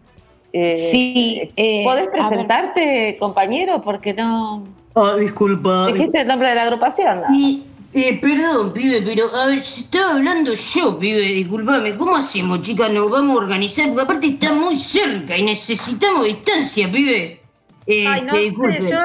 Eh, 0.52 0.88
Sí, 0.90 1.52
eh, 1.56 1.82
¿Podés 1.84 2.08
presentarte, 2.08 3.16
compañero? 3.18 3.80
Porque 3.80 4.14
no. 4.14 4.64
Ah, 4.96 5.16
disculpa. 5.18 5.86
Dijiste 5.86 6.22
el 6.22 6.28
nombre 6.28 6.48
de 6.48 6.54
la 6.56 6.62
agrupación. 6.62 7.22
¿no? 7.22 7.36
Y, 7.36 7.64
eh, 7.92 8.18
perdón, 8.20 8.72
pibe, 8.72 9.02
pero 9.02 9.32
a 9.32 9.46
ver, 9.46 9.58
estaba 9.58 10.14
hablando 10.14 10.52
yo, 10.54 10.98
pibe, 10.98 11.20
disculpame. 11.20 11.96
¿Cómo 11.96 12.16
hacemos, 12.16 12.62
chicas? 12.62 12.90
Nos 12.90 13.08
vamos 13.08 13.36
a 13.36 13.40
organizar, 13.44 13.86
porque 13.88 14.02
aparte 14.02 14.26
está 14.26 14.52
muy 14.52 14.74
cerca 14.74 15.36
y 15.36 15.42
necesitamos 15.44 16.24
distancia, 16.24 16.90
pibe. 16.90 17.40
Eh, 17.86 18.04
Ay, 18.08 18.22
no 18.22 18.34
sé, 18.34 18.90
yo. 18.90 18.98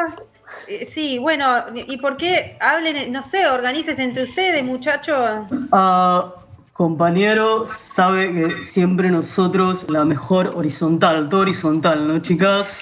Eh, 0.67 0.85
sí, 0.85 1.17
bueno, 1.17 1.45
¿y 1.75 1.97
por 1.97 2.17
qué 2.17 2.57
hablen, 2.59 3.11
no 3.11 3.23
sé, 3.23 3.47
organices 3.47 3.99
entre 3.99 4.23
ustedes, 4.23 4.63
muchachos? 4.63 5.47
Ah, 5.71 6.33
compañero, 6.73 7.65
sabe 7.67 8.33
que 8.33 8.63
siempre 8.63 9.09
nosotros 9.09 9.85
la 9.89 10.05
mejor 10.05 10.53
horizontal, 10.55 11.27
todo 11.29 11.41
horizontal, 11.41 12.07
¿no, 12.07 12.19
chicas? 12.19 12.81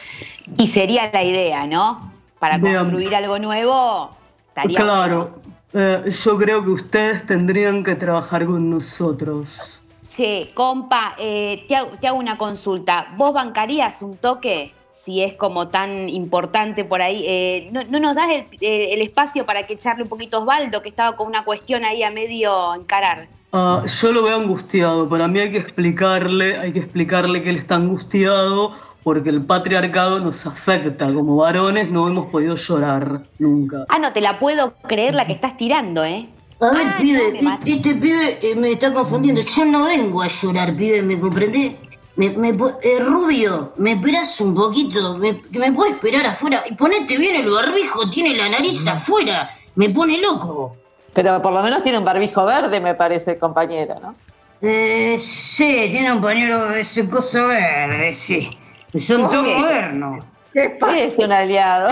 Y 0.58 0.68
sería 0.68 1.10
la 1.12 1.24
idea, 1.24 1.66
¿no? 1.66 2.12
Para 2.40 2.58
Bien. 2.58 2.78
construir 2.78 3.16
algo 3.16 3.40
nuevo, 3.40 4.12
estaría 4.50 4.80
Claro. 4.80 5.42
Eh, 5.74 6.10
yo 6.10 6.38
creo 6.38 6.64
que 6.64 6.70
ustedes 6.70 7.26
tendrían 7.26 7.84
que 7.84 7.96
trabajar 7.96 8.46
con 8.46 8.70
nosotros. 8.70 9.82
Che, 10.10 10.52
compa, 10.54 11.16
eh, 11.18 11.66
te, 11.68 11.76
hago, 11.76 11.92
te 12.00 12.08
hago 12.08 12.18
una 12.18 12.38
consulta. 12.38 13.14
¿Vos 13.18 13.34
bancarías 13.34 14.02
un 14.02 14.18
toque? 14.18 14.74
Si 14.98 15.22
es 15.22 15.36
como 15.36 15.68
tan 15.68 16.10
importante 16.10 16.84
por 16.84 17.04
ahí. 17.04 17.24
Eh, 17.28 17.70
¿no, 17.72 17.84
no 17.84 18.00
nos 18.00 18.16
das 18.16 18.30
el, 18.32 18.46
eh, 18.62 18.94
el 18.94 19.02
espacio 19.04 19.46
para 19.46 19.68
que 19.68 19.74
echarle 19.76 20.04
un 20.04 20.10
poquito 20.10 20.38
a 20.38 20.40
Osvaldo, 20.40 20.82
que 20.82 20.90
estaba 20.90 21.16
con 21.16 21.28
una 21.28 21.44
cuestión 21.44 21.86
ahí 21.86 22.02
a 22.02 22.10
medio 22.10 22.74
encarar? 22.74 23.28
Ah, 23.54 23.84
yo 23.86 24.12
lo 24.12 24.24
veo 24.24 24.36
angustiado. 24.36 25.08
Para 25.08 25.28
mí 25.28 25.40
hay 25.40 25.52
que 25.52 25.60
explicarle, 25.60 26.58
hay 26.58 26.74
que 26.74 26.80
explicarle 26.80 27.44
que 27.44 27.52
él 27.52 27.58
está 27.58 27.76
angustiado 27.76 28.72
porque 29.04 29.30
el 29.30 29.44
patriarcado 29.46 30.20
nos 30.20 30.46
afecta. 30.48 31.14
Como 31.14 31.38
varones 31.38 31.92
no 31.92 32.08
hemos 32.08 32.26
podido 32.26 32.56
llorar 32.56 33.22
nunca. 33.38 33.86
Ah, 33.90 34.00
no 34.00 34.12
te 34.12 34.20
la 34.20 34.40
puedo 34.40 34.74
creer 34.88 35.14
la 35.14 35.28
que 35.28 35.34
estás 35.34 35.58
tirando, 35.58 36.04
¿eh? 36.04 36.28
A 36.60 36.72
ver, 36.72 36.88
Ah, 36.88 36.98
pibe, 37.00 37.40
no, 37.44 37.60
este 37.66 37.94
pibe 37.96 38.40
eh, 38.42 38.56
me 38.56 38.72
está 38.72 38.92
confundiendo. 38.92 39.42
Yo 39.42 39.64
no 39.64 39.86
vengo 39.86 40.24
a 40.24 40.28
llorar, 40.28 40.76
pibe, 40.76 41.04
¿me 41.04 41.20
comprendés? 41.20 41.76
Me, 42.18 42.32
me 42.32 42.50
eh, 42.50 43.00
Rubio, 43.00 43.74
¿me 43.78 43.92
esperás 43.94 44.42
un 44.42 44.56
poquito? 44.56 45.18
¿Me, 45.18 45.40
me 45.52 45.72
puedo 45.72 45.92
esperar 45.92 46.26
afuera? 46.26 46.64
Y 46.70 46.74
ponete 46.74 47.16
bien 47.18 47.46
el 47.46 47.50
barbijo, 47.52 48.10
tiene 48.10 48.36
la 48.36 48.50
nariz 48.50 48.86
afuera. 48.88 49.50
Me 49.76 49.90
pone 49.92 50.18
loco. 50.18 50.76
Pero 51.14 51.42
por 51.42 51.54
lo 51.54 51.62
menos 51.62 51.84
tiene 51.84 52.00
un 52.00 52.06
barbijo 52.06 52.44
verde, 52.46 52.80
me 52.80 52.96
parece, 52.96 53.38
compañero, 53.38 53.96
¿no? 54.02 54.16
Eh, 54.62 55.18
sí, 55.20 55.88
tiene 55.92 56.12
un 56.12 56.22
pañuelo 56.22 56.74
ese 56.74 57.08
coso 57.08 57.48
verde, 57.48 58.12
sí. 58.14 58.50
Son 58.98 59.30
todos 59.30 59.46
qué? 59.46 59.56
modernos. 59.56 60.26
Es 60.54 61.20
un 61.20 61.32
aliado. 61.32 61.90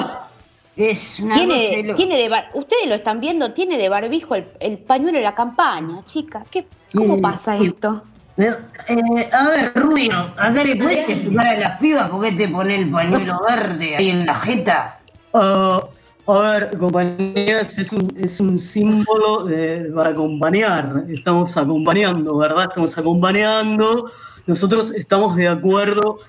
Es 0.75 1.19
una 1.19 1.39
de 1.39 1.45
Tiene, 1.45 1.93
tiene 1.93 2.17
de 2.17 2.29
bar- 2.29 2.49
Ustedes 2.55 2.87
lo 2.87 2.95
están 2.95 3.19
viendo, 3.19 3.53
tiene 3.53 3.77
de 3.77 3.87
barbijo 3.89 4.33
el, 4.35 4.45
el 4.59 4.79
pañuelo 4.79 5.19
de 5.19 5.23
la 5.23 5.35
campaña, 5.35 6.03
chica. 6.05 6.43
¿Qué? 6.49 6.65
¿Cómo 6.93 7.21
pasa 7.21 7.57
esto? 7.57 8.03
Eh, 8.37 8.53
eh, 8.89 9.29
a 9.31 9.49
ver, 9.49 9.71
Rubio, 9.75 10.11
acá 10.35 10.63
le 10.63 10.75
puedes 10.75 11.09
explicar 11.09 11.47
a 11.47 11.57
las 11.57 11.79
pibas 11.79 12.09
por 12.09 12.23
qué 12.23 12.31
te 12.33 12.47
pone 12.49 12.75
el 12.75 12.89
pañuelo 12.91 13.39
verde 13.47 13.95
ahí 13.95 14.09
en 14.09 14.25
la 14.25 14.35
jeta. 14.35 14.99
Ah, 15.33 15.81
a 16.27 16.33
ver, 16.39 16.77
compañeras, 16.77 17.77
es 17.77 17.91
un, 17.93 18.13
es 18.19 18.39
un 18.39 18.57
símbolo 18.59 19.45
de- 19.45 19.91
para 19.95 20.09
acompañar. 20.09 21.03
Estamos 21.09 21.55
acompañando, 21.55 22.37
¿verdad? 22.37 22.63
Estamos 22.69 22.97
acompañando. 22.97 24.11
Nosotros 24.47 24.91
estamos 24.91 25.35
de 25.35 25.47
acuerdo, 25.47 26.19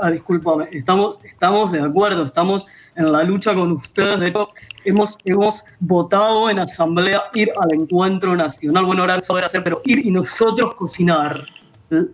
ah, 0.00 0.10
discúlpame, 0.10 0.68
estamos, 0.72 1.18
estamos 1.22 1.72
de 1.72 1.80
acuerdo, 1.80 2.24
estamos 2.24 2.66
en 2.96 3.12
la 3.12 3.22
lucha 3.22 3.54
con 3.54 3.72
ustedes. 3.72 4.18
De 4.18 4.28
hecho, 4.28 4.48
hemos, 4.84 5.18
hemos 5.24 5.64
votado 5.78 6.48
en 6.48 6.58
asamblea 6.58 7.24
ir 7.34 7.50
al 7.60 7.74
encuentro 7.74 8.34
nacional. 8.34 8.86
Bueno, 8.86 9.02
ahora 9.02 9.14
a 9.14 9.44
hacer, 9.44 9.62
pero 9.62 9.82
ir 9.84 10.06
y 10.06 10.10
nosotros 10.10 10.74
cocinar. 10.74 11.44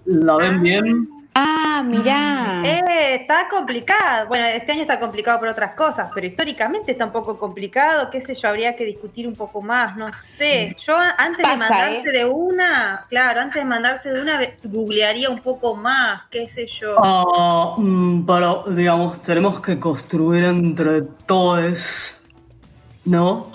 ¿La 0.04 0.36
ven 0.36 0.62
bien? 0.62 1.15
Ah, 1.38 1.82
mirá. 1.84 2.62
Eh, 2.64 3.16
está 3.16 3.46
complicado. 3.46 4.26
Bueno, 4.26 4.46
este 4.46 4.72
año 4.72 4.80
está 4.80 4.98
complicado 4.98 5.38
por 5.38 5.48
otras 5.48 5.74
cosas, 5.74 6.08
pero 6.14 6.26
históricamente 6.26 6.92
está 6.92 7.04
un 7.04 7.12
poco 7.12 7.38
complicado. 7.38 8.08
Qué 8.08 8.22
sé 8.22 8.34
yo, 8.34 8.48
habría 8.48 8.74
que 8.74 8.86
discutir 8.86 9.28
un 9.28 9.34
poco 9.34 9.60
más. 9.60 9.98
No 9.98 10.10
sé. 10.14 10.74
Yo 10.82 10.96
antes 10.96 11.44
Pasa, 11.44 11.52
de 11.52 11.58
mandarse 11.58 12.08
¿eh? 12.08 12.12
de 12.12 12.24
una, 12.24 13.04
claro, 13.10 13.42
antes 13.42 13.56
de 13.56 13.66
mandarse 13.66 14.12
de 14.14 14.22
una, 14.22 14.40
googlearía 14.64 15.28
un 15.28 15.42
poco 15.42 15.76
más. 15.76 16.22
Qué 16.30 16.48
sé 16.48 16.66
yo. 16.66 16.96
Ah, 17.04 17.74
mm, 17.76 18.24
pero, 18.24 18.64
digamos, 18.68 19.20
tenemos 19.20 19.60
que 19.60 19.78
construir 19.78 20.44
entre 20.44 21.02
todos, 21.26 22.22
¿no? 23.04 23.52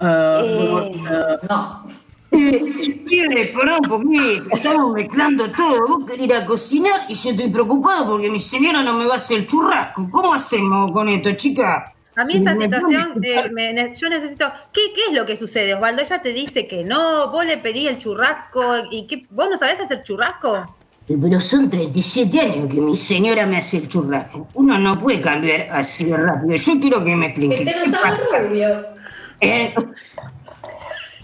Eh, 0.00 1.02
ah, 1.10 1.38
No. 1.46 1.84
Eh, 2.30 3.02
Pibe, 3.06 3.46
pará 3.54 3.76
un 3.78 3.88
poquito, 3.88 4.54
estamos 4.54 4.92
mezclando 4.94 5.50
todo. 5.52 5.88
Vos 5.88 6.04
querés 6.10 6.26
ir 6.26 6.34
a 6.34 6.44
cocinar 6.44 7.00
y 7.08 7.14
yo 7.14 7.30
estoy 7.30 7.48
preocupado 7.50 8.06
porque 8.10 8.28
mi 8.30 8.38
señora 8.40 8.82
no 8.82 8.92
me 8.94 9.06
va 9.06 9.14
a 9.14 9.16
hacer 9.16 9.38
el 9.38 9.46
churrasco. 9.46 10.08
¿Cómo 10.10 10.34
hacemos 10.34 10.92
con 10.92 11.08
esto, 11.08 11.32
chica? 11.32 11.92
A 12.16 12.24
mí 12.24 12.34
esa 12.36 12.54
situación, 12.56 13.12
eh, 13.22 13.48
me- 13.52 13.94
yo 13.94 14.08
necesito. 14.08 14.50
¿qué, 14.72 14.80
¿Qué 14.94 15.02
es 15.08 15.12
lo 15.16 15.24
que 15.24 15.36
sucede, 15.36 15.74
Osvaldo? 15.74 16.02
Ella 16.02 16.20
te 16.20 16.32
dice 16.32 16.66
que 16.66 16.84
no, 16.84 17.30
vos 17.30 17.44
le 17.46 17.58
pedís 17.58 17.88
el 17.88 17.98
churrasco 17.98 18.60
y 18.90 19.06
que 19.06 19.24
vos 19.30 19.46
no 19.50 19.56
sabés 19.56 19.80
hacer 19.80 20.02
churrasco. 20.02 20.56
Eh, 21.08 21.16
Pero 21.18 21.40
son 21.40 21.70
37 21.70 22.40
años 22.40 22.66
que 22.68 22.80
mi 22.80 22.94
señora 22.96 23.46
me 23.46 23.56
hace 23.56 23.78
el 23.78 23.88
churrasco. 23.88 24.48
Uno 24.54 24.78
no 24.78 24.98
puede 24.98 25.20
cambiar 25.20 25.68
así 25.70 26.04
de 26.04 26.16
rápido. 26.16 26.56
Yo 26.56 26.80
quiero 26.80 27.02
que 27.04 27.16
me 27.16 27.32
Que 27.32 27.44
explique. 27.44 27.64
te 27.64 27.78
lo 27.78 27.84
¿Qué 27.84 27.90
sabe 27.90 28.48
rubio. 28.48 28.86
Eh, 29.40 29.72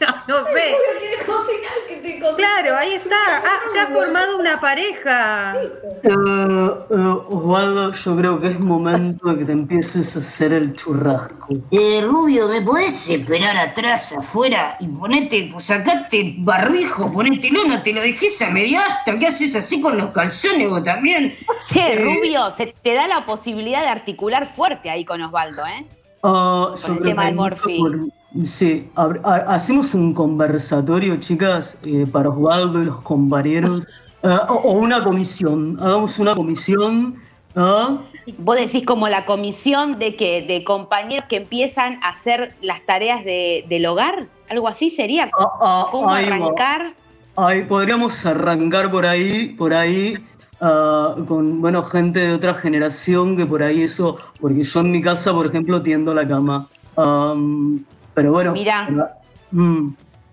No 0.28 0.36
sé. 0.44 0.50
Rubio 0.72 0.98
quiere 0.98 1.16
cocinar, 1.24 1.72
que 1.88 1.96
te 1.96 2.18
cocine. 2.18 2.46
Claro, 2.48 2.76
ahí 2.78 2.94
está. 2.94 3.16
Ah, 3.36 3.60
se 3.72 3.80
ha 3.80 3.86
formado 3.88 4.38
una 4.38 4.60
pareja. 4.60 5.54
eh, 5.54 6.08
eh, 6.90 6.94
Osvaldo, 7.28 7.92
yo 7.92 8.16
creo 8.16 8.40
que 8.40 8.46
es 8.48 8.60
momento 8.60 9.28
de 9.28 9.38
que 9.38 9.44
te 9.44 9.52
empieces 9.52 10.16
a 10.16 10.20
hacer 10.20 10.52
el 10.52 10.74
churrasco. 10.74 11.48
eh, 11.70 12.00
Rubio, 12.02 12.48
¿me 12.48 12.60
podés 12.62 13.08
esperar 13.10 13.56
atrás, 13.56 14.14
afuera 14.18 14.76
y 14.80 14.86
ponete, 14.88 15.48
pues 15.52 15.64
sacate 15.66 16.34
barbijo, 16.38 17.12
ponértelo, 17.12 17.64
no 17.64 17.82
te 17.82 17.92
lo 17.92 18.00
dejes 18.00 18.40
a 18.42 18.50
media 18.50 18.80
asta? 18.86 19.18
¿Qué 19.18 19.26
haces 19.26 19.54
así 19.56 19.80
con 19.80 19.96
los 19.98 20.10
calzones 20.10 20.68
vos 20.70 20.82
también? 20.82 21.36
Che, 21.66 21.96
Rubio, 21.96 22.50
se 22.50 22.74
te 22.82 22.94
da 22.94 23.06
la 23.06 23.26
posibilidad 23.26 23.80
de 23.82 23.88
articular 23.88 24.52
fuerte 24.54 24.90
ahí 24.90 25.04
con 25.04 25.20
Osvaldo, 25.22 25.62
¿eh? 25.66 25.86
Ah, 26.22 26.74
Con 26.80 26.92
el 26.96 27.02
tema 27.02 27.22
que 27.22 27.26
del 27.26 27.34
Morphy. 27.36 27.78
por- 27.78 27.98
sí, 28.42 28.88
hacemos 29.46 29.94
un 29.94 30.12
conversatorio, 30.12 31.16
chicas, 31.18 31.78
eh, 31.84 32.06
para 32.10 32.30
Osvaldo 32.30 32.82
y 32.82 32.86
los 32.86 33.00
compañeros. 33.02 33.86
Ah, 34.26 34.46
o, 34.48 34.54
o 34.54 34.72
una 34.78 35.04
comisión, 35.04 35.76
hagamos 35.82 36.18
una 36.18 36.34
comisión. 36.34 37.16
¿ah? 37.54 37.98
Vos 38.38 38.56
decís 38.56 38.82
como 38.86 39.06
la 39.10 39.26
comisión 39.26 39.98
de 39.98 40.16
que 40.16 40.40
de 40.48 40.64
compañeros 40.64 41.26
que 41.28 41.36
empiezan 41.36 42.02
a 42.02 42.08
hacer 42.08 42.54
las 42.62 42.80
tareas 42.86 43.22
de- 43.22 43.66
del 43.68 43.84
hogar, 43.84 44.26
algo 44.48 44.66
así 44.66 44.88
sería. 44.88 45.30
Ah, 45.60 45.88
¿Cómo 45.90 46.08
arrancar? 46.08 46.94
Ahí 47.36 47.64
podríamos 47.64 48.24
arrancar 48.24 48.90
por 48.90 49.04
ahí, 49.04 49.54
por 49.58 49.74
ahí, 49.74 50.16
ah, 50.58 51.16
con 51.28 51.60
bueno, 51.60 51.82
gente 51.82 52.20
de 52.20 52.32
otra 52.32 52.54
generación 52.54 53.36
que 53.36 53.44
por 53.44 53.62
ahí 53.62 53.82
eso, 53.82 54.16
porque 54.40 54.62
yo 54.62 54.80
en 54.80 54.90
mi 54.90 55.02
casa, 55.02 55.34
por 55.34 55.44
ejemplo, 55.44 55.82
tiendo 55.82 56.14
la 56.14 56.26
cama. 56.26 56.66
Am, 56.96 57.84
pero 58.14 58.32
bueno. 58.32 58.52
Mirá. 58.52 58.88
mm, 59.50 59.88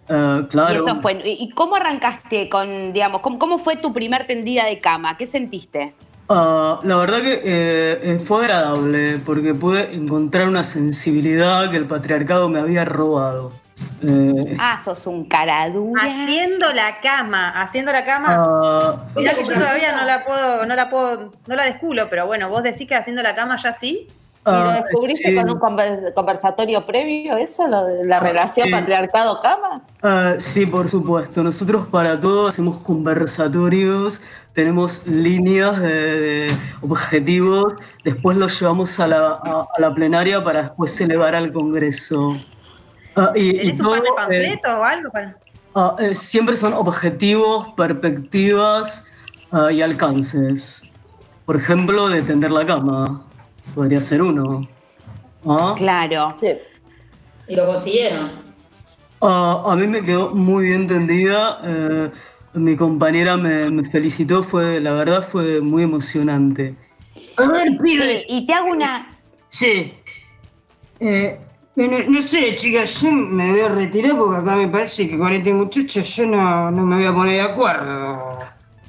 ah, 0.10 0.42
claro. 0.50 0.74
Y 0.74 0.78
eso 0.78 0.96
fue. 1.02 1.22
¿Y 1.26 1.44
y 1.44 1.50
cómo 1.52 1.76
arrancaste 1.76 2.50
con, 2.50 2.94
digamos, 2.94 3.22
cómo, 3.22 3.40
cómo 3.40 3.60
fue 3.60 3.76
tu 3.78 3.94
primer 3.94 4.28
tendida 4.28 4.66
de 4.66 4.80
cama? 4.80 5.18
¿Qué 5.18 5.26
sentiste? 5.26 5.94
Ah, 6.30 6.80
la 6.84 6.96
verdad 6.96 7.22
que 7.22 7.34
eh, 7.44 8.00
eh, 8.04 8.20
fue 8.24 8.46
agradable 8.46 9.20
porque 9.26 9.54
pude 9.54 9.94
encontrar 9.94 10.48
una 10.48 10.64
sensibilidad 10.64 11.70
que 11.70 11.76
el 11.76 11.86
patriarcado 11.86 12.48
me 12.48 12.60
había 12.62 12.86
robado. 12.86 13.52
Eh, 14.02 14.56
Ah, 14.58 14.80
sos 14.84 15.06
un 15.08 15.26
caradura. 15.26 16.02
Haciendo 16.02 16.72
la 16.72 17.02
cama, 17.02 17.62
haciendo 17.62 17.92
la 17.92 18.06
cama. 18.06 19.04
Mirá 19.16 19.34
que 19.34 19.44
yo 19.44 19.54
todavía 19.54 19.96
no 19.96 20.06
la 20.06 20.24
puedo, 20.24 20.66
no 20.66 20.76
la 20.76 20.90
puedo, 20.90 21.32
no 21.48 21.56
la 21.56 21.64
desculo, 21.66 22.08
pero 22.10 22.26
bueno, 22.28 22.48
vos 22.48 22.64
decís 22.64 22.88
que 22.88 22.96
haciendo 22.96 23.22
la 23.22 23.36
cama 23.36 23.58
ya 23.58 23.74
sí. 23.74 24.08
¿Y 24.44 24.50
lo 24.50 24.56
ah, 24.56 24.82
descubriste 24.84 25.30
sí. 25.30 25.36
con 25.36 25.50
un 25.52 25.60
conver- 25.60 26.14
conversatorio 26.16 26.84
previo, 26.84 27.38
eso, 27.38 27.68
lo 27.68 27.86
de 27.86 28.06
la 28.06 28.20
relación 28.20 28.68
sí. 28.68 28.72
patriarcado-cama? 28.74 29.84
Ah, 30.02 30.34
sí, 30.40 30.66
por 30.66 30.90
supuesto. 30.90 31.44
Nosotros 31.44 31.86
para 31.88 32.20
todo 32.20 32.48
hacemos 32.48 32.80
conversatorios, 32.80 34.20
tenemos 34.54 35.06
líneas 35.06 35.80
de, 35.80 36.20
de 36.20 36.58
objetivos, 36.82 37.76
después 38.04 38.36
los 38.36 38.60
llevamos 38.60 39.00
a 39.00 39.08
la, 39.08 39.28
a, 39.44 39.68
a 39.78 39.80
la 39.80 39.94
plenaria 39.94 40.44
para 40.44 40.64
después 40.64 41.00
elevar 41.00 41.36
al 41.36 41.52
Congreso. 41.52 42.32
Ah, 43.16 43.34
y, 43.36 43.50
y 43.50 43.58
¿Tenés 43.72 43.80
un 43.80 43.86
par 43.86 44.02
de 44.02 44.02
todo, 44.02 44.14
eh, 44.14 44.16
panfletos 44.16 44.74
o 44.74 44.84
algo? 44.84 45.12
Para... 45.12 45.38
ah, 45.76 45.96
eh, 46.00 46.16
siempre 46.16 46.56
son 46.56 46.74
objetivos, 46.74 47.68
perspectivas 47.78 49.06
ah, 49.52 49.72
y 49.72 49.84
alcances. 49.84 50.82
Por 51.46 51.58
ejemplo, 51.58 52.10
de 52.10 52.24
tender 52.24 52.50
la 52.52 52.66
cama. 52.66 53.22
Podría 53.76 54.02
ser 54.02 54.22
uno. 54.22 54.68
¿Ah? 55.46 55.74
Claro. 55.78 56.36
Sí. 56.40 56.48
Y 57.48 57.56
lo 57.56 57.66
consiguieron. 57.66 58.32
Ah, 59.22 59.64
a 59.66 59.76
mí 59.76 59.88
me 59.88 60.02
quedó 60.02 60.32
muy 60.32 60.66
bien 60.68 60.88
tendida. 60.88 61.60
eh, 61.64 62.10
mi 62.54 62.76
compañera 62.76 63.38
me, 63.38 63.70
me 63.70 63.84
felicitó, 63.84 64.44
fue, 64.44 64.80
la 64.82 64.92
verdad 64.94 65.22
fue 65.26 65.62
muy 65.62 65.84
emocionante. 65.84 66.76
A 67.38 67.48
ver, 67.48 67.68
Sí, 67.70 67.78
pibes. 67.82 68.26
y 68.28 68.46
te 68.46 68.54
hago 68.54 68.72
una. 68.72 69.18
Sí. 69.50 69.94
Eh, 71.00 71.40
no, 71.76 71.88
no 72.10 72.22
sé, 72.22 72.56
chicas, 72.58 73.02
yo 73.02 73.12
me 73.12 73.52
voy 73.52 73.62
a 73.62 73.70
retirar 73.70 74.18
porque 74.18 74.42
acá 74.42 74.56
me 74.58 74.68
parece 74.68 75.08
que 75.08 75.18
con 75.18 75.32
este 75.32 75.54
muchacho 75.54 76.02
yo 76.02 76.26
no, 76.28 76.70
no 76.72 76.86
me 76.86 76.98
voy 76.98 77.06
a 77.06 77.14
poner 77.14 77.34
de 77.36 77.42
acuerdo 77.42 78.38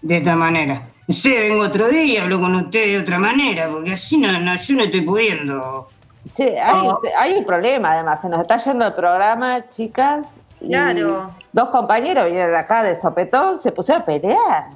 de 0.03 0.17
esta 0.17 0.35
manera. 0.37 0.89
No 1.09 1.15
sé, 1.15 1.31
vengo 1.49 1.65
otro 1.65 1.89
día, 1.89 2.23
hablo 2.23 2.41
con 2.41 2.55
ustedes 2.55 2.89
de 2.89 2.99
otra 2.99 3.19
manera, 3.19 3.69
porque 3.69 3.93
así 3.93 4.19
no, 4.19 4.31
no 4.41 4.57
yo 4.57 4.77
no 4.77 4.85
estoy 4.85 5.01
pudiendo. 5.01 5.89
Sí, 6.35 6.45
hay, 6.45 6.89
hay 7.19 7.33
un 7.35 7.45
problema 7.45 7.93
además, 7.93 8.21
se 8.23 8.29
nos 8.29 8.41
está 8.41 8.57
yendo 8.59 8.87
el 8.87 8.95
programa, 8.95 9.69
chicas. 9.69 10.27
y 10.61 10.69
Claro. 10.69 11.31
Dos 11.53 11.71
compañeros 11.71 12.27
vinieron 12.27 12.55
acá 12.55 12.83
de 12.85 12.95
sopetón, 12.95 13.59
se 13.59 13.73
pusieron 13.73 14.03
a 14.03 14.05
pelear. 14.07 14.67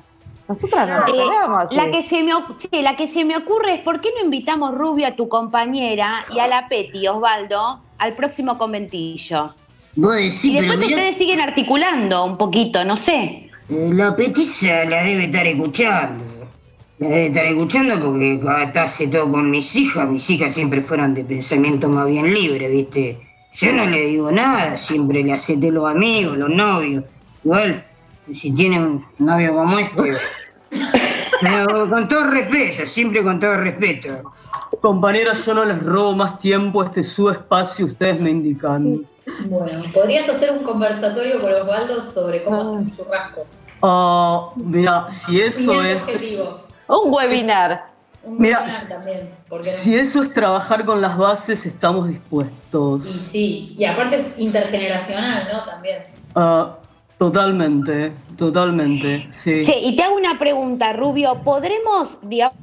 Nosotras 0.48 0.86
no 0.88 1.00
nos 1.00 1.08
Eh, 1.08 1.12
peleamos 1.12 1.72
la, 1.72 1.90
que 1.90 2.02
se 2.02 2.22
me, 2.22 2.32
che, 2.58 2.82
la 2.82 2.96
que 2.96 3.08
se 3.08 3.24
me 3.24 3.36
ocurre 3.36 3.74
es 3.74 3.80
¿por 3.80 4.00
qué 4.00 4.10
no 4.16 4.24
invitamos 4.24 4.74
Rubio 4.74 5.06
a 5.08 5.12
tu 5.16 5.28
compañera 5.28 6.20
y 6.34 6.38
a 6.40 6.46
la 6.46 6.68
Peti, 6.68 7.06
Osvaldo, 7.08 7.80
al 7.98 8.14
próximo 8.14 8.58
conventillo? 8.58 9.54
Decís, 9.94 10.44
Y 10.44 10.50
pero 10.56 10.60
después 10.62 10.78
mirá, 10.78 10.96
ustedes 10.96 11.16
siguen 11.16 11.40
articulando 11.40 12.24
un 12.24 12.36
poquito, 12.36 12.84
no 12.84 12.96
sé. 12.96 13.45
Eh, 13.68 13.90
la 13.92 14.14
petiza 14.14 14.84
la 14.84 15.02
debe 15.02 15.24
estar 15.24 15.46
escuchando. 15.46 16.24
La 16.98 17.08
debe 17.08 17.26
estar 17.26 17.46
escuchando 17.46 18.00
porque 18.00 18.40
acá 18.48 18.84
hace 18.84 19.08
todo 19.08 19.30
con 19.30 19.50
mis 19.50 19.74
hijas. 19.76 20.08
Mis 20.08 20.28
hijas 20.30 20.54
siempre 20.54 20.80
fueron 20.80 21.14
de 21.14 21.24
pensamiento 21.24 21.88
más 21.88 22.06
bien 22.06 22.32
libre, 22.32 22.68
¿viste? 22.68 23.18
Yo 23.52 23.72
no 23.72 23.86
le 23.86 24.06
digo 24.06 24.30
nada, 24.30 24.76
siempre 24.76 25.22
le 25.22 25.32
acepté 25.32 25.70
los 25.70 25.88
amigos, 25.88 26.36
los 26.36 26.50
novios. 26.50 27.04
Igual, 27.44 27.86
si 28.32 28.52
tiene 28.52 28.80
un 28.80 29.04
novio 29.18 29.54
como 29.54 29.78
este. 29.78 30.12
Pero 31.40 31.88
con 31.88 32.08
todo 32.08 32.24
respeto, 32.24 32.86
siempre 32.86 33.22
con 33.22 33.40
todo 33.40 33.56
respeto. 33.56 34.32
Compañeras, 34.80 35.44
yo 35.46 35.54
no 35.54 35.64
les 35.64 35.82
robo 35.82 36.12
más 36.14 36.38
tiempo, 36.38 36.82
este 36.84 37.00
es 37.00 37.08
su 37.12 37.30
espacio, 37.30 37.86
ustedes 37.86 38.20
me 38.20 38.30
indican. 38.30 39.06
Bueno, 39.48 39.82
podrías 39.92 40.28
hacer 40.28 40.52
un 40.52 40.62
conversatorio 40.62 41.40
con 41.40 41.52
Osvaldo 41.52 42.00
sobre 42.00 42.44
cómo 42.44 42.60
hacer 42.60 42.72
un 42.78 42.90
churrasco. 42.96 43.44
Ah, 43.82 44.50
mira, 44.56 45.10
si 45.10 45.40
eso 45.40 45.82
es... 45.82 46.00
objetivo. 46.02 46.60
Un 46.88 47.12
webinar. 47.12 47.86
Un 48.22 48.38
Mira, 48.38 48.60
webinar 48.60 48.88
también. 48.88 49.30
Si 49.62 49.96
eso 49.96 50.22
es 50.22 50.32
trabajar 50.32 50.84
con 50.84 51.00
las 51.00 51.16
bases, 51.16 51.64
estamos 51.66 52.08
Y 52.08 52.12
dispuestos. 52.14 53.04
sí, 53.08 53.74
y 53.78 53.84
aparte 53.84 54.16
es 54.16 54.38
intergeneracional, 54.38 55.48
¿no? 55.52 55.64
También. 55.64 56.02
Ah, 56.34 56.76
Totalmente, 57.18 58.12
totalmente, 58.36 59.30
sí. 59.34 59.62
Che, 59.64 59.78
y 59.80 59.96
te 59.96 60.02
hago 60.02 60.16
una 60.16 60.38
pregunta, 60.38 60.92
Rubio. 60.92 61.40
¿Podremos, 61.42 62.18
digamos, 62.22 62.56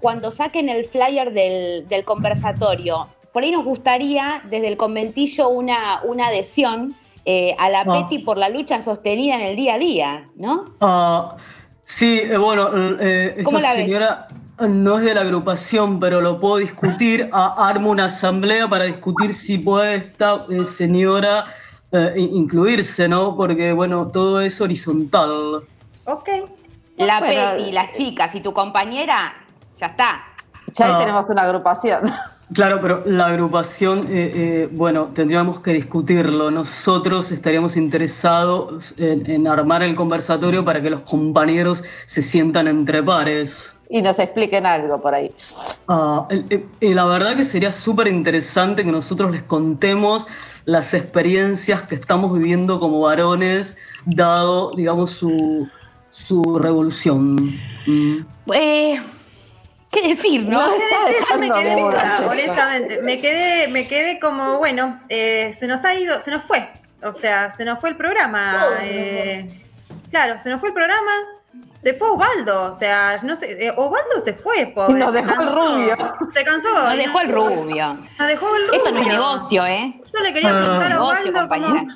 cuando 0.00 0.30
saquen 0.30 0.68
el 0.68 0.84
flyer 0.86 1.32
del, 1.32 1.88
del 1.88 2.04
conversatorio, 2.04 3.08
por 3.32 3.42
ahí 3.42 3.50
nos 3.50 3.64
gustaría 3.64 4.42
desde 4.48 4.68
el 4.68 4.76
conventillo 4.76 5.48
una, 5.48 5.98
una 6.04 6.28
adhesión 6.28 6.94
eh, 7.24 7.56
a 7.58 7.68
la 7.68 7.80
Ah. 7.80 7.84
PETI 8.08 8.20
por 8.20 8.38
la 8.38 8.48
lucha 8.48 8.80
sostenida 8.80 9.34
en 9.34 9.40
el 9.40 9.56
día 9.56 9.74
a 9.74 9.78
día, 9.78 10.28
¿no? 10.36 10.64
Ah, 10.80 11.36
sí, 11.82 12.20
eh, 12.22 12.36
bueno, 12.36 12.70
eh, 13.00 13.30
esta 13.38 13.42
¿Cómo 13.42 13.58
la 13.58 13.72
ves? 13.74 13.82
señora 13.82 14.28
no 14.68 14.98
es 14.98 15.04
de 15.04 15.14
la 15.14 15.20
agrupación, 15.22 15.98
pero 16.00 16.20
lo 16.20 16.38
puedo 16.40 16.58
discutir. 16.58 17.28
Ah, 17.32 17.56
armo 17.68 17.90
una 17.90 18.04
asamblea 18.06 18.68
para 18.68 18.84
discutir 18.84 19.34
si 19.34 19.58
puede 19.58 19.96
esta 19.96 20.46
eh, 20.48 20.64
señora 20.64 21.44
eh, 21.92 22.14
in- 22.16 22.34
incluirse, 22.36 23.08
¿no? 23.08 23.36
Porque, 23.36 23.72
bueno, 23.72 24.08
todo 24.12 24.40
es 24.40 24.60
horizontal. 24.60 25.62
Ok. 26.04 26.28
La 26.98 27.18
Bueno. 27.20 27.56
PETI, 27.58 27.72
las 27.72 27.92
chicas 27.92 28.34
y 28.34 28.40
tu 28.40 28.52
compañera, 28.52 29.34
ya 29.78 29.86
está. 29.86 30.20
Ya 30.72 30.86
ahí 30.86 30.92
Ah. 30.94 30.98
tenemos 30.98 31.26
una 31.28 31.42
agrupación. 31.42 32.02
Claro, 32.54 32.78
pero 32.80 33.02
la 33.06 33.26
agrupación, 33.26 34.06
eh, 34.08 34.32
eh, 34.32 34.68
bueno, 34.70 35.08
tendríamos 35.12 35.58
que 35.58 35.72
discutirlo. 35.72 36.52
Nosotros 36.52 37.32
estaríamos 37.32 37.76
interesados 37.76 38.94
en, 38.98 39.28
en 39.28 39.48
armar 39.48 39.82
el 39.82 39.96
conversatorio 39.96 40.64
para 40.64 40.80
que 40.80 40.88
los 40.88 41.00
compañeros 41.02 41.82
se 42.06 42.22
sientan 42.22 42.68
entre 42.68 43.02
pares. 43.02 43.76
Y 43.90 44.00
nos 44.00 44.20
expliquen 44.20 44.64
algo 44.64 45.00
por 45.02 45.12
ahí. 45.16 45.32
Ah, 45.88 46.28
y 46.80 46.94
la 46.94 47.04
verdad 47.06 47.34
que 47.36 47.44
sería 47.44 47.72
súper 47.72 48.06
interesante 48.06 48.84
que 48.84 48.92
nosotros 48.92 49.32
les 49.32 49.42
contemos 49.42 50.28
las 50.66 50.92
experiencias 50.94 51.82
que 51.84 51.94
estamos 51.94 52.32
viviendo 52.34 52.78
como 52.78 53.00
varones, 53.00 53.78
dado, 54.04 54.72
digamos, 54.72 55.12
su, 55.12 55.68
su 56.10 56.58
revolución. 56.58 57.36
Mm. 57.86 58.26
Eh, 58.52 59.00
¿Qué 59.90 60.08
decir, 60.08 60.42
no? 60.42 60.60
No 60.60 60.66
sé 60.66 60.78
decir, 61.18 61.38
me 61.38 61.50
quedé, 61.50 61.82
honestamente, 62.28 63.00
me 63.00 63.20
quedé, 63.20 63.68
me 63.68 63.86
quedé 63.86 64.18
como, 64.18 64.58
bueno, 64.58 65.00
eh, 65.08 65.54
se 65.58 65.68
nos 65.68 65.84
ha 65.84 65.94
ido, 65.94 66.20
se 66.20 66.32
nos 66.32 66.42
fue. 66.42 66.68
O 67.02 67.12
sea, 67.12 67.52
se 67.56 67.64
nos 67.64 67.80
fue 67.80 67.90
el 67.90 67.96
programa. 67.96 68.56
eh, 68.82 69.62
claro, 70.10 70.40
se 70.40 70.50
nos 70.50 70.58
fue 70.58 70.70
el 70.70 70.74
programa. 70.74 71.12
Se 71.82 71.94
fue 71.94 72.10
Osvaldo, 72.10 72.70
o 72.70 72.74
sea, 72.74 73.18
no 73.22 73.36
sé, 73.36 73.64
eh, 73.64 73.70
Osvaldo 73.76 74.20
se 74.24 74.32
fue, 74.34 74.66
pobre. 74.74 74.94
Nos 74.98 75.12
se 75.14 75.22
dejó 75.22 75.30
el 75.30 75.36
cansó. 75.36 75.54
rubio. 75.76 75.96
Se 76.34 76.44
cansó. 76.44 76.68
Nos 76.84 76.96
dejó 76.96 77.20
el 77.20 77.32
rubio. 77.32 77.98
Nos 78.18 78.28
dejó 78.28 78.56
el 78.56 78.66
rubio. 78.66 78.72
Esto 78.78 78.92
no 78.92 79.00
es 79.02 79.06
negocio, 79.06 79.66
¿eh? 79.66 80.00
Yo 80.12 80.20
le 80.20 80.32
quería 80.32 80.50
Ah. 80.50 80.58
preguntar 80.58 80.86
a 80.86 80.88
Negocio, 80.88 81.18
Osvaldo 81.28 81.38
compañera. 81.40 81.74
cómo- 81.80 81.92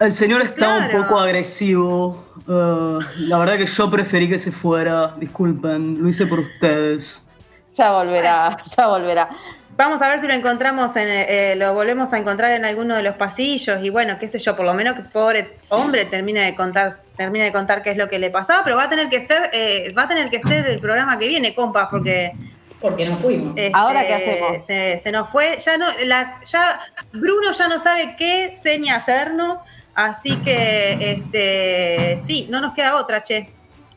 El 0.00 0.14
señor 0.14 0.42
está 0.42 0.76
un 0.76 1.02
poco 1.02 1.18
agresivo. 1.20 2.24
eh, 2.46 2.98
la 3.20 3.38
verdad 3.38 3.56
que 3.56 3.64
yo 3.66 3.90
preferí 3.90 4.28
que 4.28 4.38
se 4.38 4.52
fuera. 4.52 5.14
Disculpen, 5.16 6.02
lo 6.02 6.08
hice 6.08 6.26
por 6.26 6.40
ustedes. 6.40 7.26
Ya 7.74 7.90
volverá, 7.92 8.56
ya 8.76 8.86
volverá. 8.86 9.28
Vamos 9.76 10.00
a 10.02 10.08
ver 10.08 10.20
si 10.20 10.28
lo 10.28 10.34
encontramos, 10.34 10.94
en, 10.96 11.08
eh, 11.08 11.54
lo 11.56 11.74
volvemos 11.74 12.12
a 12.12 12.18
encontrar 12.18 12.52
en 12.52 12.64
alguno 12.64 12.94
de 12.94 13.02
los 13.02 13.16
pasillos 13.16 13.82
y 13.82 13.90
bueno, 13.90 14.18
qué 14.20 14.28
sé 14.28 14.38
yo, 14.38 14.54
por 14.54 14.64
lo 14.64 14.72
menos 14.72 14.94
que 14.94 15.02
pobre 15.02 15.58
hombre 15.68 16.04
termine 16.04 16.40
de 16.44 16.54
contar, 16.54 16.92
termine 17.16 17.46
de 17.46 17.52
contar 17.52 17.82
qué 17.82 17.90
es 17.90 17.96
lo 17.96 18.08
que 18.08 18.20
le 18.20 18.30
pasaba, 18.30 18.62
pero 18.62 18.76
va 18.76 18.84
a 18.84 18.88
tener 18.88 19.08
que 19.08 19.26
ser, 19.26 19.50
eh, 19.52 19.92
va 19.96 20.02
a 20.04 20.08
tener 20.08 20.30
que 20.30 20.40
ser 20.40 20.66
el 20.68 20.78
programa 20.78 21.18
que 21.18 21.26
viene, 21.26 21.54
compas, 21.56 21.88
porque 21.90 22.32
Porque 22.80 23.04
nos 23.08 23.20
fuimos. 23.20 23.54
este, 23.56 23.72
¿Ahora 23.74 24.06
qué 24.06 24.14
hacemos? 24.14 24.64
Se, 24.64 24.98
se 24.98 25.10
nos 25.10 25.28
fue, 25.30 25.58
ya 25.58 25.76
no, 25.76 25.86
las, 26.04 26.30
ya 26.48 26.78
Bruno 27.12 27.50
ya 27.50 27.66
no 27.66 27.78
sabe 27.80 28.14
qué 28.16 28.54
seña 28.54 28.94
hacernos, 28.96 29.58
así 29.94 30.36
que 30.36 30.98
este, 31.00 32.18
sí, 32.22 32.46
no 32.48 32.60
nos 32.60 32.74
queda 32.74 32.94
otra, 32.94 33.24
che, 33.24 33.48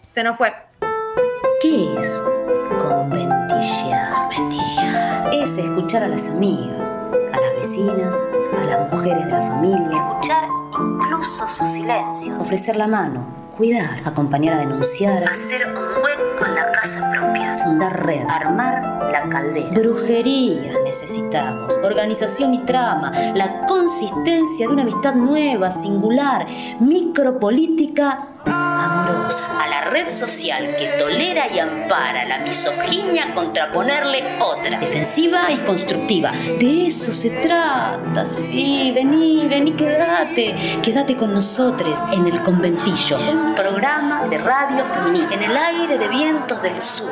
se 0.09 0.23
nos 0.23 0.37
fue. 0.37 0.51
¿Qué 1.61 1.99
es 1.99 2.23
conventillar? 2.79 4.13
Conventillar. 4.13 4.66
Es 5.33 5.57
escuchar 5.57 6.03
a 6.03 6.07
las 6.07 6.29
amigas, 6.29 6.97
a 7.33 7.41
las 7.41 7.53
vecinas, 7.57 8.15
a 8.57 8.63
las 8.63 8.91
mujeres 8.91 9.25
de 9.25 9.31
la 9.31 9.41
familia, 9.41 9.95
escuchar 9.95 10.45
incluso 10.79 11.47
sus 11.47 11.67
silencios, 11.67 12.43
ofrecer 12.43 12.77
la 12.77 12.87
mano, 12.87 13.25
cuidar, 13.57 14.01
acompañar 14.05 14.53
a 14.53 14.57
denunciar, 14.59 15.23
hacer 15.25 15.67
un 15.67 16.03
hueco 16.03 16.45
en 16.45 16.55
la 16.55 16.71
casa 16.71 17.11
propia, 17.11 17.51
fundar 17.51 18.05
red, 18.05 18.25
armar 18.29 19.09
la 19.11 19.27
caldera. 19.27 19.69
Brujerías 19.71 20.77
necesitamos, 20.85 21.77
organización 21.83 22.53
y 22.53 22.63
trama, 22.63 23.11
la 23.35 23.65
consistencia 23.65 24.67
de 24.67 24.73
una 24.73 24.83
amistad 24.83 25.15
nueva, 25.15 25.71
singular, 25.71 26.45
micropolítica 26.79 28.27
amorosa, 28.85 29.61
a 29.61 29.67
la 29.67 29.81
red 29.81 30.07
social 30.07 30.75
que 30.77 30.87
tolera 30.99 31.47
y 31.53 31.59
ampara 31.59 32.25
la 32.25 32.39
misoginia 32.39 33.33
contraponerle 33.33 34.23
otra, 34.39 34.79
defensiva 34.79 35.51
y 35.51 35.57
constructiva. 35.57 36.31
De 36.59 36.87
eso 36.87 37.11
se 37.11 37.29
trata, 37.29 38.25
sí, 38.25 38.91
vení, 38.93 39.47
vení, 39.47 39.71
quédate, 39.73 40.55
quédate 40.81 41.15
con 41.15 41.33
nosotros 41.33 41.99
en 42.11 42.27
el 42.27 42.41
conventillo, 42.43 43.17
un 43.31 43.55
programa 43.55 44.27
de 44.27 44.37
radio 44.37 44.85
femenina, 44.85 45.33
en 45.33 45.43
el 45.43 45.57
aire 45.57 45.97
de 45.97 46.07
vientos 46.07 46.61
del 46.61 46.79
sur, 46.81 47.09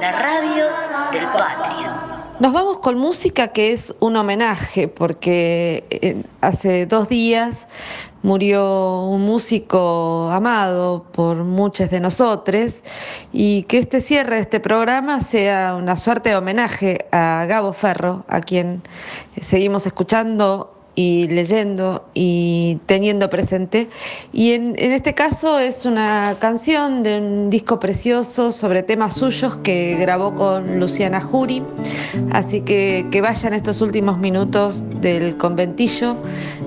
la 0.00 0.12
radio 0.12 0.66
del 1.12 1.24
patria. 1.26 2.10
Nos 2.40 2.54
vamos 2.54 2.78
con 2.78 2.96
música 2.96 3.48
que 3.48 3.72
es 3.72 3.94
un 4.00 4.16
homenaje, 4.16 4.88
porque 4.88 5.84
eh, 5.90 6.22
hace 6.40 6.86
dos 6.86 7.10
días 7.10 7.66
murió 8.22 9.04
un 9.06 9.22
músico 9.22 10.30
amado 10.30 11.04
por 11.12 11.36
muchos 11.44 11.90
de 11.90 12.00
nosotros 12.00 12.82
y 13.32 13.62
que 13.64 13.78
este 13.78 14.00
cierre 14.00 14.36
de 14.36 14.42
este 14.42 14.60
programa 14.60 15.20
sea 15.20 15.74
una 15.76 15.96
suerte 15.96 16.30
de 16.30 16.36
homenaje 16.36 17.06
a 17.12 17.46
Gabo 17.48 17.72
Ferro, 17.72 18.24
a 18.28 18.40
quien 18.40 18.82
seguimos 19.40 19.86
escuchando 19.86 20.79
y 20.94 21.28
leyendo 21.28 22.04
y 22.14 22.78
teniendo 22.86 23.30
presente. 23.30 23.88
Y 24.32 24.52
en, 24.52 24.74
en 24.78 24.92
este 24.92 25.14
caso 25.14 25.58
es 25.58 25.86
una 25.86 26.36
canción 26.40 27.02
de 27.02 27.18
un 27.18 27.50
disco 27.50 27.80
precioso 27.80 28.52
sobre 28.52 28.82
temas 28.82 29.14
suyos 29.14 29.56
que 29.56 29.96
grabó 29.98 30.34
con 30.34 30.80
Luciana 30.80 31.20
Jury. 31.20 31.62
Así 32.32 32.60
que 32.60 33.06
que 33.10 33.20
vayan 33.20 33.54
estos 33.54 33.80
últimos 33.80 34.18
minutos 34.18 34.84
del 35.00 35.36
conventillo 35.36 36.16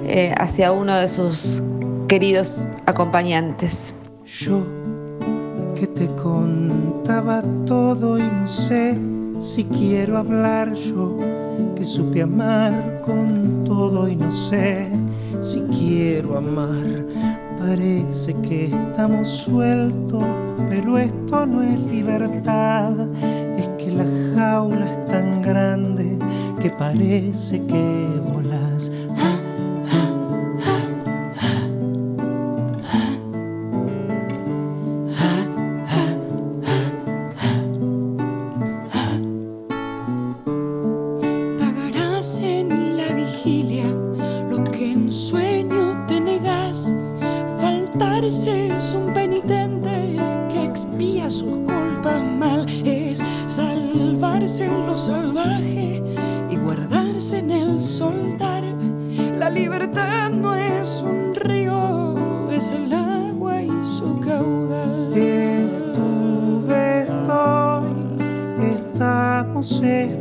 eh, 0.06 0.34
hacia 0.38 0.72
uno 0.72 0.96
de 0.96 1.10
sus 1.10 1.62
queridos 2.08 2.68
acompañantes. 2.86 3.94
Yo 4.26 4.64
que 5.76 5.88
te 5.88 6.08
contaba 6.16 7.44
todo 7.66 8.18
y 8.18 8.24
no 8.24 8.48
sé 8.48 8.98
si 9.40 9.64
quiero 9.66 10.18
hablar 10.18 10.74
yo, 10.74 11.18
que 11.76 11.84
supe 11.84 12.22
amar 12.22 13.02
con 13.06 13.64
todo 13.66 14.08
y 14.08 14.16
no 14.16 14.32
sé 14.32 14.90
si 15.42 15.62
quiero 15.62 16.38
amar. 16.38 17.06
Parece 17.60 18.34
que 18.42 18.66
estamos 18.66 19.28
sueltos, 19.28 20.24
pero 20.70 20.98
esto 20.98 21.46
no 21.46 21.62
es 21.62 21.80
libertad, 21.82 22.94
es 23.58 23.68
que 23.78 23.92
la 23.92 24.06
jaula 24.36 24.92
es 24.92 25.08
tan 25.08 25.42
grande 25.42 26.18
que 26.62 26.70
parece 26.70 27.66
que 27.66 28.08
volas. 28.34 28.92
En 54.60 54.86
lo 54.86 54.96
salvaje 54.96 56.04
y 56.50 56.56
guardarse 56.58 57.40
en 57.40 57.50
el 57.50 57.82
soltar. 57.82 58.64
La 59.40 59.50
libertad 59.50 60.30
no 60.30 60.56
es 60.56 61.02
un 61.02 61.34
río, 61.34 62.50
es 62.52 62.72
el 62.72 62.94
agua 62.94 63.62
y 63.62 63.70
su 63.98 64.20
caudal. 64.20 65.12
Estuve, 65.14 67.04
estoy, 67.04 67.86
estamos, 68.76 69.82
estarás. 69.82 70.13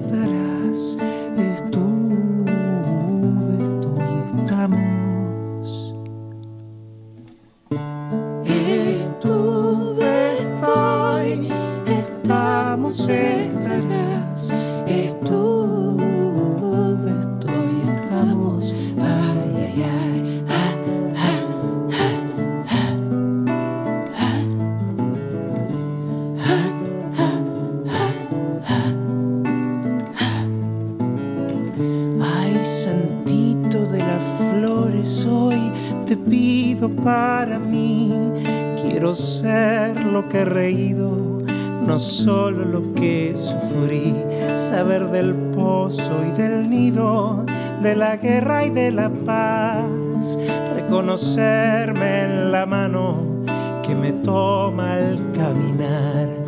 no 41.93 41.99
solo 41.99 42.65
lo 42.65 42.95
que 42.95 43.35
sufrí, 43.37 44.15
saber 44.55 45.11
del 45.11 45.35
pozo 45.55 46.25
y 46.27 46.31
del 46.41 46.71
nido, 46.71 47.45
de 47.83 47.95
la 47.95 48.17
guerra 48.17 48.65
y 48.65 48.71
de 48.71 48.93
la 48.93 49.11
paz, 49.11 50.39
reconocerme 50.75 52.23
en 52.23 52.51
la 52.51 52.65
mano 52.65 53.19
que 53.83 53.95
me 53.95 54.11
toma 54.25 54.95
al 54.95 55.33
caminar. 55.33 56.42